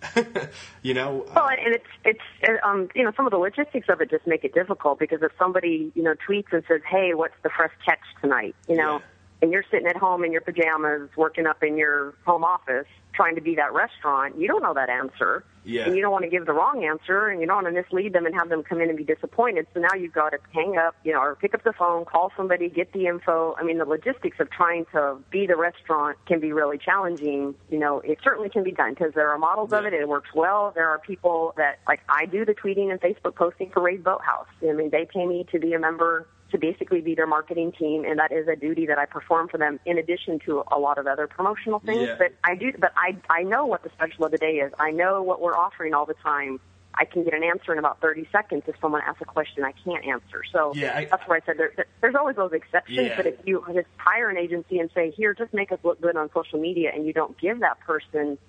you 0.82 0.93
know? 0.93 1.25
Well, 1.36 1.49
and 1.49 1.75
it's, 1.75 1.86
it's, 2.06 2.60
um, 2.63 2.88
you 2.95 3.03
know, 3.03 3.12
some 3.17 3.27
of 3.27 3.32
the 3.32 3.38
logistics 3.38 3.89
of 3.89 3.99
it 3.99 4.10
just 4.10 4.25
make 4.25 4.45
it 4.45 4.53
difficult 4.53 4.97
because 4.97 5.21
if 5.21 5.34
somebody, 5.38 5.91
you 5.93 6.03
know, 6.03 6.15
tweets 6.27 6.53
and 6.53 6.63
says, 6.69 6.82
hey, 6.89 7.13
what's 7.13 7.36
the 7.43 7.49
fresh 7.49 7.73
catch 7.86 7.99
tonight? 8.21 8.56
You 8.69 8.77
know, 8.77 8.93
yeah 8.93 9.06
and 9.41 9.52
you're 9.52 9.65
sitting 9.69 9.88
at 9.88 9.95
home 9.95 10.23
in 10.23 10.32
your 10.32 10.41
pajamas 10.41 11.10
working 11.15 11.45
up 11.45 11.63
in 11.63 11.78
your 11.78 12.15
home 12.26 12.43
office 12.43 12.88
trying 13.17 13.36
to 13.36 13.41
be 13.41 13.56
that 13.56 13.73
restaurant, 13.73 14.39
you 14.39 14.47
don't 14.47 14.62
know 14.62 14.76
that 14.76 14.89
answer. 14.89 15.43
Yeah. 15.65 15.86
And 15.86 15.95
you 15.97 16.02
don't 16.02 16.13
want 16.13 16.23
to 16.23 16.30
give 16.30 16.45
the 16.45 16.54
wrong 16.54 16.86
answer 16.86 17.28
and 17.28 17.41
you 17.41 17.47
don't 17.47 17.63
want 17.63 17.67
to 17.67 17.82
mislead 17.82 18.13
them 18.13 18.26
and 18.26 18.34
have 18.36 18.47
them 18.47 18.63
come 18.63 18.80
in 18.80 18.88
and 18.88 18.97
be 18.97 19.04
disappointed. 19.04 19.67
So 19.73 19.82
now 19.82 19.93
you've 20.00 20.13
got 20.13 20.30
to 20.30 20.38
hang 20.54 20.78
up, 20.78 20.95
you 21.04 21.12
know, 21.12 21.19
or 21.19 21.36
pick 21.36 21.54
up 21.54 21.65
the 21.65 21.73
phone, 21.73 22.06
call 22.06 22.32
somebody, 22.38 22.69
get 22.69 22.93
the 22.93 23.08
info. 23.08 23.54
I 23.60 23.63
mean, 23.63 23.78
the 23.78 23.86
logistics 23.86 24.39
of 24.39 24.50
trying 24.50 24.86
to 24.93 25.17
be 25.30 25.45
the 25.45 25.58
restaurant 25.58 26.17
can 26.26 26.39
be 26.39 26.54
really 26.54 26.78
challenging. 26.78 27.54
You 27.69 27.80
know, 27.80 28.00
it 28.00 28.19
certainly 28.23 28.50
can 28.50 28.63
be 28.63 28.71
done 28.71 28.93
because 28.93 29.13
there 29.13 29.30
are 29.30 29.38
models 29.38 29.71
yeah. 29.73 29.80
of 29.80 29.86
it. 29.88 29.93
It 29.93 30.08
works 30.08 30.30
well. 30.34 30.71
There 30.73 30.88
are 30.88 31.00
people 31.00 31.54
that, 31.58 31.80
like, 31.86 32.00
I 32.08 32.28
do 32.28 32.45
the 32.45 32.54
tweeting 32.54 32.89
and 32.89 33.02
Facebook 33.02 33.36
posting 33.36 33.69
for 33.69 33.82
Ray's 33.82 34.02
Boathouse. 34.02 34.47
I 34.62 34.71
mean, 34.71 34.89
they 34.89 35.06
pay 35.06 35.26
me 35.26 35.45
to 35.52 35.60
be 35.60 35.73
a 35.73 35.80
member 35.80 36.28
to 36.51 36.57
basically 36.57 37.01
be 37.01 37.15
their 37.15 37.27
marketing 37.27 37.73
team, 37.73 38.05
and 38.05 38.19
that 38.19 38.31
is 38.31 38.47
a 38.47 38.55
duty 38.55 38.86
that 38.86 38.97
I 38.97 39.05
perform 39.05 39.49
for 39.49 39.57
them 39.57 39.79
in 39.86 39.97
addition 39.97 40.39
to 40.45 40.63
a 40.71 40.79
lot 40.79 40.97
of 40.97 41.07
other 41.07 41.27
promotional 41.27 41.79
things. 41.79 42.07
Yeah. 42.07 42.15
But 42.17 42.33
I 42.43 42.55
do, 42.55 42.71
but 42.77 42.93
I 42.95 43.17
I 43.29 43.43
know 43.43 43.65
what 43.65 43.83
the 43.83 43.89
special 43.89 44.25
of 44.25 44.31
the 44.31 44.38
day 44.38 44.57
is. 44.57 44.71
I 44.79 44.91
know 44.91 45.21
what 45.21 45.41
we're 45.41 45.57
offering 45.57 45.93
all 45.93 46.05
the 46.05 46.15
time. 46.15 46.60
I 46.99 47.05
can 47.05 47.23
get 47.23 47.33
an 47.33 47.43
answer 47.43 47.71
in 47.71 47.77
about 47.77 48.01
30 48.01 48.27
seconds 48.31 48.63
if 48.65 48.75
someone 48.81 49.01
asks 49.05 49.21
a 49.21 49.25
question 49.25 49.63
I 49.63 49.71
can't 49.83 50.03
answer. 50.05 50.41
So 50.51 50.73
yeah, 50.73 50.97
I, 50.97 51.05
that's 51.05 51.27
where 51.27 51.38
I 51.38 51.45
said 51.45 51.57
there, 51.57 51.86
there's 52.01 52.15
always 52.15 52.38
those 52.38 52.53
exceptions. 52.53 52.97
Yeah. 52.97 53.15
But 53.15 53.27
if 53.27 53.36
you 53.45 53.63
just 53.73 53.88
hire 53.97 54.29
an 54.29 54.38
agency 54.38 54.79
and 54.79 54.89
say, 54.95 55.12
here, 55.12 55.36
just 55.36 55.53
make 55.53 55.71
us 55.71 55.79
look 55.83 56.01
good 56.01 56.17
on 56.17 56.29
social 56.33 56.60
media, 56.60 56.91
and 56.93 57.05
you 57.05 57.13
don't 57.13 57.39
give 57.39 57.60
that 57.60 57.79
person 57.81 58.39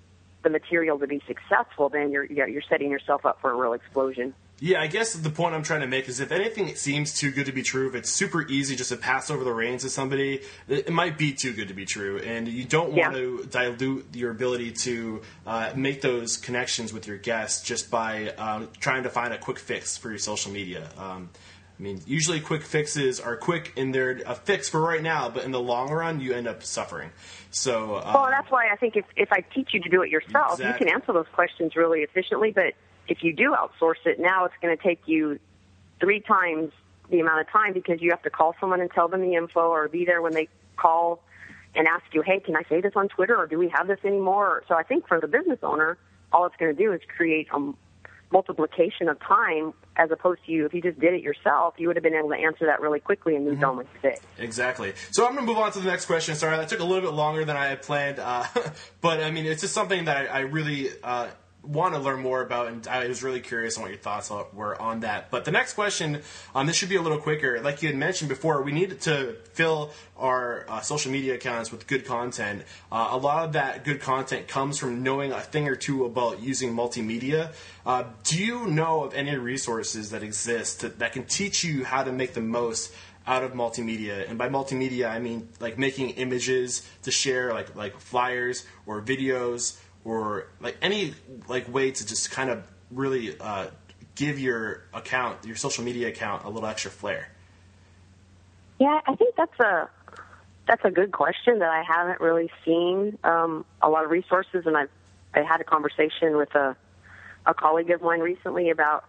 the 0.43 0.49
material 0.49 0.97
to 0.99 1.07
be 1.07 1.21
successful, 1.27 1.89
then 1.89 2.11
you're 2.11 2.25
you're 2.25 2.61
setting 2.69 2.89
yourself 2.89 3.25
up 3.25 3.39
for 3.41 3.51
a 3.51 3.55
real 3.55 3.73
explosion. 3.73 4.33
Yeah, 4.61 4.81
I 4.81 4.87
guess 4.87 5.13
the 5.13 5.29
point 5.29 5.55
I'm 5.55 5.63
trying 5.63 5.81
to 5.81 5.87
make 5.87 6.09
is 6.09 6.19
if 6.19 6.33
anything 6.33 6.75
seems 6.75 7.13
too 7.13 7.31
good 7.31 7.45
to 7.45 7.53
be 7.53 7.63
true, 7.63 7.87
if 7.87 7.95
it's 7.95 8.09
super 8.09 8.45
easy 8.47 8.75
just 8.75 8.89
to 8.89 8.97
pass 8.97 9.29
over 9.29 9.45
the 9.45 9.53
reins 9.53 9.83
to 9.83 9.89
somebody, 9.89 10.41
it 10.67 10.91
might 10.91 11.17
be 11.17 11.31
too 11.31 11.53
good 11.53 11.69
to 11.69 11.73
be 11.73 11.85
true. 11.85 12.19
And 12.19 12.45
you 12.45 12.65
don't 12.65 12.91
want 12.91 12.97
yeah. 12.97 13.11
to 13.11 13.47
dilute 13.49 14.13
your 14.15 14.31
ability 14.31 14.73
to 14.73 15.21
uh, 15.47 15.71
make 15.75 16.01
those 16.01 16.35
connections 16.35 16.91
with 16.91 17.07
your 17.07 17.17
guests 17.17 17.63
just 17.63 17.89
by 17.89 18.31
um, 18.31 18.67
trying 18.79 19.03
to 19.03 19.09
find 19.09 19.33
a 19.33 19.37
quick 19.37 19.59
fix 19.59 19.95
for 19.95 20.09
your 20.09 20.19
social 20.19 20.51
media. 20.51 20.89
Um, 20.97 21.29
I 21.79 21.81
mean, 21.81 22.01
usually 22.05 22.41
quick 22.41 22.63
fixes 22.63 23.21
are 23.21 23.37
quick 23.37 23.73
and 23.77 23.95
they're 23.95 24.21
a 24.25 24.35
fix 24.35 24.67
for 24.67 24.81
right 24.81 25.01
now, 25.01 25.29
but 25.29 25.45
in 25.45 25.51
the 25.51 25.61
long 25.61 25.89
run, 25.89 26.19
you 26.19 26.33
end 26.33 26.45
up 26.45 26.61
suffering. 26.61 27.11
So, 27.51 27.95
um, 28.03 28.13
well, 28.13 28.27
that's 28.29 28.51
why 28.51 28.69
I 28.69 28.75
think 28.75 28.97
if 28.97 29.05
if 29.15 29.31
I 29.31 29.39
teach 29.39 29.69
you 29.73 29.81
to 29.81 29.89
do 29.89 30.01
it 30.01 30.09
yourself, 30.09 30.59
exactly. 30.59 30.87
you 30.87 30.91
can 30.91 31.01
answer 31.01 31.13
those 31.13 31.27
questions 31.33 31.77
really 31.77 32.01
efficiently. 32.01 32.51
But 32.51 32.73
if 33.07 33.23
you 33.23 33.33
do 33.33 33.55
outsource 33.55 34.05
it, 34.05 34.19
now 34.19 34.45
it's 34.45 34.55
going 34.61 34.75
to 34.75 34.83
take 34.83 35.01
you 35.05 35.39
three 36.01 36.19
times 36.19 36.71
the 37.09 37.21
amount 37.21 37.41
of 37.41 37.49
time 37.49 37.73
because 37.73 38.01
you 38.01 38.11
have 38.11 38.21
to 38.23 38.29
call 38.29 38.55
someone 38.59 38.81
and 38.81 38.91
tell 38.91 39.07
them 39.07 39.21
the 39.21 39.35
info 39.35 39.61
or 39.61 39.87
be 39.87 40.05
there 40.05 40.21
when 40.21 40.33
they 40.33 40.49
call 40.75 41.23
and 41.75 41.87
ask 41.87 42.03
you, 42.13 42.21
hey, 42.21 42.39
can 42.39 42.55
I 42.55 42.63
say 42.69 42.81
this 42.81 42.93
on 42.95 43.07
Twitter 43.07 43.35
or 43.35 43.47
do 43.47 43.57
we 43.57 43.69
have 43.69 43.87
this 43.87 43.99
anymore? 44.03 44.63
So 44.67 44.75
I 44.75 44.83
think 44.83 45.07
for 45.07 45.19
the 45.19 45.27
business 45.27 45.59
owner, 45.63 45.97
all 46.31 46.45
it's 46.45 46.55
going 46.57 46.75
to 46.75 46.81
do 46.81 46.91
is 46.93 47.01
create 47.15 47.47
a 47.53 47.73
multiplication 48.31 49.09
of 49.09 49.19
time 49.19 49.73
as 49.95 50.11
opposed 50.11 50.45
to 50.45 50.51
you. 50.51 50.65
If 50.65 50.73
you 50.73 50.81
just 50.81 50.99
did 50.99 51.13
it 51.13 51.21
yourself 51.21 51.75
you 51.77 51.87
would 51.87 51.95
have 51.95 52.03
been 52.03 52.15
able 52.15 52.29
to 52.29 52.35
answer 52.35 52.65
that 52.65 52.81
really 52.81 52.99
quickly 52.99 53.35
and 53.35 53.45
moved 53.45 53.61
mm-hmm. 53.61 53.69
on 53.71 53.77
with 53.77 53.87
the 53.93 54.09
day. 54.09 54.17
Exactly. 54.37 54.93
So 55.11 55.25
i'm 55.25 55.33
going 55.33 55.45
to 55.45 55.51
move 55.51 55.61
on 55.61 55.71
to 55.71 55.79
the 55.79 55.87
next 55.89 56.05
question. 56.05 56.35
Sorry 56.35 56.57
that 56.57 56.69
took 56.69 56.79
a 56.79 56.83
little 56.83 57.01
bit 57.09 57.15
longer 57.15 57.45
than 57.45 57.57
i 57.57 57.67
had 57.67 57.81
planned 57.81 58.19
uh, 58.19 58.45
but 59.01 59.21
i 59.21 59.31
mean 59.31 59.45
it's 59.45 59.61
just 59.61 59.73
something 59.73 60.05
that 60.05 60.17
i, 60.17 60.25
I 60.25 60.39
really 60.41 60.89
uh, 61.03 61.27
want 61.69 61.93
to 61.93 61.99
learn 61.99 62.19
more 62.19 62.41
about, 62.41 62.67
and 62.67 62.87
I 62.87 63.07
was 63.07 63.21
really 63.21 63.41
curious 63.41 63.77
on 63.77 63.83
what 63.83 63.91
your 63.91 63.99
thoughts 63.99 64.31
were 64.53 64.79
on 64.81 65.01
that. 65.01 65.29
But 65.29 65.45
the 65.45 65.51
next 65.51 65.73
question, 65.73 66.21
um, 66.55 66.65
this 66.65 66.75
should 66.75 66.89
be 66.89 66.95
a 66.95 67.01
little 67.01 67.19
quicker. 67.19 67.61
Like 67.61 67.83
you 67.83 67.89
had 67.89 67.97
mentioned 67.97 68.27
before, 68.27 68.63
we 68.63 68.71
need 68.71 68.99
to 69.01 69.35
fill 69.53 69.91
our 70.17 70.65
uh, 70.67 70.81
social 70.81 71.11
media 71.11 71.35
accounts 71.35 71.71
with 71.71 71.85
good 71.85 72.05
content. 72.05 72.63
Uh, 72.91 73.09
a 73.11 73.17
lot 73.17 73.45
of 73.45 73.53
that 73.53 73.85
good 73.85 74.01
content 74.01 74.47
comes 74.47 74.79
from 74.79 75.03
knowing 75.03 75.31
a 75.31 75.39
thing 75.39 75.67
or 75.67 75.75
two 75.75 76.05
about 76.05 76.41
using 76.41 76.73
multimedia. 76.73 77.53
Uh, 77.85 78.05
do 78.23 78.43
you 78.43 78.65
know 78.65 79.03
of 79.03 79.13
any 79.13 79.35
resources 79.35 80.09
that 80.09 80.23
exist 80.23 80.81
that, 80.81 80.99
that 80.99 81.13
can 81.13 81.23
teach 81.25 81.63
you 81.63 81.83
how 81.83 82.03
to 82.03 82.11
make 82.11 82.33
the 82.33 82.41
most 82.41 82.91
out 83.27 83.43
of 83.43 83.53
multimedia 83.53 84.27
and 84.27 84.39
by 84.39 84.49
multimedia 84.49 85.07
i 85.11 85.19
mean 85.19 85.47
like 85.59 85.77
making 85.77 86.09
images 86.11 86.89
to 87.03 87.11
share 87.11 87.53
like 87.53 87.75
like 87.75 87.95
flyers 87.99 88.65
or 88.87 89.01
videos 89.01 89.77
or 90.03 90.47
like 90.59 90.77
any 90.81 91.13
like 91.47 91.71
way 91.73 91.91
to 91.91 92.05
just 92.05 92.31
kind 92.31 92.49
of 92.49 92.63
really 92.91 93.35
uh, 93.39 93.67
give 94.15 94.39
your 94.39 94.83
account, 94.93 95.45
your 95.45 95.55
social 95.55 95.83
media 95.83 96.07
account, 96.07 96.43
a 96.45 96.49
little 96.49 96.67
extra 96.67 96.91
flair? 96.91 97.29
Yeah, 98.79 98.99
I 99.05 99.15
think 99.15 99.35
that's 99.35 99.59
a 99.59 99.89
that's 100.67 100.85
a 100.85 100.91
good 100.91 101.11
question 101.11 101.59
that 101.59 101.69
I 101.69 101.83
haven't 101.83 102.21
really 102.21 102.51
seen 102.63 103.17
um, 103.23 103.65
a 103.81 103.89
lot 103.89 104.05
of 104.05 104.11
resources, 104.11 104.65
and 104.65 104.77
I've 104.77 104.89
I 105.33 105.41
had 105.41 105.61
a 105.61 105.63
conversation 105.63 106.37
with 106.37 106.53
a 106.55 106.75
a 107.45 107.53
colleague 107.53 107.91
of 107.91 108.01
mine 108.01 108.19
recently 108.19 108.69
about 108.69 109.05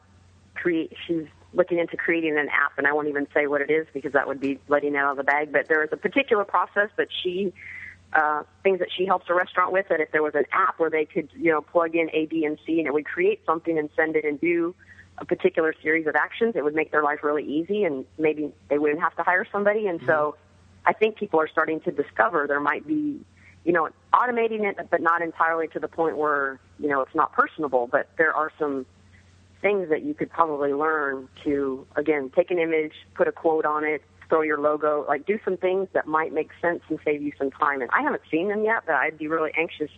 create. 0.55 0.93
She's 1.07 1.27
looking 1.53 1.79
into 1.79 1.97
creating 1.97 2.39
an 2.39 2.49
app, 2.49 2.79
and 2.79 2.87
I 2.87 2.93
won't 2.93 3.09
even 3.09 3.27
say 3.35 3.47
what 3.47 3.61
it 3.61 3.71
is 3.71 3.87
because 3.93 4.13
that 4.13 4.29
would 4.29 4.41
be 4.41 4.59
letting 4.69 4.97
out 4.97 5.13
of 5.13 5.17
the 5.17 5.25
bag. 5.25 5.53
But 5.53 5.69
there 5.69 5.83
is 5.83 5.91
a 5.93 5.97
particular 5.97 6.45
process 6.45 6.91
that 6.97 7.09
she 7.23 7.53
uh, 8.13 8.43
things 8.63 8.79
that 8.81 8.89
she 8.97 9.07
helps 9.07 9.27
a 9.29 9.35
restaurant 9.35 9.73
with. 9.73 9.89
That 9.89 10.01
if 10.01 10.13
there 10.13 10.23
was 10.23 10.35
an 10.35 10.45
app 10.53 10.79
where 10.79 10.91
they 10.91 11.05
could, 11.05 11.29
you 11.37 11.51
know, 11.53 11.61
plug 11.61 11.95
in 11.95 12.11
A, 12.13 12.27
B, 12.27 12.45
and 12.45 12.59
C, 12.67 12.79
and 12.79 12.87
it 12.87 12.93
would 12.93 13.07
create 13.07 13.41
something 13.47 13.79
and 13.79 13.89
send 13.97 14.17
it 14.17 14.25
and 14.25 14.41
do 14.41 14.75
a 15.19 15.25
particular 15.25 15.75
series 15.83 16.07
of 16.07 16.17
actions, 16.17 16.55
it 16.57 16.65
would 16.65 16.75
make 16.75 16.91
their 16.91 17.03
life 17.03 17.23
really 17.23 17.45
easy, 17.45 17.85
and 17.85 18.05
maybe 18.19 18.53
they 18.69 18.79
wouldn't 18.79 19.01
have 19.01 19.15
to 19.17 19.23
hire 19.23 19.47
somebody. 19.53 19.87
And 19.87 19.99
mm-hmm. 19.99 20.09
so, 20.09 20.37
I 20.87 20.93
think 20.93 21.17
people 21.17 21.41
are 21.41 21.49
starting 21.49 21.81
to 21.81 21.91
discover 21.91 22.47
there 22.47 22.61
might 22.61 22.87
be, 22.87 23.21
you 23.65 23.73
know, 23.73 23.91
automating 24.15 24.69
it, 24.69 24.89
but 24.91 25.01
not 25.03 25.21
entirely 25.23 25.69
to 25.69 25.79
the 25.79 25.89
point 25.89 26.17
where 26.17 26.59
you 26.79 26.89
know 26.89 27.03
it's 27.03 27.15
not 27.15 27.33
personable. 27.33 27.87
But 27.87 28.09
there 28.17 28.35
are 28.35 28.51
some 28.59 28.87
things 29.61 29.91
that 29.91 30.03
you 30.03 30.15
could 30.15 30.31
probably 30.31 30.73
learn 30.73 31.29
to 31.45 31.87
again 31.97 32.31
take 32.35 32.51
an 32.51 32.59
image, 32.59 32.95
put 33.15 33.29
a 33.29 33.33
quote 33.33 33.67
on 33.67 33.85
it, 33.85 34.03
throw 34.31 34.41
your 34.41 34.59
logo, 34.59 35.05
like 35.07 35.27
do 35.27 35.39
some 35.45 35.59
things 35.59 35.89
that 35.93 36.07
might 36.07 36.33
make 36.33 36.49
sense 36.63 36.81
and 36.89 36.99
save 37.05 37.21
you 37.21 37.33
some 37.37 37.51
time. 37.51 37.83
And 37.83 37.91
I 37.91 38.01
haven't 38.01 38.23
seen 38.31 38.49
them 38.49 38.65
yet, 38.65 38.85
but 38.87 38.95
I'd 38.95 39.19
be 39.19 39.29
really 39.29 39.51
anxious 39.59 39.91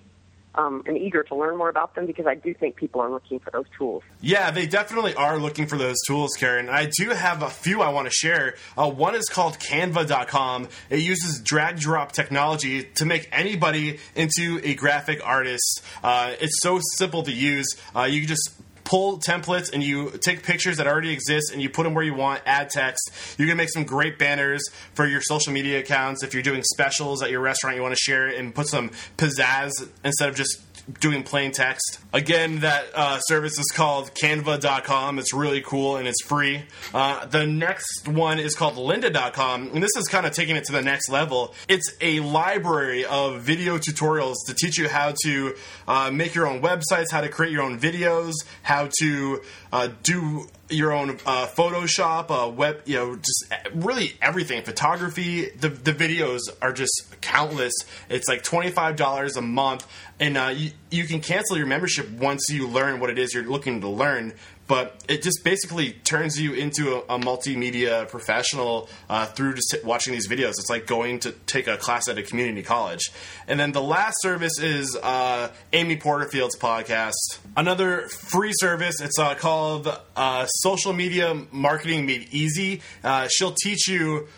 um, 0.55 0.83
and 0.87 0.99
eager 0.99 1.23
to 1.23 1.35
learn 1.35 1.57
more 1.57 1.69
about 1.69 1.95
them 1.95 2.07
because 2.07 2.27
I 2.27 2.35
do 2.35 2.53
think 2.55 2.77
people 2.77 3.01
are 3.01 3.11
looking 3.11 3.39
for 3.39 3.51
those 3.51 3.65
tools. 3.79 4.03
Yeah, 4.21 4.51
they 4.51 4.67
definitely 4.67 5.15
are 5.15 5.39
looking 5.39 5.67
for 5.67 5.79
those 5.79 5.97
tools, 6.07 6.33
Karen. 6.37 6.69
I 6.69 6.87
do 6.87 7.11
have 7.11 7.43
a 7.43 7.51
few 7.51 7.81
I 7.81 7.91
want 7.91 8.07
to 8.07 8.13
share. 8.13 8.57
Uh, 8.77 8.91
one 8.91 9.15
is 9.15 9.29
called 9.29 9.59
Canva.com. 9.59 10.69
It 10.91 11.01
uses 11.01 11.41
drag 11.41 11.79
drop 11.79 12.13
technology 12.13 12.85
to 12.97 13.05
make 13.05 13.29
anybody 13.33 13.99
into 14.15 14.61
a 14.63 14.75
graphic 14.75 15.27
artist. 15.27 15.83
Uh, 16.03 16.35
it's 16.41 16.61
so 16.61 16.81
simple 16.97 17.23
to 17.23 17.33
use. 17.33 17.69
Uh, 17.95 18.03
you 18.03 18.21
can 18.21 18.29
just 18.29 18.51
pull 18.93 19.17
templates 19.19 19.73
and 19.73 19.83
you 19.83 20.11
take 20.21 20.43
pictures 20.43 20.77
that 20.77 20.87
already 20.87 21.11
exist 21.11 21.51
and 21.51 21.63
you 21.63 21.71
put 21.71 21.85
them 21.85 21.95
where 21.95 22.05
you 22.05 22.13
want, 22.13 22.43
add 22.45 22.69
text. 22.69 23.11
You 23.39 23.47
can 23.47 23.57
make 23.57 23.71
some 23.71 23.85
great 23.85 24.19
banners 24.19 24.63
for 24.93 25.07
your 25.07 25.23
social 25.23 25.51
media 25.51 25.79
accounts. 25.79 26.23
If 26.23 26.35
you're 26.35 26.43
doing 26.43 26.63
specials 26.63 27.23
at 27.23 27.31
your 27.31 27.41
restaurant, 27.41 27.75
you 27.75 27.81
want 27.81 27.95
to 27.95 28.01
share 28.01 28.29
it 28.29 28.39
and 28.39 28.55
put 28.55 28.67
some 28.67 28.91
pizzazz 29.17 29.71
instead 30.05 30.29
of 30.29 30.35
just 30.35 30.61
doing 31.01 31.23
plain 31.23 31.53
text. 31.53 31.99
Again, 32.13 32.61
that 32.61 32.85
uh, 32.95 33.19
service 33.21 33.59
is 33.59 33.71
called 33.73 34.15
canva.com. 34.15 35.19
It's 35.19 35.33
really 35.33 35.61
cool 35.61 35.97
and 35.97 36.09
it's 36.09 36.23
free. 36.25 36.63
Uh, 36.93 37.27
the 37.27 37.47
next 37.47 38.09
one 38.09 38.39
is 38.39 38.55
called 38.55 38.75
lynda.com, 38.75 39.71
and 39.75 39.83
this 39.83 39.91
is 39.97 40.09
kind 40.09 40.27
of 40.27 40.33
taking 40.33 40.57
it 40.57 40.65
to 40.65 40.73
the 40.73 40.83
next 40.83 41.09
level. 41.09 41.55
It's 41.69 41.95
a 42.01 42.21
library 42.21 43.05
of 43.05 43.43
video 43.43 43.79
tutorials 43.79 44.37
to 44.47 44.55
teach 44.55 44.79
you 44.79 44.89
how 44.89 45.15
to 45.25 45.55
uh, 45.87 46.11
make 46.11 46.35
your 46.35 46.47
own 46.47 46.63
websites, 46.63 47.11
how 47.11 47.21
to 47.21 47.29
create 47.29 47.53
your 47.53 47.63
own 47.63 47.79
videos, 47.79 48.33
how 48.63 48.89
to 49.01 49.41
uh, 49.73 49.89
do 50.03 50.47
your 50.73 50.93
own 50.93 51.11
uh, 51.27 51.47
Photoshop, 51.47 52.31
uh, 52.31 52.51
web, 52.51 52.83
you 52.85 52.97
know, 52.97 53.17
just 53.17 53.45
really 53.75 54.17
everything. 54.21 54.63
Photography. 54.63 55.51
The 55.51 55.69
the 55.69 55.93
videos 55.93 56.41
are 56.61 56.73
just 56.73 57.21
countless. 57.21 57.75
It's 58.09 58.29
like 58.29 58.43
twenty 58.43 58.71
five 58.71 58.97
dollars 58.97 59.37
a 59.37 59.43
month, 59.43 59.87
and 60.19 60.37
uh, 60.37 60.55
you 60.57 60.71
you 60.91 61.05
can 61.05 61.21
cancel 61.21 61.57
your 61.57 61.67
membership 61.67 62.11
once 62.11 62.49
you 62.51 62.67
learn 62.69 63.01
what 63.01 63.11
it 63.11 63.19
is 63.19 63.35
you're 63.35 63.45
looking 63.45 63.81
to 63.83 63.89
learn 63.89 64.35
but 64.67 65.03
it 65.09 65.23
just 65.23 65.43
basically 65.45 65.93
turns 65.93 66.41
you 66.41 66.55
into 66.55 66.95
a, 66.95 67.17
a 67.17 67.19
multimedia 67.19 68.09
professional 68.09 68.89
uh, 69.09 69.27
through 69.27 69.55
just 69.55 69.85
watching 69.85 70.13
these 70.13 70.29
videos. 70.29 70.51
It's 70.51 70.71
like 70.71 70.87
going 70.87 71.21
to 71.21 71.33
take 71.33 71.67
a 71.67 71.77
class 71.77 72.09
at 72.09 72.19
a 72.19 72.23
community 72.23 72.63
college. 72.63 73.13
And 73.47 73.59
then 73.59 73.73
the 73.73 73.83
last 73.83 74.17
service 74.21 74.59
is 74.61 74.97
uh, 75.03 75.51
Amy 75.73 75.97
Porterfield's 75.97 76.57
podcast, 76.57 77.39
another 77.57 78.09
free 78.09 78.53
service. 78.55 79.01
It's 79.01 79.19
uh, 79.19 79.35
called 79.35 79.89
uh, 80.17 80.47
Social 80.47 80.93
Media 80.93 81.35
Marketing 81.51 82.07
Made 82.07 82.29
Easy. 82.31 82.81
Uh, 83.03 83.29
she'll 83.31 83.55
teach 83.55 83.89
you 83.89 84.29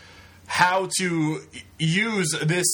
how 0.47 0.89
to 0.99 1.41
use 1.77 2.35
this 2.43 2.65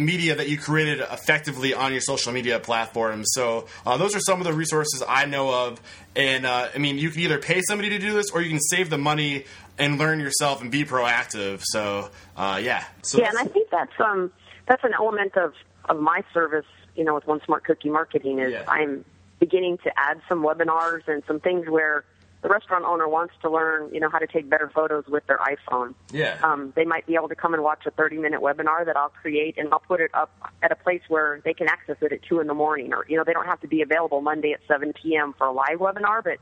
media 0.00 0.34
that 0.34 0.48
you 0.48 0.58
created 0.58 1.00
effectively 1.00 1.74
on 1.74 1.92
your 1.92 2.00
social 2.00 2.32
media 2.32 2.58
platforms. 2.58 3.28
So 3.32 3.66
uh, 3.86 3.96
those 3.96 4.16
are 4.16 4.20
some 4.20 4.40
of 4.40 4.46
the 4.46 4.52
resources 4.52 5.02
I 5.06 5.26
know 5.26 5.52
of. 5.52 5.80
And 6.16 6.46
uh, 6.46 6.68
I 6.74 6.78
mean, 6.78 6.98
you 6.98 7.10
can 7.10 7.20
either 7.20 7.38
pay 7.38 7.60
somebody 7.62 7.90
to 7.90 7.98
do 7.98 8.12
this, 8.12 8.30
or 8.30 8.42
you 8.42 8.50
can 8.50 8.60
save 8.60 8.90
the 8.90 8.98
money 8.98 9.44
and 9.78 9.98
learn 9.98 10.20
yourself 10.20 10.60
and 10.60 10.70
be 10.70 10.84
proactive. 10.84 11.62
So 11.64 12.10
uh, 12.36 12.60
yeah. 12.62 12.84
So 13.02 13.18
yeah, 13.18 13.28
and 13.28 13.38
I 13.38 13.44
think 13.44 13.70
that's 13.70 13.98
um 14.00 14.32
that's 14.66 14.84
an 14.84 14.92
element 14.94 15.36
of 15.36 15.54
of 15.88 16.00
my 16.00 16.22
service. 16.34 16.66
You 16.96 17.04
know, 17.04 17.14
with 17.14 17.26
One 17.26 17.40
Smart 17.44 17.64
Cookie 17.64 17.88
Marketing 17.88 18.40
is 18.40 18.52
Yeah. 18.52 18.64
I'm 18.66 19.04
beginning 19.38 19.78
to 19.78 19.90
add 19.96 20.20
some 20.28 20.42
webinars 20.42 21.08
and 21.08 21.22
some 21.26 21.40
things 21.40 21.68
where 21.68 22.04
the 22.42 22.48
restaurant 22.48 22.84
owner 22.86 23.06
wants 23.06 23.34
to 23.42 23.50
learn, 23.50 23.92
you 23.92 24.00
know, 24.00 24.08
how 24.08 24.18
to 24.18 24.26
take 24.26 24.48
better 24.48 24.70
photos 24.74 25.04
with 25.06 25.26
their 25.26 25.38
iPhone. 25.38 25.94
Yeah. 26.10 26.38
Um, 26.42 26.72
they 26.74 26.84
might 26.84 27.06
be 27.06 27.14
able 27.14 27.28
to 27.28 27.34
come 27.34 27.52
and 27.52 27.62
watch 27.62 27.84
a 27.86 27.90
30 27.90 28.16
minute 28.16 28.40
webinar 28.40 28.86
that 28.86 28.96
I'll 28.96 29.10
create 29.10 29.58
and 29.58 29.68
I'll 29.72 29.80
put 29.80 30.00
it 30.00 30.10
up 30.14 30.30
at 30.62 30.72
a 30.72 30.76
place 30.76 31.02
where 31.08 31.42
they 31.44 31.52
can 31.52 31.68
access 31.68 31.96
it 32.00 32.12
at 32.12 32.22
2 32.22 32.40
in 32.40 32.46
the 32.46 32.54
morning 32.54 32.94
or, 32.94 33.04
you 33.08 33.16
know, 33.16 33.24
they 33.24 33.34
don't 33.34 33.46
have 33.46 33.60
to 33.60 33.68
be 33.68 33.82
available 33.82 34.22
Monday 34.22 34.52
at 34.52 34.60
7 34.66 34.94
p.m. 35.02 35.34
for 35.36 35.46
a 35.46 35.52
live 35.52 35.78
webinar, 35.78 36.24
but 36.24 36.38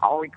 I'll, 0.00 0.20
re- 0.20 0.30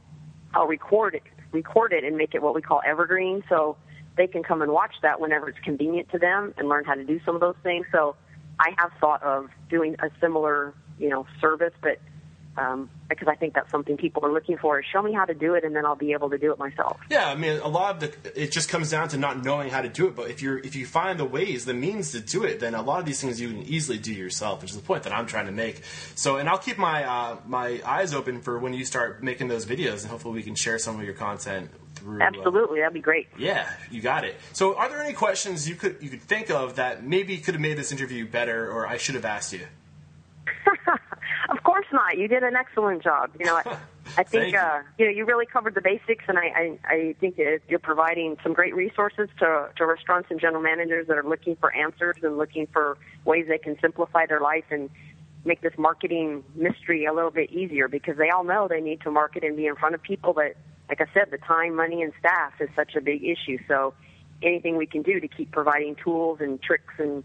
I'll 0.53 0.67
record 0.67 1.15
it, 1.15 1.23
record 1.51 1.93
it 1.93 2.03
and 2.03 2.17
make 2.17 2.35
it 2.35 2.41
what 2.41 2.53
we 2.53 2.61
call 2.61 2.81
evergreen 2.85 3.41
so 3.47 3.77
they 4.17 4.27
can 4.27 4.43
come 4.43 4.61
and 4.61 4.71
watch 4.71 4.95
that 5.01 5.21
whenever 5.21 5.47
it's 5.47 5.59
convenient 5.59 6.09
to 6.11 6.19
them 6.19 6.53
and 6.57 6.67
learn 6.67 6.83
how 6.83 6.95
to 6.95 7.05
do 7.05 7.21
some 7.25 7.35
of 7.35 7.41
those 7.41 7.55
things. 7.63 7.85
So 7.91 8.17
I 8.59 8.73
have 8.77 8.91
thought 8.99 9.23
of 9.23 9.47
doing 9.69 9.95
a 9.99 10.09
similar, 10.19 10.73
you 10.99 11.09
know, 11.09 11.25
service, 11.39 11.73
but 11.81 11.99
um, 12.57 12.89
because 13.09 13.27
I 13.27 13.35
think 13.35 13.53
that's 13.53 13.69
something 13.71 13.97
people 13.97 14.25
are 14.25 14.31
looking 14.31 14.57
for. 14.57 14.81
Show 14.83 15.01
me 15.01 15.13
how 15.13 15.25
to 15.25 15.33
do 15.33 15.53
it, 15.53 15.63
and 15.63 15.75
then 15.75 15.85
I'll 15.85 15.95
be 15.95 16.13
able 16.13 16.29
to 16.29 16.37
do 16.37 16.51
it 16.51 16.57
myself. 16.59 16.97
Yeah, 17.09 17.27
I 17.29 17.35
mean, 17.35 17.59
a 17.59 17.67
lot 17.67 17.95
of 17.95 17.99
the 18.23 18.41
it 18.43 18.51
just 18.51 18.69
comes 18.69 18.89
down 18.89 19.09
to 19.09 19.17
not 19.17 19.43
knowing 19.43 19.69
how 19.69 19.81
to 19.81 19.89
do 19.89 20.07
it. 20.07 20.15
But 20.15 20.29
if 20.29 20.41
you're 20.41 20.57
if 20.59 20.75
you 20.75 20.85
find 20.85 21.19
the 21.19 21.25
ways, 21.25 21.65
the 21.65 21.73
means 21.73 22.11
to 22.13 22.19
do 22.19 22.43
it, 22.43 22.59
then 22.59 22.73
a 22.73 22.81
lot 22.81 22.99
of 22.99 23.05
these 23.05 23.21
things 23.21 23.39
you 23.39 23.49
can 23.49 23.63
easily 23.63 23.97
do 23.97 24.13
yourself, 24.13 24.61
which 24.61 24.71
is 24.71 24.77
the 24.77 24.83
point 24.83 25.03
that 25.03 25.13
I'm 25.13 25.25
trying 25.27 25.45
to 25.47 25.51
make. 25.51 25.83
So, 26.15 26.37
and 26.37 26.47
I'll 26.49 26.57
keep 26.57 26.77
my 26.77 27.03
uh, 27.03 27.37
my 27.45 27.81
eyes 27.85 28.13
open 28.13 28.41
for 28.41 28.57
when 28.59 28.73
you 28.73 28.85
start 28.85 29.21
making 29.23 29.47
those 29.49 29.65
videos, 29.65 30.01
and 30.01 30.11
hopefully 30.11 30.35
we 30.35 30.43
can 30.43 30.55
share 30.55 30.79
some 30.79 30.99
of 30.99 31.05
your 31.05 31.13
content 31.15 31.69
through. 31.95 32.21
uh, 32.21 32.25
Absolutely, 32.25 32.79
that'd 32.79 32.93
be 32.93 32.99
great. 33.01 33.27
yeah, 33.37 33.69
you 33.91 34.01
got 34.01 34.23
it. 34.25 34.35
So, 34.53 34.75
are 34.75 34.89
there 34.89 35.01
any 35.01 35.13
questions 35.13 35.67
you 35.69 35.75
could 35.75 35.97
you 36.01 36.09
could 36.09 36.21
think 36.21 36.49
of 36.49 36.75
that 36.77 37.03
maybe 37.05 37.37
could 37.37 37.53
have 37.55 37.61
made 37.61 37.77
this 37.77 37.91
interview 37.91 38.27
better, 38.27 38.71
or 38.71 38.87
I 38.87 38.97
should 38.97 39.15
have 39.15 39.25
asked 39.25 39.53
you? 39.53 39.67
Not. 41.95 42.17
You 42.17 42.27
did 42.27 42.43
an 42.43 42.55
excellent 42.55 43.03
job. 43.03 43.31
You 43.39 43.45
know, 43.45 43.55
I, 43.55 43.77
I 44.17 44.23
think 44.31 44.53
you. 44.53 44.59
uh, 44.59 44.81
you 44.97 45.05
know 45.05 45.11
you 45.11 45.25
really 45.25 45.45
covered 45.45 45.75
the 45.75 45.81
basics, 45.81 46.25
and 46.27 46.37
I, 46.37 46.43
I, 46.43 46.79
I 46.85 47.15
think 47.19 47.37
that 47.37 47.61
you're 47.67 47.79
providing 47.79 48.37
some 48.43 48.53
great 48.53 48.75
resources 48.75 49.29
to, 49.39 49.69
to 49.77 49.85
restaurants 49.85 50.29
and 50.29 50.39
general 50.39 50.61
managers 50.61 51.07
that 51.07 51.17
are 51.17 51.23
looking 51.23 51.55
for 51.55 51.73
answers 51.73 52.17
and 52.21 52.37
looking 52.37 52.67
for 52.67 52.97
ways 53.23 53.45
they 53.47 53.57
can 53.57 53.77
simplify 53.81 54.25
their 54.25 54.41
life 54.41 54.65
and 54.69 54.89
make 55.45 55.61
this 55.61 55.73
marketing 55.77 56.43
mystery 56.55 57.05
a 57.05 57.13
little 57.13 57.31
bit 57.31 57.51
easier 57.51 57.87
because 57.87 58.17
they 58.17 58.29
all 58.29 58.43
know 58.43 58.67
they 58.67 58.81
need 58.81 59.01
to 59.01 59.11
market 59.11 59.43
and 59.43 59.55
be 59.55 59.67
in 59.67 59.75
front 59.75 59.95
of 59.95 60.01
people, 60.01 60.33
but 60.33 60.55
like 60.89 61.01
I 61.01 61.05
said, 61.13 61.31
the 61.31 61.37
time, 61.37 61.75
money, 61.75 62.01
and 62.01 62.13
staff 62.19 62.53
is 62.59 62.69
such 62.75 62.95
a 62.95 63.01
big 63.01 63.23
issue. 63.23 63.57
So 63.67 63.93
anything 64.41 64.77
we 64.77 64.85
can 64.85 65.01
do 65.01 65.19
to 65.19 65.27
keep 65.27 65.51
providing 65.51 65.95
tools 65.95 66.39
and 66.41 66.61
tricks 66.61 66.93
and 66.97 67.23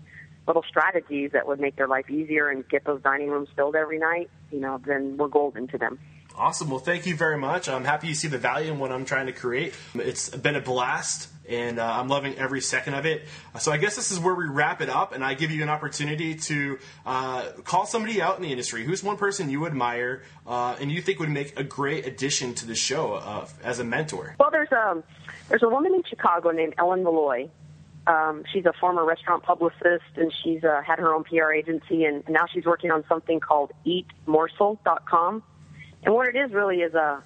little 0.50 0.64
strategies 0.68 1.30
that 1.30 1.46
would 1.46 1.60
make 1.60 1.76
their 1.76 1.86
life 1.86 2.10
easier 2.10 2.48
and 2.48 2.68
get 2.68 2.84
those 2.84 3.00
dining 3.02 3.28
rooms 3.28 3.48
filled 3.54 3.76
every 3.76 3.98
night, 3.98 4.28
you 4.50 4.58
know, 4.58 4.80
then 4.84 5.16
we're 5.16 5.28
golden 5.28 5.68
to 5.68 5.78
them. 5.78 5.96
Awesome. 6.36 6.70
Well, 6.70 6.80
thank 6.80 7.06
you 7.06 7.14
very 7.14 7.38
much. 7.38 7.68
I'm 7.68 7.84
happy 7.84 8.08
you 8.08 8.14
see 8.14 8.26
the 8.26 8.38
value 8.38 8.72
in 8.72 8.78
what 8.78 8.90
I'm 8.90 9.04
trying 9.04 9.26
to 9.26 9.32
create. 9.32 9.74
It's 9.94 10.30
been 10.30 10.56
a 10.56 10.60
blast, 10.60 11.28
and 11.48 11.78
uh, 11.78 11.84
I'm 11.84 12.08
loving 12.08 12.36
every 12.36 12.60
second 12.60 12.94
of 12.94 13.06
it. 13.06 13.26
So 13.60 13.70
I 13.70 13.76
guess 13.76 13.94
this 13.94 14.10
is 14.10 14.18
where 14.18 14.34
we 14.34 14.46
wrap 14.48 14.80
it 14.80 14.88
up, 14.88 15.12
and 15.12 15.24
I 15.24 15.34
give 15.34 15.50
you 15.50 15.62
an 15.62 15.68
opportunity 15.68 16.34
to 16.36 16.78
uh, 17.06 17.42
call 17.64 17.86
somebody 17.86 18.22
out 18.22 18.36
in 18.36 18.42
the 18.42 18.50
industry. 18.50 18.84
Who's 18.84 19.04
one 19.04 19.18
person 19.18 19.50
you 19.50 19.66
admire 19.66 20.22
uh, 20.46 20.76
and 20.80 20.90
you 20.90 21.00
think 21.00 21.20
would 21.20 21.30
make 21.30 21.58
a 21.58 21.64
great 21.64 22.06
addition 22.06 22.54
to 22.54 22.66
the 22.66 22.74
show 22.74 23.14
uh, 23.14 23.46
as 23.62 23.78
a 23.78 23.84
mentor? 23.84 24.34
Well, 24.40 24.50
there's 24.50 24.72
a 24.72 25.02
there's 25.48 25.62
a 25.62 25.68
woman 25.68 25.94
in 25.94 26.02
Chicago 26.08 26.50
named 26.50 26.74
Ellen 26.78 27.04
Malloy. 27.04 27.50
Um, 28.10 28.42
she's 28.52 28.66
a 28.66 28.72
former 28.80 29.04
restaurant 29.04 29.44
publicist, 29.44 30.16
and 30.16 30.32
she's 30.42 30.64
uh, 30.64 30.82
had 30.84 30.98
her 30.98 31.14
own 31.14 31.22
PR 31.22 31.52
agency, 31.52 32.04
and 32.04 32.28
now 32.28 32.46
she's 32.52 32.64
working 32.64 32.90
on 32.90 33.04
something 33.08 33.38
called 33.38 33.70
EatMorsel.com. 33.86 35.44
And 36.02 36.14
what 36.14 36.26
it 36.26 36.34
is 36.36 36.50
really 36.52 36.78
is 36.78 36.94
a 36.94 37.22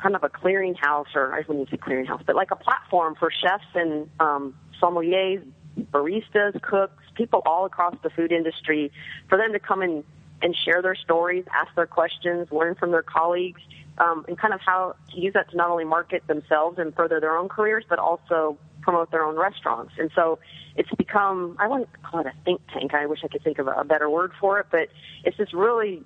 kind 0.00 0.14
of 0.14 0.22
a 0.22 0.28
clearinghouse, 0.28 1.16
or 1.16 1.34
I 1.34 1.42
wouldn't 1.48 1.68
say 1.70 1.78
clearinghouse, 1.78 2.24
but 2.24 2.36
like 2.36 2.52
a 2.52 2.56
platform 2.56 3.16
for 3.16 3.32
chefs 3.32 3.64
and 3.74 4.08
um, 4.20 4.54
sommeliers, 4.80 5.42
baristas, 5.90 6.62
cooks, 6.62 7.02
people 7.16 7.42
all 7.44 7.64
across 7.64 7.96
the 8.04 8.10
food 8.10 8.30
industry, 8.30 8.92
for 9.28 9.36
them 9.36 9.52
to 9.52 9.58
come 9.58 9.82
and 9.82 10.04
and 10.42 10.56
share 10.56 10.82
their 10.82 10.96
stories, 10.96 11.44
ask 11.54 11.72
their 11.76 11.86
questions, 11.86 12.48
learn 12.50 12.74
from 12.74 12.90
their 12.90 13.02
colleagues, 13.02 13.60
um, 13.98 14.24
and 14.26 14.36
kind 14.38 14.52
of 14.52 14.60
how 14.60 14.94
to 15.12 15.20
use 15.20 15.34
that 15.34 15.48
to 15.50 15.56
not 15.56 15.70
only 15.70 15.84
market 15.84 16.26
themselves 16.26 16.78
and 16.78 16.94
further 16.94 17.20
their 17.20 17.36
own 17.36 17.48
careers, 17.48 17.84
but 17.88 18.00
also 18.00 18.58
promote 18.82 19.10
their 19.10 19.24
own 19.24 19.36
restaurants. 19.36 19.92
And 19.98 20.10
so 20.14 20.38
it's 20.76 20.90
become, 20.96 21.56
I 21.58 21.68
wouldn't 21.68 21.88
call 22.02 22.20
it 22.20 22.26
a 22.26 22.32
think 22.44 22.60
tank. 22.72 22.94
I 22.94 23.06
wish 23.06 23.20
I 23.24 23.28
could 23.28 23.42
think 23.42 23.58
of 23.58 23.68
a, 23.68 23.84
better 23.84 24.10
word 24.10 24.32
for 24.40 24.58
it, 24.60 24.66
but 24.70 24.88
it's 25.24 25.36
this 25.36 25.52
really, 25.54 26.02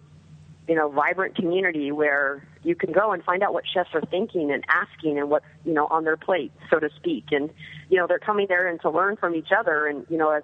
you 0.69 0.75
know, 0.75 0.89
vibrant 0.89 1.37
community 1.37 1.93
where 1.93 2.47
you 2.63 2.75
can 2.75 2.93
go 2.93 3.13
and 3.13 3.23
find 3.23 3.43
out 3.43 3.53
what 3.53 3.65
chefs 3.67 3.91
are 3.95 4.01
thinking 4.01 4.51
and 4.51 4.65
asking 4.69 5.19
and 5.19 5.31
what's, 5.31 5.47
you 5.65 5.73
know, 5.73 5.87
on 5.87 6.05
their 6.05 6.17
plate, 6.17 6.53
so 6.71 6.79
to 6.79 6.91
speak. 6.97 7.27
And, 7.31 7.51
you 7.89 7.99
know, 7.99 8.07
they're 8.07 8.19
coming 8.19 8.47
there 8.49 8.67
and 8.69 8.81
to 8.81 8.91
learn 8.91 9.17
from 9.17 9.35
each 9.35 9.53
other. 9.57 9.87
And, 9.87 10.07
you 10.09 10.19
know, 10.19 10.31
as, 10.31 10.43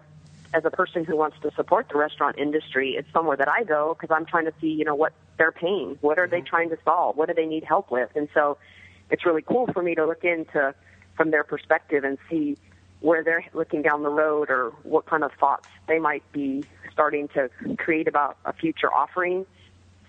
as 0.55 0.65
a 0.65 0.71
person 0.71 1.05
who 1.05 1.17
wants 1.17 1.37
to 1.43 1.51
support 1.57 1.89
the 1.89 1.99
restaurant 1.99 2.39
industry, 2.39 2.95
it's 2.97 3.11
somewhere 3.13 3.37
that 3.37 3.49
I 3.49 3.65
go 3.65 3.97
because 3.99 4.15
I'm 4.15 4.27
trying 4.27 4.45
to 4.45 4.53
see, 4.61 4.69
you 4.69 4.85
know, 4.85 4.95
what 4.95 5.13
they're 5.39 5.53
paying. 5.53 5.99
What 6.01 6.19
are 6.19 6.29
they 6.29 6.39
mm-hmm. 6.39 6.47
trying 6.47 6.71
to 6.71 6.79
solve? 6.85 7.17
What 7.17 7.29
do 7.29 7.35
they 7.35 7.47
need 7.47 7.65
help 7.65 7.91
with? 7.91 8.11
And 8.15 8.29
so 8.35 8.59
it's 9.11 9.27
really 9.27 9.43
cool 9.43 9.67
for 9.73 9.83
me 9.83 9.95
to 9.95 10.07
look 10.07 10.25
into 10.25 10.75
from 11.23 11.31
their 11.31 11.45
perspective 11.45 12.03
and 12.03 12.19
see 12.29 12.57
where 12.99 13.23
they're 13.23 13.45
looking 13.55 13.81
down 13.81 14.03
the 14.03 14.09
road 14.09 14.51
or 14.51 14.71
what 14.83 15.07
kind 15.07 15.23
of 15.23 15.31
thoughts 15.39 15.67
they 15.87 16.01
might 16.01 16.25
be 16.33 16.65
starting 16.93 17.29
to 17.29 17.49
create 17.77 18.09
about 18.09 18.37
a 18.45 18.53
future 18.53 18.93
offering. 18.93 19.47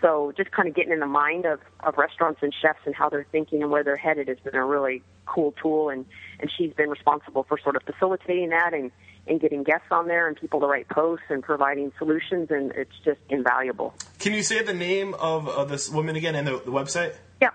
So 0.02 0.34
just 0.36 0.50
kind 0.50 0.68
of 0.68 0.74
getting 0.74 0.92
in 0.92 1.00
the 1.00 1.06
mind 1.06 1.46
of, 1.46 1.60
of 1.82 2.00
restaurants 2.00 2.40
and 2.42 2.52
chefs 2.52 2.80
and 2.88 2.96
how 2.96 3.10
they're 3.10 3.28
thinking 3.32 3.62
and 3.62 3.70
where 3.70 3.84
they're 3.84 3.96
headed 3.96 4.28
has 4.28 4.40
been 4.40 4.56
a 4.56 4.66
really 4.66 5.04
cool 5.28 5.54
tool 5.62 5.90
and, 5.90 6.04
and 6.40 6.52
she's 6.58 6.74
been 6.74 6.90
responsible 6.90 7.44
for 7.44 7.60
sort 7.60 7.76
of 7.76 7.84
facilitating 7.84 8.50
that 8.50 8.74
and, 8.74 8.90
and 9.28 9.40
getting 9.40 9.62
guests 9.62 9.90
on 9.92 10.08
there 10.08 10.28
and 10.28 10.36
people 10.36 10.62
to 10.62 10.66
write 10.66 10.90
posts 10.90 11.26
and 11.30 11.44
providing 11.44 11.92
solutions 12.00 12.48
and 12.50 12.72
it's 12.72 12.98
just 13.06 13.20
invaluable. 13.30 13.94
Can 14.18 14.34
you 14.34 14.42
say 14.42 14.64
the 14.64 14.74
name 14.74 15.14
of, 15.14 15.48
of 15.48 15.70
this 15.70 15.92
woman 15.92 16.16
again 16.16 16.34
and 16.34 16.48
the, 16.48 16.54
the 16.66 16.72
website? 16.72 17.14
Yeah. 17.40 17.52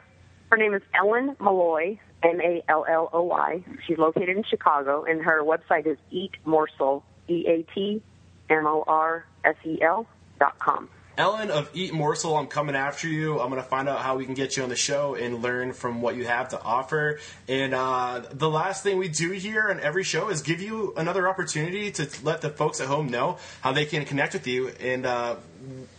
Her 0.52 0.56
name 0.56 0.74
is 0.74 0.82
Ellen 0.94 1.36
Malloy, 1.40 1.98
M 2.22 2.40
A 2.40 2.62
L 2.68 2.84
L 2.88 3.10
O 3.12 3.22
Y. 3.22 3.62
She's 3.86 3.98
located 3.98 4.30
in 4.30 4.42
Chicago, 4.44 5.04
and 5.04 5.22
her 5.22 5.42
website 5.42 5.86
is 5.86 5.98
Eat 6.10 6.32
Morsel, 6.44 7.02
E 7.28 7.46
A 7.46 7.62
T 7.74 8.02
M 8.50 8.66
O 8.66 8.84
R 8.86 9.24
S 9.44 9.56
E 9.64 9.80
L 9.82 10.06
dot 10.38 10.58
com. 10.58 10.88
Ellen 11.16 11.50
of 11.50 11.68
Eat 11.74 11.92
Morsel, 11.92 12.38
I'm 12.38 12.46
coming 12.46 12.76
after 12.76 13.08
you. 13.08 13.40
I'm 13.40 13.50
going 13.50 13.60
to 13.60 13.68
find 13.68 13.88
out 13.88 13.98
how 13.98 14.16
we 14.16 14.24
can 14.24 14.34
get 14.34 14.56
you 14.56 14.62
on 14.62 14.68
the 14.68 14.76
show 14.76 15.16
and 15.16 15.42
learn 15.42 15.72
from 15.72 16.00
what 16.00 16.14
you 16.14 16.24
have 16.24 16.50
to 16.50 16.62
offer. 16.62 17.18
And 17.48 17.74
uh, 17.74 18.22
the 18.30 18.48
last 18.48 18.84
thing 18.84 18.98
we 18.98 19.08
do 19.08 19.32
here 19.32 19.68
on 19.68 19.80
every 19.80 20.04
show 20.04 20.28
is 20.28 20.42
give 20.42 20.62
you 20.62 20.94
another 20.96 21.28
opportunity 21.28 21.90
to 21.90 22.08
let 22.22 22.40
the 22.40 22.50
folks 22.50 22.80
at 22.80 22.86
home 22.86 23.08
know 23.08 23.38
how 23.62 23.72
they 23.72 23.84
can 23.84 24.04
connect 24.04 24.34
with 24.34 24.46
you 24.46 24.68
and, 24.80 25.06
uh, 25.06 25.34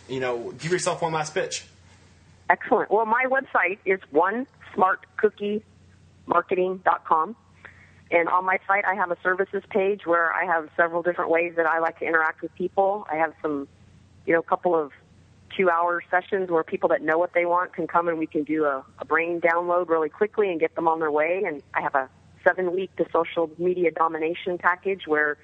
you 0.08 0.22
know, 0.22 0.54
give 0.58 0.72
yourself 0.72 1.02
one 1.02 1.12
last 1.12 1.34
pitch. 1.34 1.66
Excellent. 2.50 2.90
Well, 2.90 3.06
my 3.06 3.26
website 3.26 3.80
is 3.84 4.00
one 4.12 4.48
smartcookiemarketing.com. 6.30 7.36
And 8.12 8.28
on 8.28 8.46
my 8.46 8.58
site, 8.68 8.86
I 8.86 8.96
have 8.96 9.12
a 9.12 9.18
services 9.22 9.62
page 9.70 10.02
where 10.06 10.34
I 10.34 10.46
have 10.46 10.70
several 10.76 11.04
different 11.04 11.30
ways 11.30 11.54
that 11.58 11.68
I 11.68 11.80
like 11.80 12.00
to 12.00 12.06
interact 12.06 12.42
with 12.42 12.54
people. 12.56 13.06
I 13.12 13.18
have 13.18 13.34
some, 13.42 13.68
you 14.26 14.34
know, 14.34 14.40
a 14.40 14.44
couple 14.44 14.76
of 14.76 14.92
two 15.56 15.70
hour 15.70 16.02
sessions 16.10 16.50
where 16.50 16.64
people 16.64 16.90
that 16.90 17.02
know 17.04 17.18
what 17.18 17.34
they 17.34 17.46
want 17.46 17.74
can 17.74 17.88
come 17.88 18.08
and 18.08 18.18
we 18.18 18.26
can 18.26 18.44
do 18.44 18.66
a, 18.66 18.84
a 19.00 19.06
brain 19.06 19.42
download 19.42 19.90
really 19.90 20.10
quickly 20.10 20.50
and 20.50 20.60
get 20.60 20.74
them 20.76 20.88
on 20.88 21.00
their 21.00 21.12
way. 21.12 21.44
And 21.46 21.62
I 21.74 21.82
have 21.82 21.94
a 21.94 22.10
seven 22.44 22.74
week 22.74 22.96
to 22.96 23.06
social 23.12 23.52
media 23.60 23.92
domination 23.92 24.58
package 24.58 25.06
where 25.06 25.38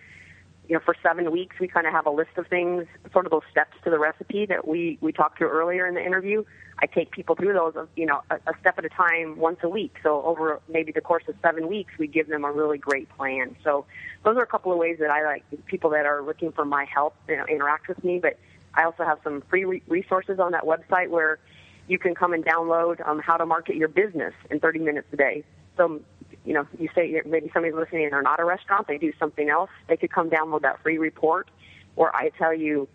you 0.68 0.76
know, 0.76 0.82
for 0.84 0.95
seven 1.03 1.32
weeks, 1.32 1.55
we 1.59 1.68
kind 1.68 1.86
of 1.86 1.93
have 1.93 2.05
a 2.05 2.11
list 2.11 2.32
of 2.38 2.47
things, 2.47 2.86
sort 3.11 3.26
of 3.26 3.32
those 3.32 3.43
steps 3.51 3.76
to 3.84 3.89
the 3.89 3.99
recipe 3.99 4.45
that 4.45 4.68
we, 4.68 4.97
we 5.01 5.11
talked 5.11 5.38
through 5.38 5.49
earlier 5.49 5.86
in 5.86 5.93
the 5.93 6.03
interview. 6.03 6.43
I 6.80 6.88
take 6.88 7.11
people 7.11 7.36
through 7.36 7.53
those, 7.53 7.76
you 7.95 8.05
know, 8.05 8.22
a, 8.30 8.36
a 8.36 8.53
step 8.59 8.78
at 8.78 8.86
a 8.86 8.89
time 8.89 9.38
once 9.38 9.59
a 9.63 9.70
week. 9.70 9.95
So 10.03 10.24
over 10.24 10.59
maybe 10.68 10.91
the 10.91 11.01
course 11.01 11.24
of 11.28 11.36
seven 11.41 11.68
weeks, 11.68 11.93
we 11.97 12.07
give 12.07 12.28
them 12.28 12.43
a 12.43 12.51
really 12.51 12.78
great 12.78 13.09
plan. 13.09 13.55
So 13.63 13.86
those 14.24 14.38
are 14.38 14.43
a 14.43 14.47
couple 14.47 14.72
of 14.72 14.78
ways 14.78 14.97
that 14.99 15.09
I 15.09 15.24
like 15.24 15.43
people 15.66 15.89
that 15.91 16.05
are 16.05 16.22
looking 16.22 16.51
for 16.51 16.66
my 16.66 16.86
help, 16.86 17.16
you 17.30 17.38
know, 17.38 17.45
interact 17.45 17.88
with 17.88 18.03
me. 18.03 18.20
But 18.20 18.38
I 18.74 18.84
also 18.84 19.03
have 19.03 19.20
some 19.24 19.43
free 19.49 19.66
re- 19.66 19.84
resources 19.88 20.39
on 20.39 20.51
that 20.51 20.63
website 20.63 21.09
where 21.09 21.39
you 21.88 21.99
can 21.99 22.16
come 22.16 22.34
and 22.34 22.43
download 22.43 23.07
um, 23.07 23.20
how 23.20 23.38
to 23.38 23.45
market 23.45 23.76
your 23.76 23.88
business 23.88 24.34
in 24.49 24.59
30 24.59 24.80
minutes 24.80 25.07
a 25.13 25.18
day. 25.18 25.43
So 25.78 26.01
you 26.46 26.54
know, 26.54 26.68
you 26.80 26.89
say 26.96 27.22
maybe 27.26 27.50
somebody's 27.54 27.76
listening 27.76 28.04
and 28.04 28.14
they're 28.14 28.22
not 28.22 28.39
a 28.39 28.46
restaurant, 28.46 28.88
they 28.88 28.98
do 28.98 29.12
something 29.20 29.50
else, 29.50 29.70
they 29.88 29.98
could 29.98 30.12
come 30.12 30.30
download 30.30 30.62
that 30.62 30.82
free 30.84 30.98
report 30.98 31.50
where 31.96 32.16
I 32.16 32.30
tell 32.38 32.54
you 32.54 32.88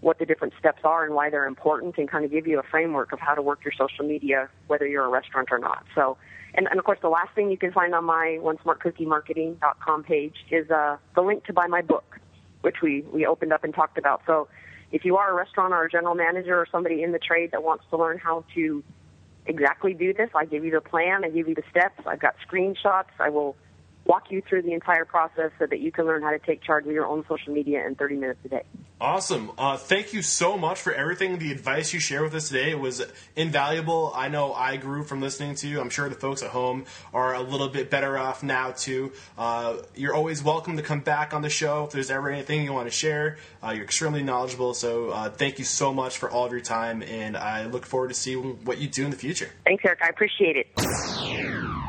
what 0.00 0.18
the 0.18 0.26
different 0.26 0.52
steps 0.58 0.80
are 0.84 1.04
and 1.04 1.14
why 1.14 1.30
they're 1.30 1.46
important 1.46 1.96
and 1.96 2.10
kind 2.10 2.24
of 2.24 2.30
give 2.30 2.46
you 2.46 2.58
a 2.58 2.62
framework 2.64 3.12
of 3.12 3.20
how 3.20 3.34
to 3.34 3.40
work 3.40 3.60
your 3.64 3.72
social 3.72 4.04
media, 4.04 4.48
whether 4.66 4.86
you're 4.86 5.04
a 5.04 5.08
restaurant 5.08 5.48
or 5.52 5.58
not. 5.58 5.84
So, 5.94 6.18
and, 6.54 6.66
and 6.68 6.78
of 6.78 6.84
course, 6.84 6.98
the 7.00 7.08
last 7.08 7.34
thing 7.34 7.50
you 7.50 7.56
can 7.56 7.72
find 7.72 7.94
on 7.94 8.04
my 8.04 8.38
OneSmartCookieMarketing.com 8.42 10.02
page 10.02 10.34
is 10.50 10.68
uh, 10.70 10.96
the 11.14 11.22
link 11.22 11.44
to 11.44 11.52
buy 11.52 11.68
my 11.68 11.82
book, 11.82 12.18
which 12.62 12.82
we, 12.82 13.02
we 13.12 13.24
opened 13.24 13.52
up 13.52 13.62
and 13.62 13.72
talked 13.72 13.96
about. 13.96 14.22
So 14.26 14.48
if 14.90 15.04
you 15.04 15.16
are 15.16 15.30
a 15.30 15.34
restaurant 15.34 15.72
or 15.72 15.84
a 15.84 15.90
general 15.90 16.16
manager 16.16 16.56
or 16.56 16.66
somebody 16.70 17.02
in 17.02 17.12
the 17.12 17.20
trade 17.20 17.52
that 17.52 17.62
wants 17.62 17.84
to 17.90 17.96
learn 17.96 18.18
how 18.18 18.44
to 18.54 18.82
exactly 19.46 19.94
do 19.94 20.12
this. 20.12 20.30
I 20.34 20.44
give 20.44 20.64
you 20.64 20.70
the 20.70 20.80
plan, 20.80 21.24
I 21.24 21.30
give 21.30 21.48
you 21.48 21.54
the 21.54 21.64
steps, 21.70 22.00
I've 22.06 22.20
got 22.20 22.34
screenshots, 22.46 23.10
I 23.18 23.28
will 23.28 23.56
walk 24.04 24.30
you 24.30 24.42
through 24.48 24.62
the 24.62 24.72
entire 24.72 25.04
process 25.04 25.50
so 25.58 25.66
that 25.66 25.80
you 25.80 25.92
can 25.92 26.06
learn 26.06 26.22
how 26.22 26.30
to 26.30 26.38
take 26.38 26.62
charge 26.62 26.86
of 26.86 26.92
your 26.92 27.06
own 27.06 27.24
social 27.28 27.52
media 27.52 27.86
in 27.86 27.94
30 27.94 28.16
minutes 28.16 28.40
a 28.44 28.48
day. 28.48 28.62
Awesome. 29.00 29.50
Uh, 29.58 29.76
thank 29.76 30.12
you 30.12 30.22
so 30.22 30.56
much 30.56 30.80
for 30.80 30.92
everything. 30.92 31.38
The 31.38 31.50
advice 31.50 31.92
you 31.92 31.98
shared 31.98 32.22
with 32.22 32.34
us 32.34 32.48
today 32.48 32.70
it 32.70 32.78
was 32.78 33.04
invaluable. 33.34 34.12
I 34.14 34.28
know 34.28 34.52
I 34.52 34.76
grew 34.76 35.02
from 35.02 35.20
listening 35.20 35.56
to 35.56 35.68
you. 35.68 35.80
I'm 35.80 35.90
sure 35.90 36.08
the 36.08 36.14
folks 36.14 36.42
at 36.42 36.50
home 36.50 36.84
are 37.12 37.34
a 37.34 37.42
little 37.42 37.68
bit 37.68 37.90
better 37.90 38.16
off 38.16 38.44
now, 38.44 38.70
too. 38.70 39.12
Uh, 39.36 39.78
you're 39.96 40.14
always 40.14 40.42
welcome 40.42 40.76
to 40.76 40.82
come 40.82 41.00
back 41.00 41.34
on 41.34 41.42
the 41.42 41.50
show 41.50 41.84
if 41.84 41.90
there's 41.90 42.10
ever 42.12 42.30
anything 42.30 42.62
you 42.62 42.72
want 42.72 42.86
to 42.86 42.94
share. 42.94 43.38
Uh, 43.62 43.70
you're 43.70 43.84
extremely 43.84 44.22
knowledgeable. 44.22 44.72
So 44.72 45.10
uh, 45.10 45.30
thank 45.30 45.58
you 45.58 45.64
so 45.64 45.92
much 45.92 46.18
for 46.18 46.30
all 46.30 46.46
of 46.46 46.52
your 46.52 46.60
time, 46.60 47.02
and 47.02 47.36
I 47.36 47.66
look 47.66 47.86
forward 47.86 48.08
to 48.08 48.14
seeing 48.14 48.64
what 48.64 48.78
you 48.78 48.86
do 48.86 49.04
in 49.04 49.10
the 49.10 49.16
future. 49.16 49.50
Thanks, 49.64 49.84
Eric. 49.84 50.00
I 50.02 50.08
appreciate 50.08 50.56
it. 50.56 51.81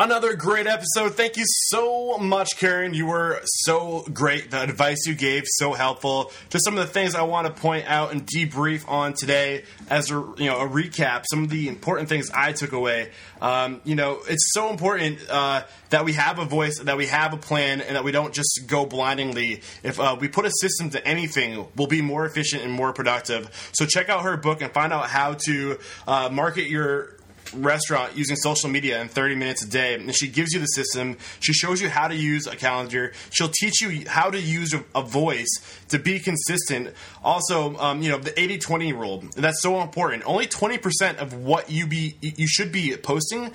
Another 0.00 0.36
great 0.36 0.68
episode. 0.68 1.16
Thank 1.16 1.36
you 1.36 1.42
so 1.44 2.18
much, 2.18 2.56
Karen. 2.56 2.94
You 2.94 3.06
were 3.06 3.40
so 3.42 4.06
great. 4.12 4.52
The 4.52 4.62
advice 4.62 5.08
you 5.08 5.14
gave 5.16 5.42
so 5.46 5.72
helpful. 5.72 6.30
Just 6.50 6.64
some 6.64 6.78
of 6.78 6.86
the 6.86 6.92
things 6.92 7.16
I 7.16 7.22
want 7.22 7.48
to 7.48 7.60
point 7.60 7.84
out 7.88 8.12
and 8.12 8.24
debrief 8.24 8.88
on 8.88 9.14
today 9.14 9.64
as 9.90 10.12
a 10.12 10.14
you 10.36 10.46
know 10.46 10.60
a 10.60 10.68
recap. 10.68 11.24
Some 11.28 11.42
of 11.42 11.50
the 11.50 11.66
important 11.66 12.08
things 12.08 12.30
I 12.32 12.52
took 12.52 12.70
away. 12.70 13.10
Um, 13.42 13.80
you 13.82 13.96
know, 13.96 14.20
it's 14.28 14.52
so 14.52 14.70
important 14.70 15.18
uh, 15.28 15.64
that 15.90 16.04
we 16.04 16.12
have 16.12 16.38
a 16.38 16.44
voice, 16.44 16.78
that 16.78 16.96
we 16.96 17.06
have 17.06 17.32
a 17.32 17.36
plan, 17.36 17.80
and 17.80 17.96
that 17.96 18.04
we 18.04 18.12
don't 18.12 18.32
just 18.32 18.68
go 18.68 18.86
blindingly. 18.86 19.62
If 19.82 19.98
uh, 19.98 20.16
we 20.20 20.28
put 20.28 20.44
a 20.44 20.52
system 20.60 20.90
to 20.90 21.04
anything, 21.04 21.66
we'll 21.74 21.88
be 21.88 22.02
more 22.02 22.24
efficient 22.24 22.62
and 22.62 22.72
more 22.72 22.92
productive. 22.92 23.50
So 23.72 23.84
check 23.84 24.08
out 24.08 24.22
her 24.22 24.36
book 24.36 24.62
and 24.62 24.72
find 24.72 24.92
out 24.92 25.08
how 25.08 25.34
to 25.46 25.78
uh, 26.06 26.28
market 26.30 26.68
your 26.68 27.17
restaurant 27.54 28.16
using 28.16 28.36
social 28.36 28.68
media 28.68 29.00
in 29.00 29.08
30 29.08 29.34
minutes 29.34 29.64
a 29.64 29.68
day. 29.68 29.94
And 29.94 30.14
she 30.14 30.28
gives 30.28 30.52
you 30.52 30.60
the 30.60 30.66
system. 30.66 31.18
She 31.40 31.52
shows 31.52 31.80
you 31.80 31.88
how 31.88 32.08
to 32.08 32.14
use 32.14 32.46
a 32.46 32.56
calendar. 32.56 33.12
She'll 33.30 33.50
teach 33.50 33.80
you 33.80 34.08
how 34.08 34.30
to 34.30 34.40
use 34.40 34.74
a, 34.94 35.02
voice 35.02 35.48
to 35.88 35.98
be 35.98 36.18
consistent. 36.18 36.92
Also, 37.24 37.76
um, 37.78 38.02
you 38.02 38.10
know, 38.10 38.18
the 38.18 38.38
80 38.38 38.58
20 38.58 38.92
rule. 38.92 39.24
That's 39.36 39.62
so 39.62 39.80
important. 39.80 40.22
Only 40.26 40.46
20% 40.46 41.16
of 41.16 41.32
what 41.32 41.70
you 41.70 41.86
be 41.86 42.16
you 42.20 42.46
should 42.46 42.72
be 42.72 42.94
posting 42.96 43.52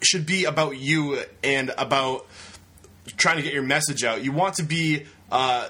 should 0.00 0.26
be 0.26 0.44
about 0.44 0.76
you 0.76 1.22
and 1.44 1.70
about 1.78 2.26
trying 3.16 3.36
to 3.36 3.42
get 3.42 3.52
your 3.52 3.62
message 3.62 4.04
out. 4.04 4.24
You 4.24 4.32
want 4.32 4.56
to 4.56 4.62
be 4.62 5.04
uh, 5.30 5.68